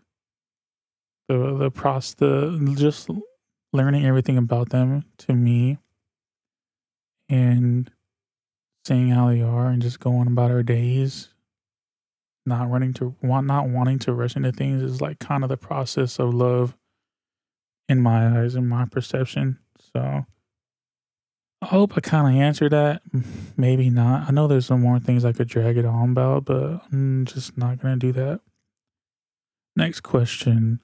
the 1.26 1.56
the 1.56 1.70
process, 1.70 2.16
the 2.16 2.74
just 2.76 3.08
learning 3.72 4.04
everything 4.04 4.36
about 4.36 4.68
them 4.68 5.06
to 5.20 5.32
me, 5.32 5.78
and 7.30 7.90
seeing 8.86 9.08
how 9.08 9.30
they 9.30 9.40
are, 9.40 9.68
and 9.68 9.80
just 9.80 9.98
going 9.98 10.26
about 10.26 10.50
our 10.50 10.62
days, 10.62 11.30
not 12.44 12.68
running 12.70 12.92
to 12.92 13.16
want, 13.22 13.46
not 13.46 13.70
wanting 13.70 14.00
to 14.00 14.12
rush 14.12 14.36
into 14.36 14.52
things 14.52 14.82
is 14.82 15.00
like 15.00 15.18
kind 15.18 15.42
of 15.42 15.48
the 15.48 15.56
process 15.56 16.18
of 16.18 16.34
love, 16.34 16.76
in 17.88 18.02
my 18.02 18.38
eyes, 18.38 18.54
in 18.54 18.68
my 18.68 18.84
perception. 18.84 19.60
So. 19.94 20.26
I 21.62 21.66
hope 21.66 21.94
I 21.96 22.00
kind 22.00 22.36
of 22.36 22.40
answered 22.40 22.72
that. 22.72 23.02
Maybe 23.56 23.90
not. 23.90 24.28
I 24.28 24.32
know 24.32 24.46
there's 24.46 24.66
some 24.66 24.82
more 24.82 24.98
things 24.98 25.24
I 25.24 25.32
could 25.32 25.48
drag 25.48 25.76
it 25.76 25.86
on 25.86 26.10
about, 26.10 26.44
but 26.44 26.82
I'm 26.92 27.24
just 27.24 27.56
not 27.56 27.80
going 27.80 27.98
to 27.98 28.06
do 28.06 28.12
that. 28.12 28.40
Next 29.74 30.00
question 30.00 30.80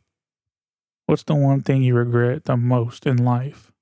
What's 1.07 1.25
the 1.25 1.35
one 1.35 1.61
thing 1.61 1.83
you 1.83 1.95
regret 1.95 2.45
the 2.45 2.57
most 2.57 3.07
in 3.07 3.19
life? 3.19 3.73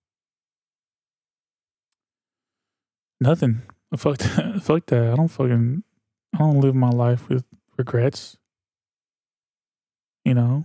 Nothing. 3.21 3.63
Fuck 3.97 4.19
that. 4.19 4.63
Fuck 4.63 4.87
that. 4.87 5.13
I 5.13 5.17
don't 5.17 5.29
fucking. 5.29 5.85
I 6.35 6.39
don't 6.39 6.61
live 6.61 6.75
my 6.75 6.89
life 6.89 7.29
with 7.29 7.45
regrets. 7.77 8.37
You 10.25 10.35
know, 10.35 10.65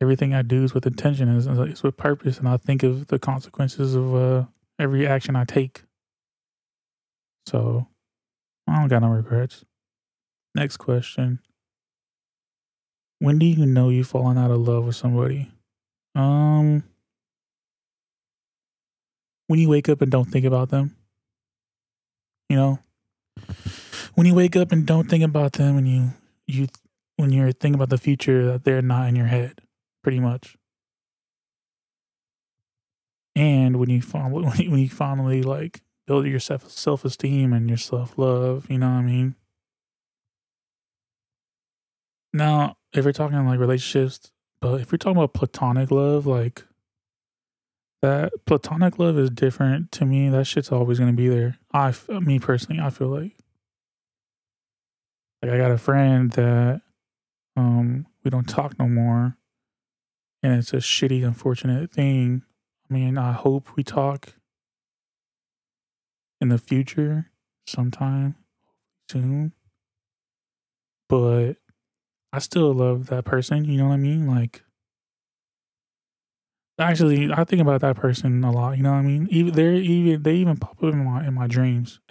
everything 0.00 0.34
I 0.34 0.42
do 0.42 0.62
is 0.64 0.74
with 0.74 0.86
intention. 0.86 1.28
Is 1.34 1.46
it's 1.46 1.82
with 1.82 1.96
purpose, 1.96 2.38
and 2.38 2.48
I 2.48 2.56
think 2.56 2.82
of 2.82 3.06
the 3.06 3.18
consequences 3.18 3.94
of 3.94 4.14
uh, 4.14 4.44
every 4.80 5.06
action 5.06 5.36
I 5.36 5.44
take. 5.44 5.82
So 7.46 7.86
I 8.66 8.80
don't 8.80 8.88
got 8.88 9.02
no 9.02 9.08
regrets. 9.08 9.64
Next 10.54 10.78
question. 10.78 11.40
When 13.18 13.38
do 13.38 13.44
you 13.44 13.66
know 13.66 13.90
you've 13.90 14.08
fallen 14.08 14.38
out 14.38 14.50
of 14.50 14.58
love 14.60 14.84
with 14.84 14.96
somebody? 14.96 15.50
Um 16.14 16.82
when 19.46 19.58
you 19.58 19.68
wake 19.68 19.88
up 19.88 20.00
and 20.00 20.10
don't 20.10 20.30
think 20.30 20.46
about 20.46 20.70
them. 20.70 20.96
You 22.48 22.56
know? 22.56 22.78
When 24.14 24.26
you 24.26 24.34
wake 24.34 24.56
up 24.56 24.72
and 24.72 24.86
don't 24.86 25.08
think 25.08 25.22
about 25.22 25.52
them 25.52 25.76
and 25.76 25.86
you 25.86 26.12
you 26.46 26.68
when 27.16 27.30
you're 27.30 27.52
thinking 27.52 27.74
about 27.74 27.90
the 27.90 27.98
future 27.98 28.46
that 28.46 28.64
they're 28.64 28.82
not 28.82 29.08
in 29.08 29.14
your 29.14 29.26
head, 29.26 29.60
pretty 30.02 30.20
much 30.20 30.56
and 33.34 33.78
when 33.78 33.90
you 33.90 34.02
finally 34.02 34.44
when 34.68 34.78
you 34.78 34.88
finally 34.88 35.42
like 35.42 35.82
build 36.06 36.26
your 36.26 36.40
self 36.40 37.04
esteem 37.04 37.52
and 37.52 37.68
your 37.68 37.78
self 37.78 38.18
love, 38.18 38.66
you 38.70 38.78
know 38.78 38.88
what 38.88 38.96
I 38.96 39.02
mean. 39.02 39.34
Now, 42.32 42.76
if 42.92 43.04
we're 43.04 43.12
talking 43.12 43.44
like 43.46 43.58
relationships, 43.58 44.30
but 44.60 44.80
if 44.80 44.92
we're 44.92 44.98
talking 44.98 45.16
about 45.16 45.34
platonic 45.34 45.90
love, 45.90 46.26
like 46.26 46.64
that 48.02 48.32
platonic 48.46 48.98
love 48.98 49.18
is 49.18 49.30
different 49.30 49.92
to 49.92 50.04
me. 50.04 50.28
That 50.28 50.46
shit's 50.46 50.72
always 50.72 50.98
gonna 50.98 51.12
be 51.12 51.28
there. 51.28 51.58
I, 51.72 51.94
me 52.08 52.38
personally, 52.38 52.80
I 52.80 52.90
feel 52.90 53.08
like 53.08 53.36
like 55.42 55.52
I 55.52 55.56
got 55.58 55.70
a 55.70 55.78
friend 55.78 56.30
that 56.32 56.82
um 57.56 58.06
we 58.24 58.30
don't 58.30 58.48
talk 58.48 58.78
no 58.78 58.88
more, 58.88 59.36
and 60.42 60.54
it's 60.54 60.72
a 60.72 60.76
shitty, 60.76 61.24
unfortunate 61.26 61.90
thing 61.90 62.42
mean, 62.92 63.18
I 63.18 63.32
hope 63.32 63.76
we 63.76 63.84
talk 63.84 64.34
in 66.40 66.48
the 66.48 66.58
future 66.58 67.30
sometime 67.66 68.34
soon. 69.10 69.54
But 71.08 71.54
I 72.32 72.38
still 72.40 72.72
love 72.72 73.06
that 73.08 73.24
person, 73.24 73.64
you 73.64 73.78
know 73.78 73.88
what 73.88 73.94
I 73.94 73.98
mean? 73.98 74.26
Like 74.26 74.62
actually 76.78 77.30
I 77.32 77.44
think 77.44 77.62
about 77.62 77.80
that 77.82 77.96
person 77.96 78.42
a 78.44 78.50
lot, 78.50 78.76
you 78.76 78.82
know 78.82 78.92
what 78.92 78.98
I 78.98 79.02
mean? 79.02 79.28
Even 79.30 79.54
they're 79.54 79.74
even 79.74 80.22
they 80.22 80.36
even 80.36 80.56
pop 80.56 80.82
up 80.82 80.92
in 80.92 81.04
my 81.04 81.26
in 81.26 81.34
my 81.34 81.46
dreams. 81.46 82.00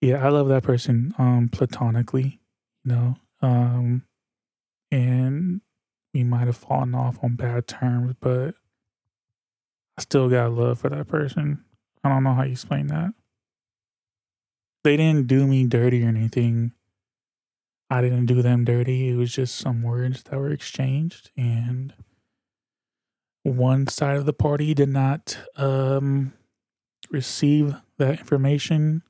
yeah, 0.00 0.24
I 0.24 0.28
love 0.28 0.48
that 0.48 0.62
person 0.62 1.14
um 1.18 1.48
platonically, 1.48 2.40
you 2.84 2.92
know. 2.92 3.16
Um 3.42 4.04
and 4.90 5.60
we 6.12 6.24
might 6.24 6.46
have 6.46 6.56
fallen 6.56 6.94
off 6.94 7.18
on 7.22 7.36
bad 7.36 7.66
terms, 7.66 8.14
but 8.20 8.54
I 9.96 10.02
still 10.02 10.28
got 10.28 10.52
love 10.52 10.80
for 10.80 10.88
that 10.88 11.08
person. 11.08 11.64
I 12.02 12.08
don't 12.08 12.24
know 12.24 12.34
how 12.34 12.42
you 12.42 12.52
explain 12.52 12.88
that. 12.88 13.14
They 14.82 14.96
didn't 14.96 15.26
do 15.26 15.46
me 15.46 15.66
dirty 15.66 16.04
or 16.04 16.08
anything. 16.08 16.72
I 17.90 18.00
didn't 18.00 18.26
do 18.26 18.40
them 18.40 18.64
dirty. 18.64 19.10
It 19.10 19.16
was 19.16 19.32
just 19.32 19.56
some 19.56 19.82
words 19.82 20.22
that 20.22 20.38
were 20.38 20.50
exchanged 20.50 21.30
and 21.36 21.92
one 23.42 23.86
side 23.86 24.16
of 24.16 24.26
the 24.26 24.32
party 24.32 24.74
did 24.74 24.88
not 24.88 25.38
um, 25.56 26.32
receive 27.10 27.74
that 27.98 28.20
information 28.20 29.02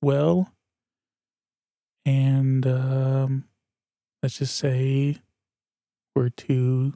well. 0.00 0.52
And 2.04 2.66
um, 2.66 3.44
let's 4.22 4.38
just 4.38 4.56
say 4.56 5.18
we're 6.14 6.28
too 6.28 6.94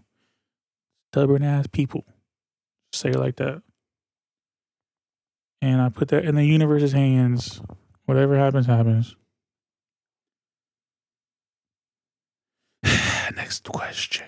stubborn 1.12 1.42
ass 1.42 1.66
people. 1.66 2.04
Say 2.92 3.10
it 3.10 3.18
like 3.18 3.36
that. 3.36 3.62
And 5.62 5.80
I 5.80 5.88
put 5.88 6.08
that 6.08 6.24
in 6.24 6.34
the 6.34 6.44
universe's 6.44 6.92
hands. 6.92 7.60
Whatever 8.04 8.36
happens, 8.36 8.66
happens. 8.66 9.16
Next 13.34 13.64
question. 13.64 14.26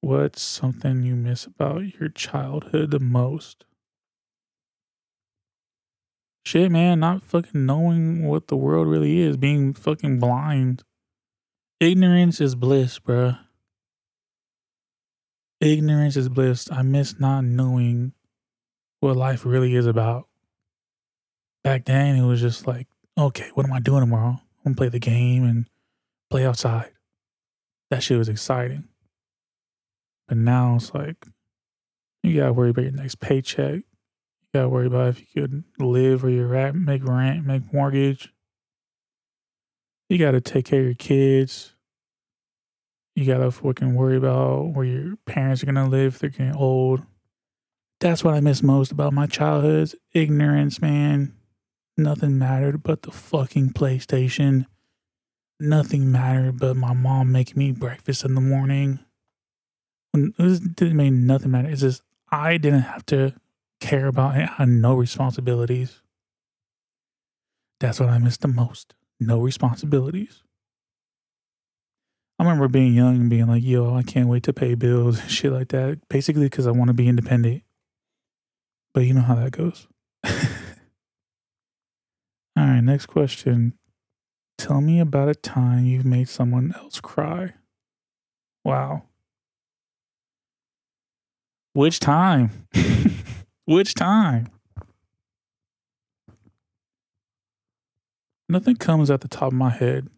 What's 0.00 0.42
something 0.42 1.02
you 1.02 1.14
miss 1.14 1.46
about 1.46 2.00
your 2.00 2.08
childhood 2.08 2.90
the 2.90 3.00
most? 3.00 3.64
Shit, 6.44 6.72
man, 6.72 7.00
not 7.00 7.22
fucking 7.22 7.66
knowing 7.66 8.26
what 8.26 8.48
the 8.48 8.56
world 8.56 8.88
really 8.88 9.20
is, 9.20 9.36
being 9.36 9.74
fucking 9.74 10.18
blind. 10.18 10.82
Ignorance 11.78 12.40
is 12.40 12.54
bliss, 12.54 12.98
bruh. 12.98 13.38
Ignorance 15.62 16.16
is 16.16 16.28
bliss. 16.28 16.68
I 16.72 16.82
miss 16.82 17.20
not 17.20 17.44
knowing 17.44 18.14
what 18.98 19.16
life 19.16 19.46
really 19.46 19.76
is 19.76 19.86
about. 19.86 20.26
Back 21.62 21.84
then, 21.84 22.16
it 22.16 22.26
was 22.26 22.40
just 22.40 22.66
like, 22.66 22.88
okay, 23.16 23.48
what 23.54 23.64
am 23.64 23.72
I 23.72 23.78
doing 23.78 24.00
tomorrow? 24.00 24.40
I'm 24.64 24.72
gonna 24.72 24.74
play 24.74 24.88
the 24.88 24.98
game 24.98 25.44
and 25.44 25.68
play 26.30 26.44
outside. 26.44 26.90
That 27.90 28.02
shit 28.02 28.18
was 28.18 28.28
exciting. 28.28 28.88
But 30.26 30.38
now 30.38 30.74
it's 30.74 30.92
like, 30.92 31.26
you 32.24 32.40
gotta 32.40 32.52
worry 32.52 32.70
about 32.70 32.82
your 32.82 32.90
next 32.90 33.20
paycheck. 33.20 33.74
You 33.76 33.84
gotta 34.52 34.68
worry 34.68 34.88
about 34.88 35.10
if 35.10 35.20
you 35.20 35.42
could 35.42 35.62
live 35.78 36.24
where 36.24 36.32
you're 36.32 36.56
at, 36.56 36.74
make 36.74 37.04
rent, 37.04 37.46
make 37.46 37.72
mortgage. 37.72 38.32
You 40.08 40.18
gotta 40.18 40.40
take 40.40 40.64
care 40.64 40.80
of 40.80 40.86
your 40.86 40.94
kids. 40.94 41.76
You 43.14 43.26
gotta 43.26 43.50
fucking 43.50 43.94
worry 43.94 44.16
about 44.16 44.74
where 44.74 44.84
your 44.84 45.16
parents 45.26 45.62
are 45.62 45.66
gonna 45.66 45.88
live 45.88 46.14
if 46.14 46.20
they're 46.20 46.30
getting 46.30 46.54
old. 46.54 47.02
That's 48.00 48.24
what 48.24 48.34
I 48.34 48.40
miss 48.40 48.62
most 48.62 48.90
about 48.90 49.12
my 49.12 49.26
childhood. 49.26 49.94
Ignorance, 50.12 50.80
man. 50.80 51.34
Nothing 51.96 52.38
mattered 52.38 52.82
but 52.82 53.02
the 53.02 53.12
fucking 53.12 53.74
PlayStation. 53.74 54.66
Nothing 55.60 56.10
mattered 56.10 56.58
but 56.58 56.76
my 56.76 56.94
mom 56.94 57.30
making 57.30 57.58
me 57.58 57.70
breakfast 57.70 58.24
in 58.24 58.34
the 58.34 58.40
morning. 58.40 58.98
It 60.14 60.38
was, 60.38 60.60
didn't 60.60 60.96
mean 60.96 61.26
nothing 61.26 61.50
matter. 61.50 61.68
It's 61.68 61.82
just 61.82 62.02
I 62.30 62.56
didn't 62.56 62.80
have 62.80 63.06
to 63.06 63.34
care 63.80 64.06
about 64.06 64.36
it. 64.36 64.48
I 64.48 64.54
had 64.54 64.68
no 64.68 64.94
responsibilities. 64.94 66.00
That's 67.78 68.00
what 68.00 68.08
I 68.08 68.18
miss 68.18 68.36
the 68.36 68.48
most. 68.48 68.94
No 69.20 69.40
responsibilities. 69.40 70.42
I 72.42 72.44
remember 72.44 72.66
being 72.66 72.92
young 72.92 73.20
and 73.20 73.30
being 73.30 73.46
like, 73.46 73.62
yo, 73.62 73.94
I 73.94 74.02
can't 74.02 74.26
wait 74.28 74.42
to 74.42 74.52
pay 74.52 74.74
bills 74.74 75.20
and 75.20 75.30
shit 75.30 75.52
like 75.52 75.68
that. 75.68 76.00
Basically, 76.08 76.46
because 76.46 76.66
I 76.66 76.72
want 76.72 76.88
to 76.88 76.92
be 76.92 77.06
independent. 77.06 77.62
But 78.92 79.02
you 79.02 79.14
know 79.14 79.20
how 79.20 79.36
that 79.36 79.52
goes. 79.52 79.86
All 80.24 80.32
right, 82.56 82.80
next 82.80 83.06
question. 83.06 83.74
Tell 84.58 84.80
me 84.80 84.98
about 84.98 85.28
a 85.28 85.36
time 85.36 85.84
you've 85.84 86.04
made 86.04 86.28
someone 86.28 86.74
else 86.76 86.98
cry. 87.00 87.52
Wow. 88.64 89.04
Which 91.74 92.00
time? 92.00 92.66
Which 93.66 93.94
time? 93.94 94.48
Nothing 98.48 98.74
comes 98.74 99.12
at 99.12 99.20
the 99.20 99.28
top 99.28 99.52
of 99.52 99.54
my 99.54 99.70
head. 99.70 100.08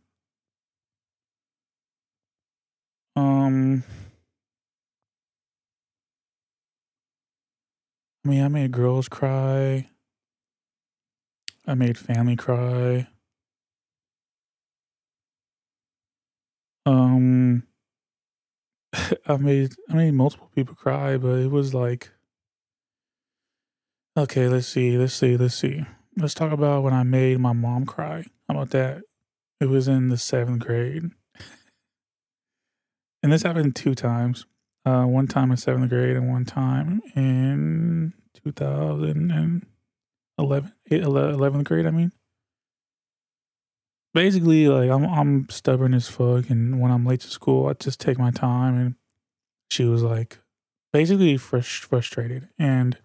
Um, 3.16 3.84
I 8.24 8.28
mean, 8.28 8.42
I 8.42 8.48
made 8.48 8.72
girls 8.72 9.08
cry. 9.08 9.88
I 11.66 11.74
made 11.74 11.98
family 11.98 12.36
cry. 12.36 13.06
Um, 16.86 17.64
I 19.26 19.36
made 19.36 19.74
I 19.90 19.94
made 19.94 20.14
multiple 20.14 20.50
people 20.54 20.74
cry, 20.74 21.16
but 21.16 21.38
it 21.38 21.50
was 21.50 21.74
like, 21.74 22.10
okay, 24.16 24.48
let's 24.48 24.66
see, 24.68 24.96
let's 24.98 25.14
see, 25.14 25.36
let's 25.36 25.54
see. 25.54 25.84
Let's 26.16 26.34
talk 26.34 26.52
about 26.52 26.82
when 26.82 26.92
I 26.92 27.02
made 27.02 27.40
my 27.40 27.52
mom 27.52 27.86
cry. 27.86 28.24
How 28.48 28.54
about 28.54 28.70
that? 28.70 29.02
It 29.60 29.66
was 29.66 29.88
in 29.88 30.08
the 30.08 30.18
seventh 30.18 30.60
grade, 30.60 31.10
and 33.24 33.32
this 33.32 33.42
happened 33.42 33.74
two 33.74 33.96
times. 33.96 34.46
Uh, 34.86 35.04
one 35.04 35.26
time 35.26 35.50
in 35.50 35.56
seventh 35.56 35.88
grade, 35.88 36.14
and 36.14 36.28
one 36.28 36.44
time 36.44 37.00
in 37.16 38.12
2011, 38.44 39.66
11th 40.38 41.64
grade. 41.64 41.86
I 41.86 41.90
mean 41.90 42.12
basically 44.14 44.68
like 44.68 44.88
I'm 44.88 45.04
I'm 45.04 45.48
stubborn 45.50 45.92
as 45.92 46.08
fuck, 46.08 46.48
and 46.48 46.80
when 46.80 46.90
I'm 46.90 47.04
late 47.04 47.20
to 47.20 47.28
school, 47.28 47.66
I 47.66 47.74
just 47.74 48.00
take 48.00 48.18
my 48.18 48.30
time. 48.30 48.78
And 48.78 48.94
she 49.70 49.84
was 49.84 50.02
like, 50.02 50.38
basically 50.92 51.34
frust- 51.34 51.84
frustrated, 51.84 52.48
and 52.58 52.96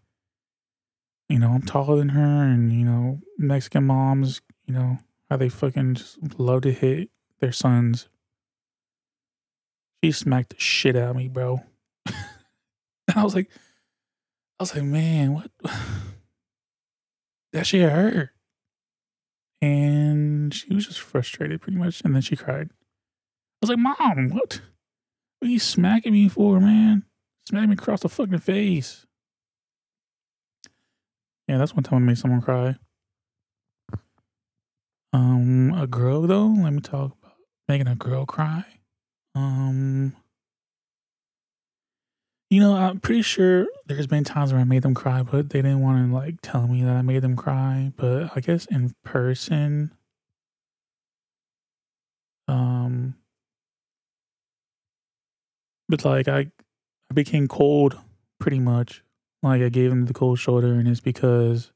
you 1.28 1.40
know 1.40 1.52
I'm 1.52 1.64
taller 1.64 1.98
than 1.98 2.10
her, 2.10 2.44
and 2.44 2.72
you 2.72 2.86
know 2.86 3.20
Mexican 3.38 3.86
moms, 3.86 4.42
you 4.66 4.74
know 4.74 5.00
how 5.30 5.38
they 5.38 5.50
fucking 5.50 5.96
just 5.96 6.40
love 6.40 6.62
to 6.62 6.72
hit 6.72 7.10
their 7.40 7.52
sons. 7.52 8.08
She 10.04 10.12
smacked 10.12 10.52
the 10.52 10.60
shit 10.60 10.96
out 10.96 11.12
of 11.12 11.16
me, 11.18 11.28
bro. 11.28 11.62
and 12.06 12.16
I 13.16 13.24
was 13.24 13.36
like, 13.36 13.50
I 14.60 14.64
was 14.64 14.76
like, 14.76 14.84
man, 14.84 15.34
what? 15.34 15.52
that 17.54 17.66
shit 17.66 17.90
hurt. 17.90 18.30
And 19.62 20.54
she 20.54 20.74
was 20.74 20.88
just 20.88 21.00
frustrated 21.02 21.62
pretty 21.62 21.78
much 21.78 22.02
and 22.02 22.16
then 22.16 22.22
she 22.22 22.36
cried. 22.36 22.70
I 22.72 23.62
was 23.62 23.70
like 23.70 23.80
mom 23.80 24.30
what? 24.30 24.62
What 25.40 25.48
are 25.48 25.52
you 25.52 25.60
smacking 25.60 26.14
me 26.14 26.30
for 26.30 26.60
man? 26.60 27.04
Smacking 27.48 27.70
me 27.70 27.74
across 27.74 28.02
the 28.02 28.10
fucking 28.10 28.40
face. 28.40 29.06
Yeah 31.48 31.58
that's 31.58 31.74
one 31.76 31.84
time 31.84 32.04
i 32.04 32.08
made 32.08 32.18
someone 32.18 32.42
cry. 32.42 32.76
Um 35.12 35.74
a 35.74 35.88
girl 35.88 36.22
though 36.22 36.48
let 36.48 36.72
me 36.72 36.80
talk 36.80 37.18
about 37.20 37.36
making 37.68 37.88
a 37.88 37.96
girl 37.96 38.26
cry 38.26 38.64
um 39.36 40.16
you 42.50 42.60
know, 42.60 42.76
I'm 42.76 43.00
pretty 43.00 43.22
sure 43.22 43.68
there's 43.86 44.08
been 44.08 44.24
times 44.24 44.52
where 44.52 44.62
I 44.62 44.64
made 44.64 44.82
them 44.82 44.96
cry, 44.96 45.22
but 45.22 45.52
they 45.52 45.62
didn't 45.62 45.82
want 45.82 46.10
to 46.10 46.14
like 46.14 46.42
tell 46.42 46.68
me 46.68 46.84
that 46.84 46.96
I 46.96 47.02
made 47.02 47.22
them 47.22 47.36
cry. 47.36 47.92
But 47.96 48.32
I 48.36 48.40
guess 48.40 48.66
in 48.66 48.96
person, 49.04 49.92
um, 52.48 53.16
but 55.88 56.04
like 56.06 56.28
I, 56.28 56.40
I 56.40 57.14
became 57.14 57.48
cold 57.48 57.98
pretty 58.40 58.60
much. 58.60 59.04
Like 59.44 59.62
I 59.62 59.70
gave 59.70 59.92
them 59.92 60.06
the 60.06 60.14
cold 60.14 60.40
shoulder, 60.40 60.74
and 60.74 60.88
it's 60.88 61.00
because 61.00 61.72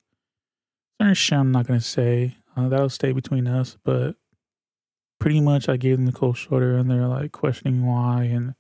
certain 1.00 1.14
shit 1.14 1.38
I'm 1.38 1.52
not 1.52 1.68
gonna 1.68 1.82
say. 1.82 2.38
Uh, 2.56 2.68
that'll 2.70 2.90
stay 2.90 3.12
between 3.12 3.48
us. 3.48 3.78
But 3.84 4.16
pretty 5.24 5.40
much, 5.40 5.70
I 5.70 5.78
gave 5.78 5.96
them 5.96 6.06
the 6.06 6.12
cold 6.12 6.36
shoulder, 6.36 6.76
and 6.76 6.92
they're 6.92 7.08
like 7.08 7.32
questioning 7.32 7.86
why 7.86 8.24
and 8.24 8.56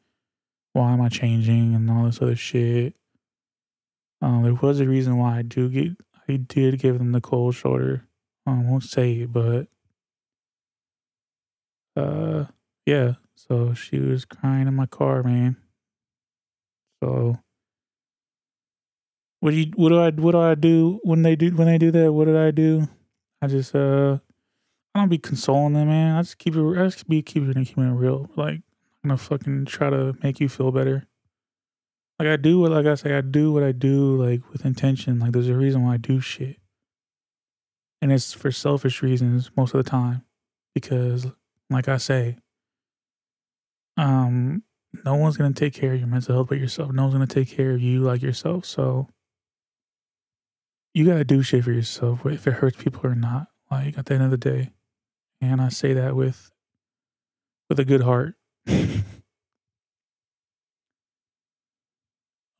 why 0.71 0.93
am 0.93 1.01
I 1.01 1.09
changing 1.09 1.75
and 1.75 1.91
all 1.91 2.05
this 2.05 2.21
other 2.21 2.37
shit. 2.37 2.95
Um, 4.21 4.43
there 4.43 4.53
was 4.53 4.79
a 4.79 4.87
reason 4.87 5.17
why 5.17 5.39
I 5.39 5.41
do 5.41 5.67
get 5.67 5.91
I 6.29 6.37
did 6.37 6.79
give 6.79 6.99
them 6.99 7.11
the 7.11 7.19
cold 7.19 7.55
shoulder. 7.55 8.07
I 8.47 8.51
won't 8.51 8.85
say 8.85 9.11
it, 9.11 9.33
but 9.33 9.67
uh 11.97 12.45
yeah. 12.85 13.15
So 13.35 13.73
she 13.73 13.99
was 13.99 14.23
crying 14.23 14.69
in 14.69 14.73
my 14.73 14.85
car, 14.85 15.21
man. 15.21 15.57
So 17.03 17.39
what 19.41 19.51
do 19.51 19.57
you 19.57 19.73
what 19.75 19.89
do 19.89 19.99
I 19.99 20.11
what 20.11 20.31
do 20.31 20.39
I 20.39 20.55
do 20.55 21.01
when 21.03 21.23
they 21.23 21.35
do 21.35 21.53
when 21.53 21.67
they 21.67 21.77
do 21.77 21.91
that? 21.91 22.13
What 22.13 22.23
did 22.23 22.37
I 22.37 22.51
do? 22.51 22.87
I 23.41 23.47
just 23.47 23.75
uh 23.75 24.19
I 24.95 24.99
don't 24.99 25.09
be 25.09 25.17
consoling 25.17 25.73
them, 25.73 25.87
man. 25.87 26.15
I 26.15 26.21
just 26.21 26.37
keep 26.37 26.55
it 26.55 26.79
I 26.79 26.83
just 26.85 27.07
be 27.07 27.21
keeping 27.21 27.49
it 27.49 27.57
it 27.57 27.77
real. 27.77 28.29
Like 28.35 28.61
I'm 29.03 29.09
gonna 29.09 29.17
fucking 29.17 29.65
try 29.65 29.89
to 29.89 30.15
make 30.21 30.39
you 30.39 30.47
feel 30.47 30.71
better. 30.71 31.07
Like 32.19 32.27
I 32.27 32.37
do 32.37 32.59
what 32.59 32.71
like 32.71 32.85
I 32.85 32.95
say, 32.95 33.17
I 33.17 33.21
do 33.21 33.51
what 33.51 33.63
I 33.63 33.71
do 33.71 34.15
like 34.15 34.41
with 34.51 34.65
intention. 34.65 35.19
Like 35.19 35.31
there's 35.31 35.49
a 35.49 35.55
reason 35.55 35.83
why 35.83 35.95
I 35.95 35.97
do 35.97 36.19
shit. 36.19 36.57
And 38.01 38.11
it's 38.11 38.33
for 38.33 38.51
selfish 38.51 39.01
reasons 39.01 39.49
most 39.57 39.73
of 39.73 39.83
the 39.83 39.89
time. 39.89 40.23
Because 40.75 41.25
like 41.69 41.87
I 41.87 41.97
say, 41.97 42.37
um, 43.97 44.63
no 45.05 45.15
one's 45.15 45.37
gonna 45.37 45.53
take 45.53 45.73
care 45.73 45.93
of 45.93 45.99
your 45.99 46.07
mental 46.07 46.35
health 46.35 46.49
but 46.49 46.59
yourself. 46.59 46.91
No 46.91 47.03
one's 47.03 47.15
gonna 47.15 47.25
take 47.25 47.49
care 47.49 47.71
of 47.71 47.81
you 47.81 48.01
like 48.01 48.21
yourself. 48.21 48.65
So 48.65 49.09
you 50.93 51.03
gotta 51.03 51.23
do 51.23 51.41
shit 51.41 51.63
for 51.63 51.71
yourself, 51.71 52.25
if 52.27 52.45
it 52.45 52.53
hurts 52.53 52.81
people 52.81 53.01
or 53.09 53.15
not. 53.15 53.47
Like 53.71 53.97
at 53.97 54.05
the 54.05 54.13
end 54.13 54.23
of 54.23 54.29
the 54.29 54.37
day. 54.37 54.69
And 55.43 55.61
I 55.61 55.69
say 55.69 55.93
that 55.93 56.15
with 56.15 56.51
with 57.69 57.79
a 57.79 57.85
good 57.85 58.01
heart 58.01 58.35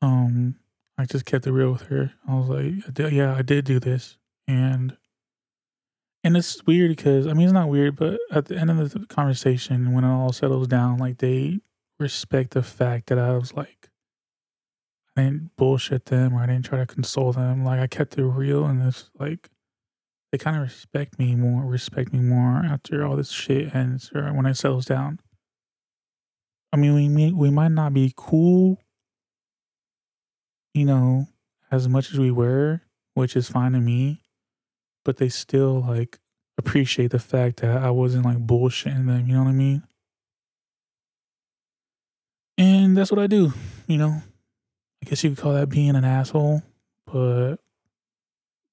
Um, 0.04 0.56
I 0.98 1.06
just 1.06 1.24
kept 1.24 1.46
it 1.46 1.52
real 1.52 1.72
with 1.72 1.82
her. 1.82 2.12
I 2.28 2.34
was 2.34 2.48
like, 2.48 3.12
yeah, 3.12 3.34
I 3.34 3.42
did 3.42 3.64
do 3.64 3.80
this, 3.80 4.18
and 4.46 4.96
and 6.22 6.36
it's 6.36 6.64
weird 6.66 6.90
because 6.94 7.26
I 7.26 7.32
mean 7.32 7.44
it's 7.46 7.52
not 7.54 7.68
weird, 7.70 7.96
but 7.96 8.20
at 8.30 8.46
the 8.46 8.56
end 8.56 8.70
of 8.70 8.92
the 8.92 9.06
conversation, 9.06 9.92
when 9.92 10.04
it 10.04 10.12
all 10.12 10.32
settles 10.32 10.68
down, 10.68 10.98
like 10.98 11.18
they 11.18 11.60
respect 11.98 12.50
the 12.50 12.62
fact 12.62 13.06
that 13.06 13.18
I 13.18 13.36
was 13.36 13.54
like, 13.54 13.88
I 15.16 15.22
didn't 15.22 15.56
bullshit 15.56 16.06
them 16.06 16.34
or 16.34 16.42
I 16.42 16.46
didn't 16.46 16.66
try 16.66 16.78
to 16.78 16.86
console 16.86 17.32
them. 17.32 17.64
Like 17.64 17.80
I 17.80 17.86
kept 17.86 18.18
it 18.18 18.24
real, 18.24 18.66
and 18.66 18.82
it's 18.82 19.10
like 19.18 19.48
they 20.34 20.38
kind 20.38 20.56
of 20.56 20.62
respect 20.62 21.16
me 21.16 21.36
more, 21.36 21.64
respect 21.64 22.12
me 22.12 22.18
more 22.18 22.64
after 22.64 23.06
all 23.06 23.14
this 23.14 23.30
shit 23.30 23.72
ends 23.72 24.10
or 24.12 24.24
uh, 24.24 24.34
when 24.34 24.46
it 24.46 24.56
settles 24.56 24.84
down. 24.84 25.20
I 26.72 26.76
mean, 26.76 26.92
we 26.94 27.08
may, 27.08 27.30
we 27.30 27.50
might 27.50 27.70
not 27.70 27.94
be 27.94 28.12
cool 28.16 28.80
you 30.74 30.84
know, 30.84 31.28
as 31.70 31.88
much 31.88 32.10
as 32.12 32.18
we 32.18 32.32
were, 32.32 32.82
which 33.14 33.36
is 33.36 33.48
fine 33.48 33.72
to 33.72 33.80
me, 33.80 34.20
but 35.04 35.18
they 35.18 35.28
still 35.28 35.84
like 35.86 36.18
appreciate 36.58 37.12
the 37.12 37.20
fact 37.20 37.60
that 37.60 37.76
I 37.76 37.90
wasn't 37.90 38.24
like 38.24 38.44
bullshitting 38.44 39.06
them, 39.06 39.28
you 39.28 39.34
know 39.34 39.44
what 39.44 39.50
I 39.50 39.52
mean? 39.52 39.84
And 42.58 42.96
that's 42.96 43.12
what 43.12 43.20
I 43.20 43.28
do, 43.28 43.52
you 43.86 43.98
know. 43.98 44.20
I 45.00 45.08
guess 45.08 45.22
you 45.22 45.30
could 45.30 45.38
call 45.38 45.52
that 45.54 45.68
being 45.68 45.94
an 45.94 46.04
asshole, 46.04 46.62
but 47.06 47.58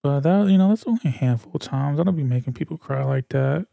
but 0.04 0.22
that 0.22 0.50
you 0.50 0.58
know, 0.58 0.70
that's 0.70 0.86
only 0.86 1.02
a 1.06 1.10
handful 1.10 1.52
of 1.54 1.62
times. 1.62 2.00
I 2.00 2.04
don't 2.04 2.16
be 2.16 2.24
making 2.24 2.54
people 2.54 2.78
cry 2.78 3.04
like 3.04 3.30
that. 3.30 3.68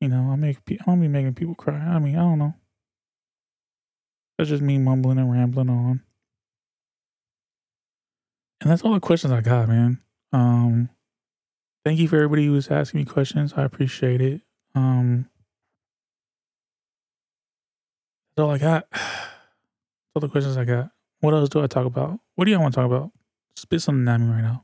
You 0.00 0.08
know, 0.08 0.30
I 0.30 0.36
make 0.36 0.58
I 0.70 0.76
don't 0.86 1.00
be 1.00 1.08
making 1.08 1.34
people 1.34 1.54
cry. 1.54 1.78
I 1.78 1.98
mean, 1.98 2.16
I 2.16 2.20
don't 2.20 2.38
know. 2.38 2.54
That's 4.36 4.50
just 4.50 4.62
me 4.62 4.78
mumbling 4.78 5.18
and 5.18 5.30
rambling 5.30 5.70
on. 5.70 6.02
And 8.60 8.70
that's 8.70 8.82
all 8.82 8.94
the 8.94 9.00
questions 9.00 9.32
I 9.32 9.40
got, 9.40 9.68
man. 9.68 10.00
Um, 10.32 10.88
thank 11.84 11.98
you 11.98 12.08
for 12.08 12.16
everybody 12.16 12.46
who 12.46 12.52
was 12.52 12.70
asking 12.70 13.00
me 13.00 13.04
questions. 13.04 13.54
I 13.56 13.64
appreciate 13.64 14.20
it. 14.20 14.40
Um, 14.74 15.28
that's 18.36 18.44
all 18.44 18.50
I 18.50 18.58
got. 18.58 18.86
That's 18.92 20.22
all 20.24 20.28
the 20.28 20.32
questions 20.32 20.58
I 20.58 20.66
got. 20.66 20.90
What 21.20 21.32
else 21.32 21.48
do 21.48 21.62
I 21.62 21.66
talk 21.66 21.86
about? 21.86 22.18
What 22.34 22.44
do 22.44 22.50
y'all 22.50 22.60
want 22.60 22.74
to 22.74 22.80
talk 22.80 22.86
about? 22.86 23.12
Spit 23.56 23.80
something 23.80 24.06
at 24.06 24.20
me 24.20 24.26
right 24.26 24.42
now. 24.42 24.62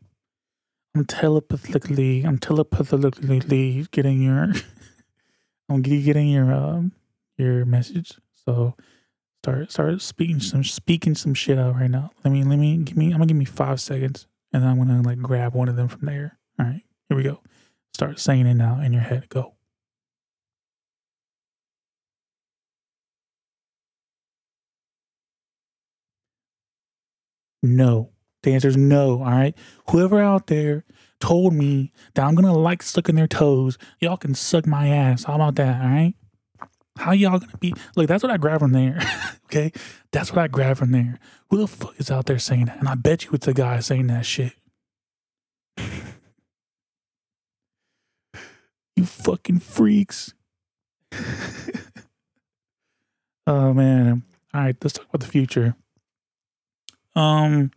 I'm 0.95 1.05
telepathically, 1.05 2.23
I'm 2.23 2.39
telepathically 2.39 3.87
getting 3.91 4.23
your, 4.23 4.53
I'm 5.69 5.83
getting 5.83 6.29
your, 6.29 6.53
um, 6.53 6.93
your 7.37 7.65
message. 7.65 8.19
So 8.47 8.75
Start 9.45 9.71
start 9.71 10.03
speaking 10.03 10.41
some 10.41 10.65
speaking 10.65 11.15
some 11.15 11.33
shit 11.33 11.59
out 11.59 11.77
right 11.77 11.91
now. 11.91 12.11
Let 12.25 12.33
me 12.33 12.43
let 12.43 12.59
me 12.59 12.77
give 12.79 12.97
me 12.97 13.07
I'm 13.07 13.13
gonna 13.13 13.27
give 13.27 13.37
me 13.37 13.45
five 13.45 13.81
seconds 13.81 14.27
and 14.53 14.63
then 14.63 14.71
I'm 14.71 14.79
gonna 14.79 15.01
like 15.03 15.19
grab 15.21 15.55
one 15.55 15.69
of 15.69 15.77
them 15.77 15.87
from 15.89 16.07
there. 16.07 16.39
All 16.59 16.67
right, 16.67 16.83
here 17.09 17.17
we 17.17 17.23
go. 17.23 17.41
Start 17.95 18.19
saying 18.19 18.47
it 18.47 18.55
now 18.55 18.81
in 18.81 18.93
your 18.93 19.03
head. 19.03 19.29
Go. 19.29 19.55
No. 27.63 28.11
The 28.43 28.55
answer 28.55 28.69
is 28.69 28.77
no. 28.77 29.23
All 29.23 29.31
right. 29.31 29.57
Whoever 29.91 30.21
out 30.21 30.47
there 30.47 30.85
told 31.21 31.53
me 31.55 31.93
that 32.15 32.25
I'm 32.25 32.35
gonna 32.35 32.57
like 32.57 32.83
sucking 32.83 33.17
their 33.17 33.27
toes, 33.27 33.79
y'all 34.01 34.17
can 34.17 34.35
suck 34.35 34.67
my 34.67 34.89
ass. 34.89 35.25
How 35.25 35.35
about 35.35 35.57
that? 35.57 35.83
All 35.83 35.89
right. 35.89 36.15
How 36.97 37.13
y'all 37.13 37.39
gonna 37.39 37.57
be? 37.59 37.75
Look, 37.97 38.09
that's 38.09 38.23
what 38.23 38.33
I 38.33 38.37
grab 38.37 38.61
from 38.61 38.73
there. 38.73 39.01
okay, 39.47 39.73
that's 40.13 40.33
what 40.33 40.43
I 40.43 40.49
grab 40.49 40.77
from 40.77 40.93
there. 40.93 41.19
Who 41.51 41.59
the 41.59 41.67
fuck 41.67 41.95
is 41.99 42.11
out 42.11 42.27
there 42.27 42.39
saying 42.39 42.67
that? 42.67 42.79
And 42.79 42.89
I 42.89 42.95
bet 42.95 43.25
you 43.25 43.31
it's 43.33 43.49
a 43.49 43.55
guy 43.55 43.81
saying 43.81 44.09
that 44.09 44.27
shit. 44.27 44.53
you 48.97 49.05
fucking 49.05 49.61
freaks. 49.61 50.35
oh 53.47 53.73
man. 53.73 54.25
All 54.55 54.61
right, 54.63 54.77
let's 54.83 54.95
talk 54.95 55.07
about 55.09 55.21
the 55.21 55.27
future. 55.31 55.77
Um, 57.15 57.71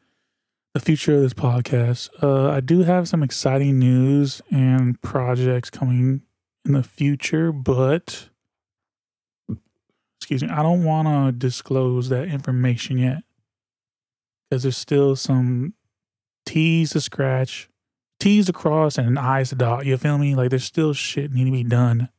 the 0.74 0.80
future 0.80 1.16
of 1.16 1.22
this 1.22 1.34
podcast. 1.34 2.10
Uh, 2.22 2.50
I 2.50 2.60
do 2.62 2.84
have 2.84 3.08
some 3.08 3.24
exciting 3.24 3.80
news 3.80 4.42
and 4.52 5.02
projects 5.02 5.70
coming 5.70 6.22
in 6.66 6.74
the 6.74 6.84
future, 6.84 7.52
but 7.52 8.30
excuse 10.20 10.44
me, 10.44 10.50
I 10.50 10.62
don't 10.62 10.84
want 10.84 11.08
to 11.08 11.32
disclose 11.38 12.10
that 12.10 12.28
information 12.28 12.98
yet 12.98 13.24
because 14.50 14.64
there's 14.64 14.78
still 14.78 15.16
some 15.16 15.74
T's 16.46 16.92
to 16.92 17.02
scratch, 17.02 17.70
T's 18.20 18.46
to 18.46 18.54
cross, 18.54 18.98
and 18.98 19.18
I's 19.18 19.50
to 19.50 19.56
dot. 19.56 19.86
You 19.86 19.98
feel 19.98 20.18
me? 20.18 20.36
Like 20.36 20.50
there's 20.50 20.64
still 20.64 20.94
shit 20.94 21.32
need 21.32 21.46
to 21.46 21.52
be 21.52 21.64
done 21.64 22.10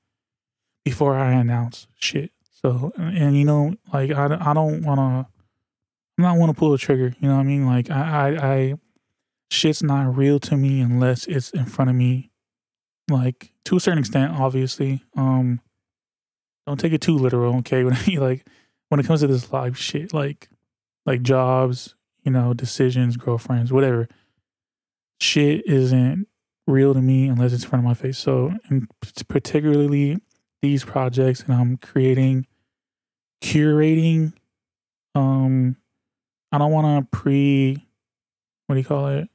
before 0.85 1.15
I 1.15 1.33
announce 1.33 1.87
shit. 1.99 2.33
So, 2.63 2.93
and 2.97 3.37
you 3.37 3.45
know, 3.45 3.75
like 3.93 4.11
I, 4.11 4.39
I 4.41 4.55
don't 4.55 4.83
want 4.83 4.99
to, 4.99 5.42
not 6.23 6.39
want 6.39 6.55
to 6.55 6.59
pull 6.59 6.73
a 6.75 6.79
trigger. 6.79 7.15
You 7.21 7.29
know 7.29 7.35
what 7.35 7.41
I 7.41 7.45
mean? 7.45 7.67
Like 7.67 7.91
I, 7.91 8.01
I, 8.01 8.53
I, 8.53 8.75
shit's 9.51 9.83
not 9.83 10.17
real 10.17 10.39
to 10.41 10.57
me 10.57 10.81
unless 10.81 11.27
it's 11.27 11.51
in 11.51 11.67
front 11.67 11.91
of 11.91 11.97
me. 11.97 12.31
Like 13.11 13.53
to 13.67 13.77
a 13.77 13.81
certain 13.81 13.99
extent, 13.99 14.33
obviously. 14.39 15.03
Um, 15.17 15.61
don't 16.67 16.79
take 16.79 16.93
it 16.93 17.01
too 17.01 17.17
literal, 17.17 17.57
okay? 17.59 17.85
When 17.85 17.97
you 18.07 18.21
like 18.21 18.47
when 18.89 19.01
it 19.01 19.07
comes 19.07 19.21
to 19.21 19.27
this 19.27 19.53
life 19.53 19.77
shit, 19.77 20.13
like 20.13 20.49
like 21.07 21.23
jobs, 21.23 21.95
you 22.25 22.31
know, 22.31 22.55
decisions, 22.55 23.17
girlfriends, 23.17 23.73
whatever. 23.73 24.09
Shit 25.21 25.67
isn't 25.67 26.27
real 26.67 26.95
to 26.95 27.01
me 27.01 27.29
unless 27.29 27.53
it's 27.53 27.65
in 27.65 27.71
front 27.71 27.85
of 27.85 27.89
my 27.89 27.95
face. 27.95 28.19
So, 28.19 28.55
and 28.69 28.89
particularly 29.29 30.19
these 30.63 30.85
projects, 30.85 31.43
and 31.43 31.53
I'm 31.53 31.77
creating, 31.77 32.47
curating. 33.43 34.33
Um, 35.15 35.77
I 36.53 36.59
don't 36.59 36.73
want 36.73 37.11
to 37.11 37.17
pre. 37.17 37.85
What 38.67 38.75
do 38.75 38.81
you 38.81 38.87
call 38.87 39.09
it? 39.09 39.29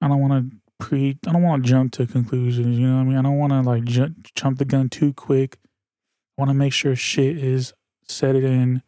I 0.00 0.08
don't 0.08 0.20
want 0.20 0.50
to 0.50 0.56
pre. 0.78 1.18
I 1.26 1.32
don't 1.32 1.42
want 1.42 1.64
to 1.64 1.68
jump 1.68 1.92
to 1.94 2.06
conclusions. 2.06 2.78
You 2.78 2.86
know 2.86 2.96
what 2.96 3.02
I 3.02 3.04
mean? 3.04 3.18
I 3.18 3.22
don't 3.22 3.38
want 3.38 3.52
to 3.52 3.60
like 3.60 3.84
jump 3.84 4.32
jump 4.34 4.58
the 4.58 4.64
gun 4.64 4.88
too 4.88 5.12
quick 5.12 5.58
want 6.36 6.50
to 6.50 6.54
make 6.54 6.72
sure 6.72 6.96
shit 6.96 7.36
is 7.38 7.72
set 8.08 8.34
it 8.34 8.44
in. 8.44 8.82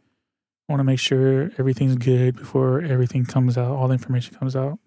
I 0.68 0.72
want 0.72 0.80
to 0.80 0.84
make 0.84 0.98
sure 0.98 1.50
everything's 1.58 1.96
good 1.96 2.36
before 2.36 2.80
everything 2.80 3.24
comes 3.24 3.58
out, 3.58 3.70
all 3.70 3.88
the 3.88 3.94
information 3.94 4.34
comes 4.34 4.56
out. 4.56 4.78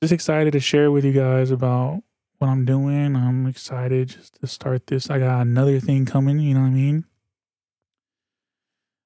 Just 0.00 0.12
excited 0.12 0.52
to 0.52 0.60
share 0.60 0.90
with 0.90 1.04
you 1.04 1.12
guys 1.12 1.50
about 1.50 2.02
what 2.38 2.48
I'm 2.48 2.64
doing. 2.64 3.16
I'm 3.16 3.46
excited 3.46 4.08
just 4.08 4.40
to 4.40 4.46
start 4.46 4.86
this. 4.86 5.10
I 5.10 5.18
got 5.18 5.42
another 5.42 5.80
thing 5.80 6.06
coming, 6.06 6.38
you 6.38 6.54
know 6.54 6.60
what 6.60 6.68
I 6.68 6.70
mean? 6.70 7.04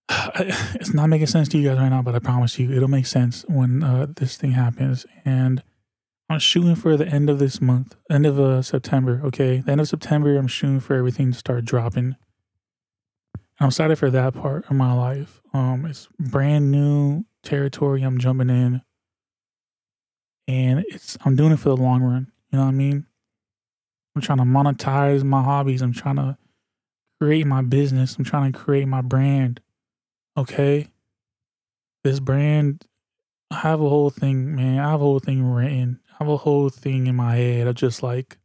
It's 0.36 0.92
not 0.92 1.08
making 1.08 1.28
sense 1.28 1.48
to 1.50 1.58
you 1.58 1.68
guys 1.68 1.78
right 1.78 1.88
now, 1.88 2.02
but 2.02 2.14
I 2.14 2.18
promise 2.18 2.58
you 2.58 2.72
it'll 2.72 2.88
make 2.88 3.06
sense 3.06 3.44
when 3.48 3.82
uh, 3.82 4.06
this 4.14 4.36
thing 4.36 4.52
happens. 4.52 5.06
And 5.24 5.62
I'm 6.28 6.38
shooting 6.38 6.74
for 6.74 6.96
the 6.96 7.06
end 7.06 7.30
of 7.30 7.38
this 7.38 7.60
month, 7.60 7.96
end 8.10 8.26
of 8.26 8.38
uh, 8.38 8.62
September. 8.62 9.20
Okay, 9.24 9.58
the 9.58 9.72
end 9.72 9.80
of 9.80 9.88
September, 9.88 10.36
I'm 10.36 10.46
shooting 10.46 10.80
for 10.80 10.94
everything 10.94 11.32
to 11.32 11.38
start 11.38 11.64
dropping. 11.64 12.16
I'm 13.60 13.68
excited 13.68 13.98
for 13.98 14.10
that 14.10 14.34
part 14.34 14.64
of 14.68 14.72
my 14.72 14.92
life. 14.92 15.40
Um, 15.52 15.86
it's 15.86 16.08
brand 16.18 16.70
new 16.70 17.24
territory 17.42 18.02
I'm 18.02 18.18
jumping 18.18 18.50
in, 18.50 18.82
and 20.48 20.84
it's 20.88 21.16
I'm 21.24 21.36
doing 21.36 21.52
it 21.52 21.58
for 21.58 21.68
the 21.68 21.76
long 21.76 22.02
run. 22.02 22.32
You 22.50 22.58
know 22.58 22.64
what 22.64 22.70
I 22.70 22.74
mean? 22.74 23.06
I'm 24.16 24.22
trying 24.22 24.38
to 24.38 24.44
monetize 24.44 25.22
my 25.24 25.42
hobbies. 25.42 25.82
I'm 25.82 25.92
trying 25.92 26.16
to 26.16 26.36
create 27.20 27.46
my 27.46 27.62
business. 27.62 28.16
I'm 28.16 28.24
trying 28.24 28.52
to 28.52 28.58
create 28.58 28.86
my 28.88 29.02
brand. 29.02 29.60
Okay, 30.36 30.88
this 32.02 32.20
brand. 32.20 32.84
I 33.50 33.56
have 33.56 33.80
a 33.80 33.88
whole 33.88 34.10
thing, 34.10 34.56
man. 34.56 34.80
I 34.80 34.90
have 34.90 35.00
a 35.00 35.04
whole 35.04 35.20
thing 35.20 35.44
written. 35.44 36.00
I 36.10 36.16
have 36.18 36.28
a 36.28 36.36
whole 36.36 36.70
thing 36.70 37.06
in 37.06 37.14
my 37.14 37.36
head 37.36 37.66
of 37.68 37.76
just 37.76 38.02
like 38.02 38.38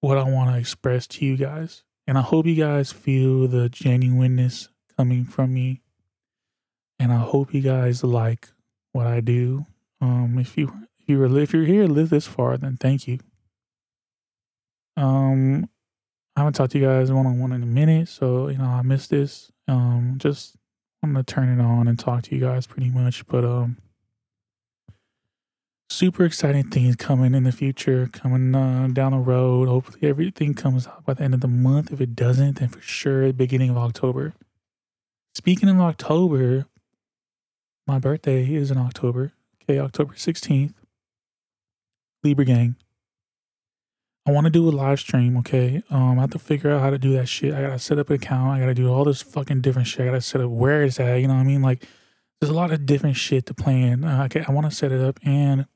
what 0.00 0.18
I 0.18 0.24
want 0.24 0.50
to 0.50 0.58
express 0.58 1.06
to 1.08 1.24
you 1.24 1.36
guys. 1.36 1.84
And 2.06 2.18
I 2.18 2.22
hope 2.22 2.46
you 2.46 2.56
guys 2.56 2.92
feel 2.92 3.46
the 3.46 3.68
genuineness 3.68 4.68
coming 4.96 5.24
from 5.24 5.54
me. 5.54 5.80
And 6.98 7.12
I 7.12 7.18
hope 7.18 7.54
you 7.54 7.60
guys 7.60 8.02
like 8.02 8.48
what 8.92 9.06
I 9.06 9.20
do. 9.20 9.66
Um, 10.00 10.38
if 10.38 10.58
you 10.58 10.72
if 11.00 11.08
you 11.08 11.18
were 11.18 11.38
if 11.38 11.52
you're 11.52 11.64
here 11.64 11.86
live 11.86 12.10
this 12.10 12.26
far, 12.26 12.56
then 12.56 12.76
thank 12.76 13.06
you. 13.06 13.18
Um, 14.96 15.68
I 16.36 16.40
haven't 16.40 16.54
talked 16.54 16.72
to 16.72 16.78
you 16.78 16.86
guys 16.86 17.12
one 17.12 17.26
on 17.26 17.38
one 17.38 17.52
in 17.52 17.62
a 17.62 17.66
minute, 17.66 18.08
so 18.08 18.48
you 18.48 18.58
know 18.58 18.64
I 18.64 18.82
missed 18.82 19.10
this. 19.10 19.50
Um, 19.68 20.14
just 20.18 20.56
I'm 21.04 21.12
gonna 21.12 21.22
turn 21.22 21.48
it 21.48 21.62
on 21.62 21.86
and 21.86 21.98
talk 21.98 22.22
to 22.24 22.34
you 22.34 22.40
guys 22.40 22.66
pretty 22.66 22.88
much. 22.88 23.26
But 23.26 23.44
um, 23.44 23.76
super 25.90 26.24
exciting 26.24 26.70
things 26.70 26.96
coming 26.96 27.34
in 27.34 27.44
the 27.44 27.52
future, 27.52 28.08
coming 28.12 28.54
uh, 28.54 28.88
down 28.92 29.12
the 29.12 29.18
road. 29.18 29.68
Hopefully, 29.68 30.00
everything 30.08 30.54
comes 30.54 30.86
out 30.86 31.04
by 31.04 31.14
the 31.14 31.22
end 31.22 31.34
of 31.34 31.40
the 31.40 31.48
month. 31.48 31.92
If 31.92 32.00
it 32.00 32.16
doesn't, 32.16 32.58
then 32.58 32.68
for 32.68 32.80
sure, 32.80 33.32
beginning 33.32 33.70
of 33.70 33.76
October. 33.76 34.32
Speaking 35.34 35.68
of 35.68 35.78
October, 35.80 36.66
my 37.86 37.98
birthday 37.98 38.54
is 38.54 38.70
in 38.70 38.78
October. 38.78 39.32
Okay, 39.62 39.78
October 39.78 40.14
16th. 40.14 40.72
Libra 42.22 42.44
Gang. 42.46 42.76
I 44.26 44.30
want 44.30 44.44
to 44.46 44.50
do 44.50 44.66
a 44.68 44.70
live 44.70 45.00
stream, 45.00 45.36
okay? 45.38 45.82
Um, 45.90 46.18
I 46.18 46.22
have 46.22 46.30
to 46.30 46.38
figure 46.38 46.70
out 46.70 46.80
how 46.80 46.88
to 46.88 46.98
do 46.98 47.12
that 47.12 47.28
shit. 47.28 47.52
I 47.52 47.60
gotta 47.60 47.78
set 47.78 47.98
up 47.98 48.08
an 48.08 48.16
account. 48.16 48.52
I 48.52 48.60
gotta 48.60 48.74
do 48.74 48.90
all 48.90 49.04
this 49.04 49.20
fucking 49.20 49.60
different 49.60 49.86
shit. 49.86 50.00
I 50.00 50.06
gotta 50.06 50.22
set 50.22 50.40
up 50.40 50.50
where 50.50 50.82
it's 50.82 50.98
at. 50.98 51.20
You 51.20 51.28
know 51.28 51.34
what 51.34 51.40
I 51.40 51.44
mean? 51.44 51.60
Like, 51.60 51.86
there's 52.40 52.50
a 52.50 52.54
lot 52.54 52.72
of 52.72 52.86
different 52.86 53.16
shit 53.16 53.44
to 53.46 53.54
plan. 53.54 54.02
Uh, 54.02 54.24
okay, 54.24 54.42
I 54.46 54.52
want 54.52 54.68
to 54.68 54.74
set 54.74 54.92
it 54.92 55.00
up, 55.00 55.20
and 55.24 55.66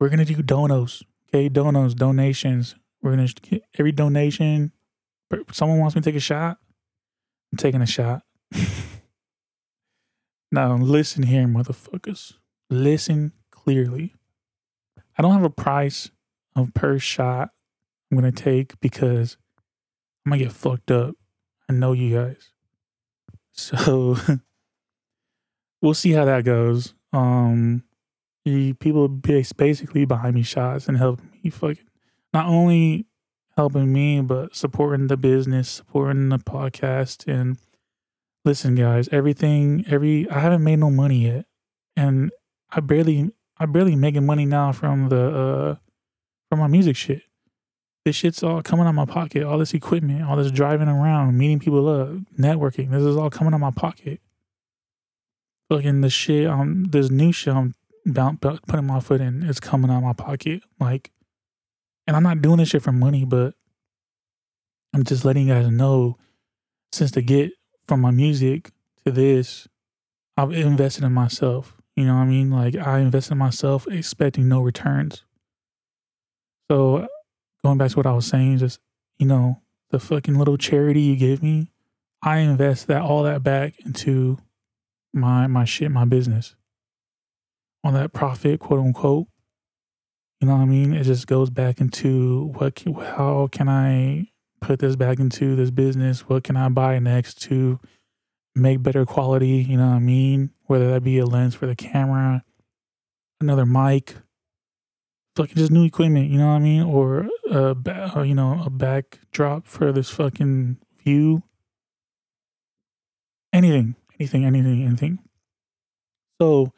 we're 0.00 0.08
gonna 0.08 0.24
do 0.24 0.34
donos. 0.36 1.04
Okay, 1.28 1.48
donos, 1.48 1.94
donations. 1.94 2.74
We're 3.02 3.12
gonna 3.12 3.28
get 3.28 3.62
every 3.78 3.92
donation. 3.92 4.72
Someone 5.52 5.78
wants 5.78 5.94
me 5.94 6.02
to 6.02 6.04
take 6.04 6.16
a 6.16 6.20
shot. 6.20 6.58
I'm 7.52 7.56
taking 7.56 7.82
a 7.82 7.86
shot. 7.86 8.22
now 10.50 10.74
listen 10.76 11.22
here, 11.22 11.46
motherfuckers. 11.46 12.34
Listen 12.68 13.32
clearly. 13.52 14.14
I 15.16 15.22
don't 15.22 15.32
have 15.32 15.44
a 15.44 15.50
price 15.50 16.10
of 16.54 16.74
per 16.74 16.98
shot 16.98 17.50
I'm 18.12 18.18
gonna 18.18 18.30
take 18.30 18.78
because 18.80 19.38
I'm 20.24 20.32
gonna 20.32 20.44
get 20.44 20.52
fucked 20.52 20.90
up. 20.90 21.14
I 21.70 21.72
know 21.72 21.92
you 21.92 22.14
guys. 22.14 22.50
So 23.52 24.18
we'll 25.82 25.94
see 25.94 26.12
how 26.12 26.26
that 26.26 26.44
goes. 26.44 26.94
Um 27.14 27.84
the 28.44 28.74
people 28.74 29.08
basically 29.08 30.04
behind 30.04 30.34
me 30.34 30.42
shots 30.42 30.88
and 30.88 30.98
helping 30.98 31.30
me 31.42 31.48
fucking 31.48 31.88
not 32.34 32.46
only 32.46 33.06
helping 33.56 33.90
me 33.90 34.20
but 34.20 34.54
supporting 34.54 35.06
the 35.06 35.16
business, 35.16 35.70
supporting 35.70 36.28
the 36.28 36.38
podcast 36.38 37.26
and 37.26 37.56
listen 38.44 38.74
guys, 38.74 39.08
everything 39.10 39.86
every 39.88 40.28
I 40.28 40.40
haven't 40.40 40.64
made 40.64 40.80
no 40.80 40.90
money 40.90 41.24
yet. 41.24 41.46
And 41.96 42.30
I 42.70 42.80
barely 42.80 43.30
I 43.56 43.64
barely 43.64 43.96
making 43.96 44.26
money 44.26 44.44
now 44.44 44.72
from 44.72 45.08
the 45.08 45.34
uh 45.34 45.76
from 46.52 46.58
my 46.58 46.66
music 46.66 46.94
shit. 46.96 47.22
This 48.04 48.14
shit's 48.14 48.42
all 48.42 48.60
coming 48.60 48.84
out 48.84 48.90
of 48.90 48.94
my 48.94 49.06
pocket. 49.06 49.42
All 49.42 49.56
this 49.56 49.72
equipment, 49.72 50.22
all 50.22 50.36
this 50.36 50.50
driving 50.50 50.86
around, 50.86 51.38
meeting 51.38 51.58
people 51.58 51.88
up, 51.88 52.10
networking. 52.38 52.90
This 52.90 53.04
is 53.04 53.16
all 53.16 53.30
coming 53.30 53.54
out 53.54 53.56
of 53.56 53.62
my 53.62 53.70
pocket. 53.70 54.20
Fucking 55.70 56.02
the 56.02 56.10
shit, 56.10 56.46
um, 56.46 56.84
this 56.90 57.10
new 57.10 57.32
shit 57.32 57.54
I'm 57.54 57.74
putting 58.04 58.86
my 58.86 59.00
foot 59.00 59.22
in 59.22 59.44
is 59.44 59.60
coming 59.60 59.90
out 59.90 59.96
of 59.96 60.02
my 60.02 60.12
pocket. 60.12 60.62
Like, 60.78 61.10
and 62.06 62.14
I'm 62.14 62.22
not 62.22 62.42
doing 62.42 62.58
this 62.58 62.68
shit 62.68 62.82
for 62.82 62.92
money, 62.92 63.24
but 63.24 63.54
I'm 64.92 65.04
just 65.04 65.24
letting 65.24 65.48
you 65.48 65.54
guys 65.54 65.70
know 65.70 66.18
since 66.92 67.12
to 67.12 67.22
get 67.22 67.52
from 67.88 68.02
my 68.02 68.10
music 68.10 68.72
to 69.06 69.10
this, 69.10 69.68
I've 70.36 70.52
invested 70.52 71.04
in 71.04 71.14
myself. 71.14 71.78
You 71.96 72.04
know 72.04 72.16
what 72.16 72.24
I 72.24 72.26
mean? 72.26 72.50
Like 72.50 72.76
I 72.76 72.98
invested 72.98 73.32
in 73.32 73.38
myself 73.38 73.86
expecting 73.88 74.50
no 74.50 74.60
returns. 74.60 75.24
So 76.70 77.06
going 77.64 77.78
back 77.78 77.90
to 77.90 77.96
what 77.96 78.06
I 78.06 78.12
was 78.12 78.26
saying, 78.26 78.58
just 78.58 78.80
you 79.18 79.26
know, 79.26 79.60
the 79.90 80.00
fucking 80.00 80.38
little 80.38 80.56
charity 80.56 81.00
you 81.00 81.16
gave 81.16 81.42
me, 81.42 81.68
I 82.22 82.38
invest 82.38 82.86
that 82.86 83.02
all 83.02 83.22
that 83.24 83.42
back 83.42 83.74
into 83.84 84.38
my 85.12 85.46
my 85.46 85.64
shit, 85.64 85.90
my 85.90 86.04
business. 86.04 86.54
On 87.84 87.94
that 87.94 88.12
profit, 88.12 88.60
quote 88.60 88.80
unquote. 88.80 89.26
You 90.40 90.48
know 90.48 90.54
what 90.54 90.62
I 90.62 90.66
mean? 90.66 90.92
It 90.92 91.04
just 91.04 91.26
goes 91.26 91.50
back 91.50 91.80
into 91.80 92.52
what 92.56 92.74
can, 92.74 92.94
how 92.94 93.48
can 93.50 93.68
I 93.68 94.28
put 94.60 94.80
this 94.80 94.96
back 94.96 95.20
into 95.20 95.54
this 95.54 95.70
business? 95.70 96.28
What 96.28 96.42
can 96.42 96.56
I 96.56 96.68
buy 96.68 96.98
next 96.98 97.40
to 97.42 97.78
make 98.54 98.82
better 98.82 99.04
quality, 99.04 99.66
you 99.68 99.76
know 99.76 99.88
what 99.88 99.96
I 99.96 100.00
mean? 100.00 100.50
Whether 100.66 100.90
that 100.90 101.02
be 101.02 101.18
a 101.18 101.26
lens 101.26 101.54
for 101.54 101.66
the 101.66 101.76
camera, 101.76 102.44
another 103.40 103.66
mic, 103.66 104.16
fucking 105.36 105.56
just 105.56 105.70
new 105.70 105.84
equipment, 105.84 106.30
you 106.30 106.38
know 106.38 106.48
what 106.48 106.54
I 106.54 106.58
mean, 106.60 106.82
or 106.82 107.28
a 107.50 107.76
uh, 107.86 108.22
you 108.22 108.34
know 108.34 108.62
a 108.64 108.70
backdrop 108.70 109.66
for 109.66 109.92
this 109.92 110.10
fucking 110.10 110.78
view. 111.04 111.42
Anything, 113.52 113.96
anything, 114.18 114.44
anything, 114.44 114.84
anything. 114.84 115.18
So, 116.40 116.72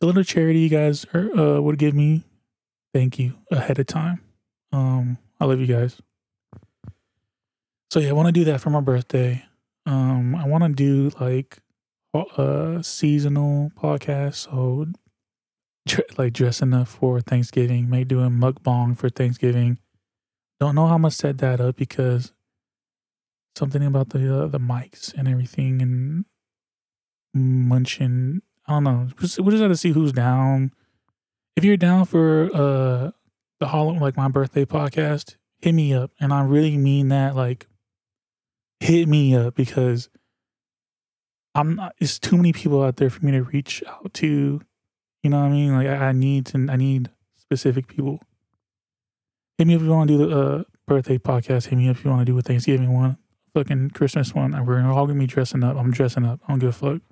the 0.00 0.06
little 0.06 0.24
charity 0.24 0.60
you 0.60 0.68
guys 0.68 1.04
are, 1.12 1.30
uh, 1.38 1.60
would 1.60 1.78
give 1.78 1.94
me, 1.94 2.24
thank 2.94 3.18
you 3.18 3.34
ahead 3.50 3.78
of 3.78 3.86
time. 3.86 4.20
Um, 4.72 5.18
I 5.38 5.44
love 5.44 5.60
you 5.60 5.66
guys. 5.66 6.00
So 7.90 8.00
yeah, 8.00 8.10
I 8.10 8.12
want 8.12 8.26
to 8.26 8.32
do 8.32 8.44
that 8.44 8.60
for 8.60 8.70
my 8.70 8.80
birthday. 8.80 9.44
Um, 9.86 10.34
I 10.34 10.46
want 10.46 10.64
to 10.64 10.70
do 10.70 11.10
like 11.20 11.58
a 12.36 12.80
seasonal 12.82 13.70
podcast. 13.76 14.34
So 14.50 14.86
like 16.18 16.32
dressing 16.32 16.74
up 16.74 16.88
for 16.88 17.20
Thanksgiving, 17.20 17.88
maybe 17.88 18.04
doing 18.04 18.30
mukbang 18.30 18.96
for 18.96 19.08
Thanksgiving. 19.08 19.78
Don't 20.60 20.74
know 20.74 20.86
how 20.86 20.94
I'm 20.94 21.02
gonna 21.02 21.10
set 21.10 21.38
that 21.38 21.60
up 21.60 21.76
because 21.76 22.32
something 23.56 23.84
about 23.84 24.10
the 24.10 24.44
uh, 24.44 24.46
the 24.46 24.60
mics 24.60 25.12
and 25.14 25.28
everything 25.28 25.82
and 25.82 26.24
munching. 27.34 28.42
I 28.66 28.72
don't 28.72 28.84
know. 28.84 29.08
we 29.20 29.26
just 29.26 29.38
to 29.38 29.76
see 29.76 29.92
who's 29.92 30.12
down. 30.12 30.72
If 31.56 31.64
you're 31.64 31.76
down 31.76 32.04
for 32.04 32.50
uh 32.54 33.10
the 33.60 33.68
Halloween, 33.68 34.00
like 34.00 34.16
my 34.16 34.28
birthday 34.28 34.64
podcast, 34.64 35.36
hit 35.60 35.72
me 35.72 35.94
up, 35.94 36.10
and 36.20 36.32
I 36.32 36.42
really 36.42 36.76
mean 36.76 37.08
that. 37.08 37.36
Like, 37.36 37.66
hit 38.80 39.08
me 39.08 39.34
up 39.34 39.54
because 39.54 40.08
I'm 41.54 41.76
not. 41.76 41.94
It's 41.98 42.18
too 42.18 42.36
many 42.36 42.52
people 42.52 42.82
out 42.82 42.96
there 42.96 43.10
for 43.10 43.24
me 43.24 43.32
to 43.32 43.42
reach 43.42 43.82
out 43.88 44.12
to 44.14 44.60
you 45.26 45.30
know 45.30 45.40
what 45.40 45.46
I 45.46 45.50
mean? 45.50 45.72
Like 45.72 45.88
I, 45.88 46.06
I 46.06 46.12
need 46.12 46.46
to, 46.46 46.68
I 46.70 46.76
need 46.76 47.10
specific 47.36 47.88
people. 47.88 48.20
Hit 49.58 49.66
me 49.66 49.74
if 49.74 49.82
you 49.82 49.88
want 49.88 50.06
to 50.06 50.16
do 50.16 50.28
the 50.28 50.38
uh, 50.38 50.62
birthday 50.86 51.18
podcast. 51.18 51.66
Hit 51.66 51.76
me 51.76 51.88
if 51.88 52.04
you 52.04 52.10
want 52.10 52.24
to 52.24 52.32
do 52.32 52.38
a 52.38 52.42
Thanksgiving 52.42 52.94
one, 52.94 53.18
fucking 53.52 53.90
Christmas 53.90 54.32
one. 54.32 54.52
We're 54.64 54.80
all 54.88 55.04
gonna 55.04 55.18
be 55.18 55.26
dressing 55.26 55.64
up. 55.64 55.76
I'm 55.76 55.90
dressing 55.90 56.24
up. 56.24 56.38
I 56.46 56.52
don't 56.52 56.60
give 56.60 56.68
a 56.68 56.72
fuck. 56.72 57.02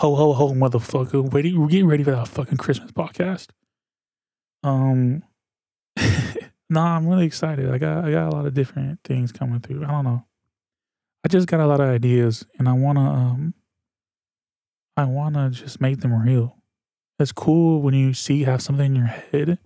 Ho 0.00 0.14
ho 0.14 0.34
ho, 0.34 0.48
motherfucker! 0.50 1.32
Ready? 1.32 1.56
We're 1.56 1.68
getting 1.68 1.86
ready 1.86 2.04
for 2.04 2.10
that 2.10 2.28
fucking 2.28 2.58
Christmas 2.58 2.92
podcast. 2.92 3.46
Um, 4.62 5.22
nah, 6.68 6.96
I'm 6.96 7.08
really 7.08 7.24
excited. 7.24 7.70
I 7.70 7.78
got 7.78 8.04
I 8.04 8.10
got 8.10 8.28
a 8.28 8.36
lot 8.36 8.44
of 8.44 8.52
different 8.52 9.00
things 9.02 9.32
coming 9.32 9.60
through. 9.60 9.82
I 9.82 9.92
don't 9.92 10.04
know. 10.04 10.26
I 11.24 11.28
just 11.28 11.46
got 11.46 11.60
a 11.60 11.66
lot 11.66 11.80
of 11.80 11.88
ideas, 11.88 12.44
and 12.58 12.68
I 12.68 12.74
wanna 12.74 13.10
um, 13.10 13.54
I 14.94 15.04
wanna 15.04 15.48
just 15.48 15.80
make 15.80 16.00
them 16.00 16.12
real. 16.12 16.58
It's 17.18 17.32
cool 17.32 17.80
when 17.80 17.94
you 17.94 18.12
see 18.12 18.42
have 18.42 18.62
something 18.62 18.86
in 18.86 18.96
your 18.96 19.06
head. 19.06 19.58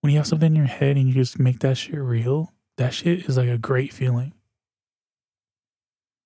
When 0.00 0.12
you 0.12 0.18
have 0.18 0.28
something 0.28 0.52
in 0.52 0.56
your 0.56 0.66
head 0.66 0.96
and 0.96 1.08
you 1.08 1.14
just 1.14 1.38
make 1.38 1.58
that 1.60 1.76
shit 1.76 1.98
real, 1.98 2.52
that 2.76 2.94
shit 2.94 3.28
is 3.28 3.36
like 3.36 3.48
a 3.48 3.58
great 3.58 3.92
feeling. 3.92 4.32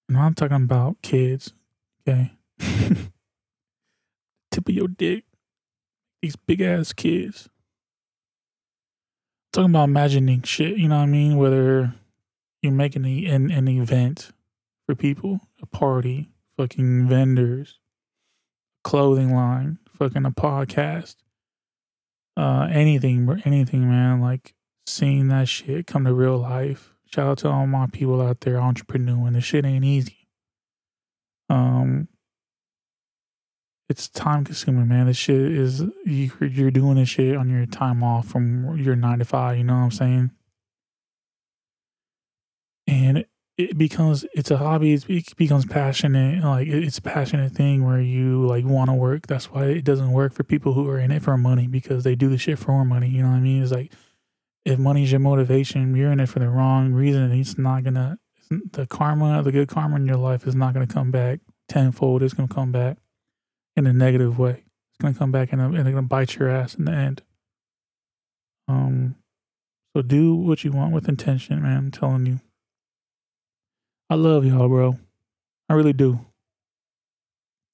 And 0.09 0.19
I'm 0.19 0.35
talking 0.35 0.57
about 0.57 1.01
kids, 1.01 1.55
okay? 2.07 2.33
Tip 4.51 4.69
of 4.69 4.75
your 4.75 4.89
dick. 4.89 5.25
These 6.21 6.37
big 6.37 6.61
ass 6.61 6.93
kids. 6.93 7.49
I'm 9.47 9.53
talking 9.53 9.71
about 9.71 9.85
imagining 9.85 10.43
shit, 10.43 10.77
you 10.77 10.89
know 10.89 10.99
what 10.99 11.05
I 11.05 11.07
mean? 11.07 11.39
Whether 11.39 11.95
you're 12.61 12.73
making 12.73 13.07
an, 13.07 13.51
an 13.51 13.69
event 13.69 14.33
for 14.87 14.95
people, 14.95 15.41
a 15.63 15.67
party, 15.67 16.29
fucking 16.59 17.09
vendors, 17.09 17.79
clothing 18.85 19.35
line, 19.35 19.79
fucking 20.03 20.27
a 20.27 20.33
podcast, 20.33 21.15
uh, 22.37 22.67
anything, 22.73 23.41
anything, 23.45 23.89
man. 23.89 24.21
Like 24.21 24.55
seeing 24.87 25.29
that 25.29 25.49
shit 25.49 25.87
come 25.87 26.05
to 26.07 26.13
real 26.13 26.39
life. 26.39 26.95
Shout 27.07 27.29
out 27.29 27.39
to 27.39 27.51
all 27.51 27.67
my 27.69 27.87
people 27.87 28.21
out 28.21 28.41
there 28.41 28.57
entrepreneuring. 28.57 29.35
the 29.35 29.41
shit 29.41 29.65
ain't 29.65 29.85
easy. 29.85 30.29
Um, 31.49 32.09
it's 33.89 34.09
time 34.09 34.45
consuming, 34.45 34.89
man. 34.89 35.07
This 35.07 35.19
shit 35.19 35.37
is 35.37 35.85
you, 36.05 36.33
you're 36.41 36.71
doing 36.71 36.97
this 36.97 37.11
shit 37.11 37.37
on 37.37 37.49
your 37.49 37.67
time 37.67 38.03
off 38.03 38.27
from 38.27 38.77
your 38.79 38.97
nine 38.97 39.21
to 39.21 39.25
five. 39.25 39.59
You 39.59 39.65
know 39.65 39.75
what 39.75 39.81
I'm 39.81 39.91
saying? 39.93 40.31
And 42.89 43.25
it 43.59 43.77
becomes 43.77 44.25
it's 44.33 44.51
a 44.51 44.57
hobby 44.57 44.95
it 44.95 45.37
becomes 45.37 45.67
passionate 45.67 46.43
like 46.43 46.69
it's 46.69 46.99
a 46.99 47.03
passionate 47.03 47.53
thing 47.53 47.85
where 47.85 48.01
you 48.01 48.47
like 48.47 48.65
want 48.65 48.89
to 48.89 48.95
work. 48.95 49.27
That's 49.27 49.51
why 49.51 49.67
it 49.67 49.85
doesn't 49.85 50.13
work 50.13 50.33
for 50.33 50.43
people 50.43 50.73
who 50.73 50.89
are 50.89 50.99
in 50.99 51.11
it 51.11 51.23
for 51.23 51.37
money 51.37 51.67
because 51.67 52.05
they 52.05 52.15
do 52.15 52.29
the 52.29 52.39
shit 52.39 52.59
for 52.59 52.85
money 52.85 53.09
you 53.09 53.23
know 53.23 53.29
what 53.29 53.37
i 53.37 53.41
mean? 53.41 53.63
It's 53.63 53.73
like 53.73 53.93
if 54.65 54.79
money's 54.79 55.11
your 55.11 55.21
motivation 55.21 55.95
you're 55.95 56.13
in 56.13 56.21
it 56.21 56.29
for 56.29 56.39
the 56.39 56.49
wrong 56.49 56.93
reason 56.93 57.31
it's 57.33 57.59
not 57.59 57.85
gonna 57.85 58.19
the 58.73 58.87
karma 58.87 59.43
the 59.43 59.53
good 59.53 59.69
karma 59.69 59.97
in 59.97 60.07
your 60.07 60.17
life 60.17 60.47
is 60.47 60.55
not 60.55 60.73
gonna 60.73 60.87
come 60.87 61.11
back 61.11 61.41
tenfold. 61.69 62.23
It's 62.23 62.35
gonna 62.35 62.49
come 62.49 62.73
back 62.73 62.99
in 63.77 63.87
a 63.87 63.93
negative 63.93 64.39
way. 64.39 64.65
It's 64.91 64.99
gonna 65.01 65.15
come 65.15 65.33
back 65.33 65.53
and 65.53 65.75
it's 65.75 65.85
gonna 65.85 66.03
bite 66.03 66.37
your 66.37 66.49
ass 66.49 66.75
in 66.75 66.87
the 66.87 66.93
end. 66.93 67.23
Um 68.67 69.17
so 69.95 70.01
do 70.01 70.35
what 70.35 70.65
you 70.65 70.73
want 70.73 70.95
with 70.95 71.07
intention 71.07 71.63
man 71.63 71.77
i'm 71.77 71.91
telling 71.91 72.25
you 72.25 72.41
I 74.13 74.15
love 74.15 74.45
y'all, 74.45 74.69
bro. 74.69 74.99
I 75.71 75.73
really 75.73 75.95
do. 75.95 76.21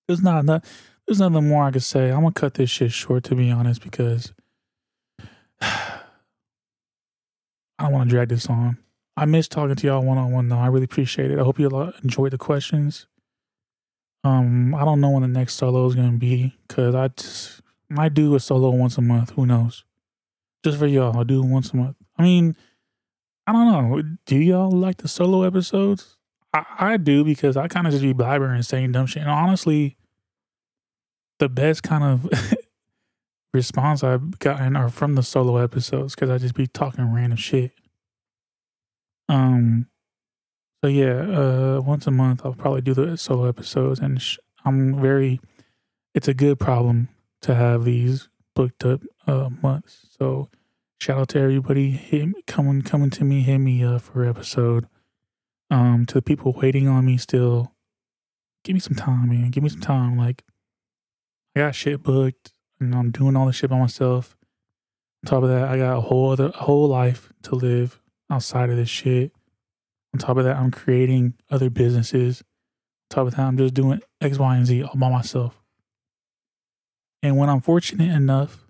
There's 0.06 0.22
not 0.22 0.38
enough. 0.38 0.62
there's 1.04 1.18
nothing 1.18 1.48
more 1.48 1.64
I 1.64 1.72
could 1.72 1.82
say. 1.82 2.10
I'm 2.10 2.20
gonna 2.20 2.30
cut 2.30 2.54
this 2.54 2.70
shit 2.70 2.92
short 2.92 3.24
to 3.24 3.34
be 3.34 3.50
honest 3.50 3.82
because 3.82 4.32
I 5.60 5.98
don't 7.80 7.90
want 7.90 8.08
to 8.08 8.14
drag 8.14 8.28
this 8.28 8.46
on. 8.46 8.78
I 9.16 9.24
miss 9.24 9.48
talking 9.48 9.74
to 9.74 9.86
y'all 9.88 10.04
one 10.04 10.16
on 10.16 10.30
one 10.30 10.48
though. 10.48 10.58
I 10.58 10.68
really 10.68 10.84
appreciate 10.84 11.32
it. 11.32 11.40
I 11.40 11.42
hope 11.42 11.58
you 11.58 11.92
enjoyed 12.04 12.30
the 12.30 12.38
questions. 12.38 13.08
Um, 14.22 14.76
I 14.76 14.84
don't 14.84 15.00
know 15.00 15.10
when 15.10 15.22
the 15.22 15.28
next 15.28 15.54
solo 15.54 15.88
is 15.88 15.96
gonna 15.96 16.18
be 16.18 16.56
because 16.68 16.94
I 16.94 17.08
just 17.08 17.62
might 17.90 18.14
do 18.14 18.36
a 18.36 18.38
solo 18.38 18.70
once 18.70 18.96
a 18.96 19.02
month. 19.02 19.30
Who 19.30 19.44
knows? 19.44 19.84
Just 20.62 20.78
for 20.78 20.86
y'all, 20.86 21.16
I'll 21.16 21.24
do 21.24 21.42
once 21.42 21.72
a 21.72 21.76
month. 21.76 21.96
I 22.16 22.22
mean, 22.22 22.54
I 23.44 23.50
don't 23.50 23.66
know. 23.90 24.02
Do 24.24 24.36
y'all 24.36 24.70
like 24.70 24.98
the 24.98 25.08
solo 25.08 25.42
episodes? 25.42 26.14
I, 26.52 26.64
I 26.78 26.96
do 26.96 27.24
because 27.24 27.56
I 27.56 27.68
kind 27.68 27.86
of 27.86 27.92
just 27.92 28.02
be 28.02 28.14
blabbering 28.14 28.54
and 28.54 28.66
saying 28.66 28.92
dumb 28.92 29.06
shit. 29.06 29.22
And 29.22 29.30
honestly, 29.30 29.96
the 31.38 31.48
best 31.48 31.82
kind 31.82 32.04
of 32.04 32.54
response 33.54 34.02
I've 34.02 34.38
gotten 34.38 34.76
are 34.76 34.88
from 34.88 35.14
the 35.14 35.22
solo 35.22 35.56
episodes 35.56 36.14
because 36.14 36.30
I 36.30 36.38
just 36.38 36.54
be 36.54 36.66
talking 36.66 37.12
random 37.12 37.36
shit. 37.36 37.72
Um, 39.28 39.88
so 40.82 40.88
yeah, 40.88 41.20
uh, 41.20 41.80
once 41.84 42.06
a 42.06 42.10
month 42.10 42.42
I'll 42.44 42.54
probably 42.54 42.80
do 42.80 42.94
the 42.94 43.16
solo 43.16 43.46
episodes, 43.46 44.00
and 44.00 44.20
sh- 44.20 44.38
I'm 44.64 45.00
very. 45.00 45.40
It's 46.14 46.28
a 46.28 46.34
good 46.34 46.58
problem 46.58 47.08
to 47.42 47.54
have 47.54 47.84
these 47.84 48.28
booked 48.54 48.84
up 48.84 49.02
uh, 49.26 49.50
months. 49.62 50.06
So 50.18 50.48
shout 51.00 51.18
out 51.18 51.28
to 51.30 51.40
everybody 51.40 51.90
hit, 51.90 52.46
coming 52.46 52.82
coming 52.82 53.10
to 53.10 53.24
me, 53.24 53.42
hit 53.42 53.58
me 53.58 53.84
up 53.84 54.02
for 54.02 54.24
episode. 54.24 54.86
Um, 55.70 56.06
to 56.06 56.14
the 56.14 56.22
people 56.22 56.52
waiting 56.52 56.88
on 56.88 57.04
me 57.04 57.18
still, 57.18 57.74
give 58.64 58.74
me 58.74 58.80
some 58.80 58.94
time, 58.94 59.28
man. 59.28 59.50
Give 59.50 59.62
me 59.62 59.68
some 59.68 59.80
time. 59.80 60.16
Like 60.16 60.44
I 61.54 61.60
got 61.60 61.74
shit 61.74 62.02
booked, 62.02 62.52
and 62.80 62.94
I'm 62.94 63.10
doing 63.10 63.36
all 63.36 63.46
the 63.46 63.52
shit 63.52 63.70
by 63.70 63.78
myself. 63.78 64.36
On 65.24 65.30
top 65.30 65.42
of 65.42 65.50
that, 65.50 65.68
I 65.68 65.76
got 65.78 65.96
a 65.96 66.00
whole 66.00 66.30
other 66.30 66.46
a 66.54 66.62
whole 66.62 66.88
life 66.88 67.32
to 67.42 67.54
live 67.54 68.00
outside 68.30 68.70
of 68.70 68.76
this 68.76 68.88
shit. 68.88 69.32
On 70.14 70.18
top 70.18 70.38
of 70.38 70.44
that, 70.44 70.56
I'm 70.56 70.70
creating 70.70 71.34
other 71.50 71.70
businesses. 71.70 72.42
On 73.10 73.16
top 73.16 73.26
of 73.26 73.34
that, 73.36 73.42
I'm 73.42 73.58
just 73.58 73.74
doing 73.74 74.00
X, 74.20 74.38
Y, 74.38 74.56
and 74.56 74.66
Z 74.66 74.82
all 74.82 74.96
by 74.96 75.10
myself. 75.10 75.62
And 77.22 77.36
when 77.36 77.48
I'm 77.50 77.60
fortunate 77.60 78.14
enough, 78.14 78.64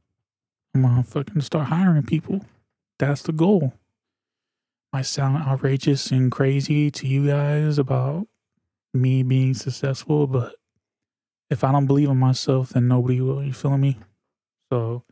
I'm 0.75 0.83
gonna 0.83 1.03
fucking 1.03 1.43
start 1.43 1.69
hiring 1.69 2.05
people. 2.05 2.45
That's 2.99 3.23
the 3.23 3.33
goal. 3.33 3.75
Might 4.93 5.03
sound 5.03 5.37
outrageous 5.37 6.11
and 6.11 6.33
crazy 6.33 6.91
to 6.91 7.07
you 7.07 7.27
guys 7.27 7.79
about 7.79 8.27
me 8.95 9.23
being 9.23 9.55
successful, 9.55 10.27
but 10.27 10.55
if 11.51 11.63
I 11.65 11.73
don't 11.73 11.87
believe 11.87 12.09
in 12.09 12.17
myself, 12.17 12.71
then 12.71 12.89
nobody 12.89 13.21
will. 13.21 13.43
You 13.43 13.53
feeling 13.53 13.81
me? 13.81 13.99
So, 14.73 15.05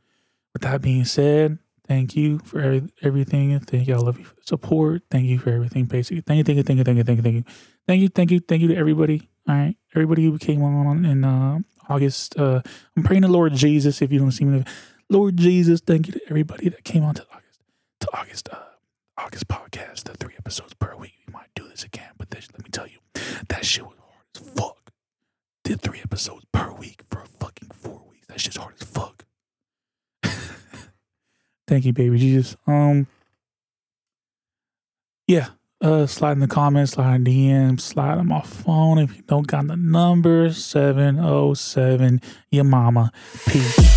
with 0.53 0.62
that 0.62 0.83
being 0.83 1.05
said, 1.05 1.59
thank 1.87 2.16
you 2.16 2.39
for 2.41 2.61
every, 2.61 2.89
everything. 3.03 3.59
Thank. 3.61 3.89
I 3.89 3.97
love 3.97 4.18
you 4.18 4.24
for 4.24 4.35
the 4.35 4.43
support. 4.45 5.03
Thank 5.11 5.27
you 5.27 5.39
for 5.39 5.51
everything, 5.51 5.85
basically. 5.85 6.22
Thank 6.22 6.39
you, 6.39 6.45
thank 6.45 6.57
you, 6.57 6.62
thank 6.62 6.79
you, 6.79 6.85
thank 6.85 6.99
you, 6.99 7.05
thank 7.05 7.16
you, 7.18 7.22
thank 7.22 7.37
you. 7.37 7.45
Thank 7.87 8.03
you, 8.03 8.09
thank 8.09 8.31
you, 8.31 8.41
thank 8.41 8.62
you 8.62 8.68
to 8.68 8.77
everybody. 8.77 9.29
All 9.49 9.55
right. 9.55 9.77
Everybody 9.95 10.24
who 10.24 10.39
came 10.39 10.62
on 10.62 11.05
in 11.05 11.24
uh, 11.24 11.59
August. 11.89 12.39
Uh, 12.39 12.62
I'm 12.97 13.03
praying 13.03 13.22
to 13.22 13.29
Lord 13.29 13.55
Jesus 13.55 14.03
if 14.03 14.11
you 14.11 14.18
don't 14.18 14.33
see 14.33 14.45
me. 14.45 14.64
Lord 15.09 15.37
Jesus, 15.37 15.81
thank 15.81 16.09
you 16.09 16.14
to 16.14 16.20
everybody 16.29 16.68
that 16.68 16.85
came 16.85 17.05
on 17.05 17.14
to 17.14 17.27
August 17.31 17.61
to 18.01 18.09
August 18.18 18.49
uh, 18.51 18.57
August 19.19 19.49
podcast, 19.49 20.05
the 20.05 20.14
three 20.14 20.35
episodes 20.39 20.75
per 20.75 20.95
week. 20.97 21.14
We 21.27 21.33
might 21.33 21.49
do 21.55 21.67
this 21.69 21.85
again, 21.85 22.11
but 22.19 22.31
this, 22.31 22.49
let 22.53 22.62
me 22.62 22.71
tell 22.71 22.87
you, 22.87 22.99
that 23.49 23.64
shit 23.64 23.85
was 23.85 23.97
hard 23.99 24.25
as 24.37 24.49
fuck. 24.51 24.91
Did 25.64 25.81
three 25.81 26.01
episodes 26.01 26.45
per 26.53 26.73
week 26.73 27.03
for 27.11 27.25
fucking 27.41 27.71
four 27.71 28.03
weeks. 28.11 28.27
That 28.29 28.41
shit's 28.41 28.57
hard 28.57 28.75
as 28.81 28.87
fuck. 28.87 29.25
Thank 31.67 31.85
you, 31.85 31.93
baby 31.93 32.19
Jesus. 32.19 32.57
Um, 32.67 33.07
yeah. 35.27 35.49
Uh, 35.81 36.07
slide 36.07 36.33
in 36.33 36.41
the 36.41 36.47
comments, 36.47 36.93
slide 36.93 37.17
in 37.17 37.25
DMs, 37.25 37.83
slide 37.83 38.17
on 38.17 38.29
my 38.29 38.41
phone 38.41 38.99
if 38.99 39.14
you 39.14 39.23
don't 39.23 39.47
got 39.47 39.67
the 39.67 39.77
number 39.77 40.51
seven 40.51 41.19
oh 41.21 41.53
seven. 41.53 42.21
Your 42.51 42.64
mama. 42.64 43.12
Peace. 43.47 43.95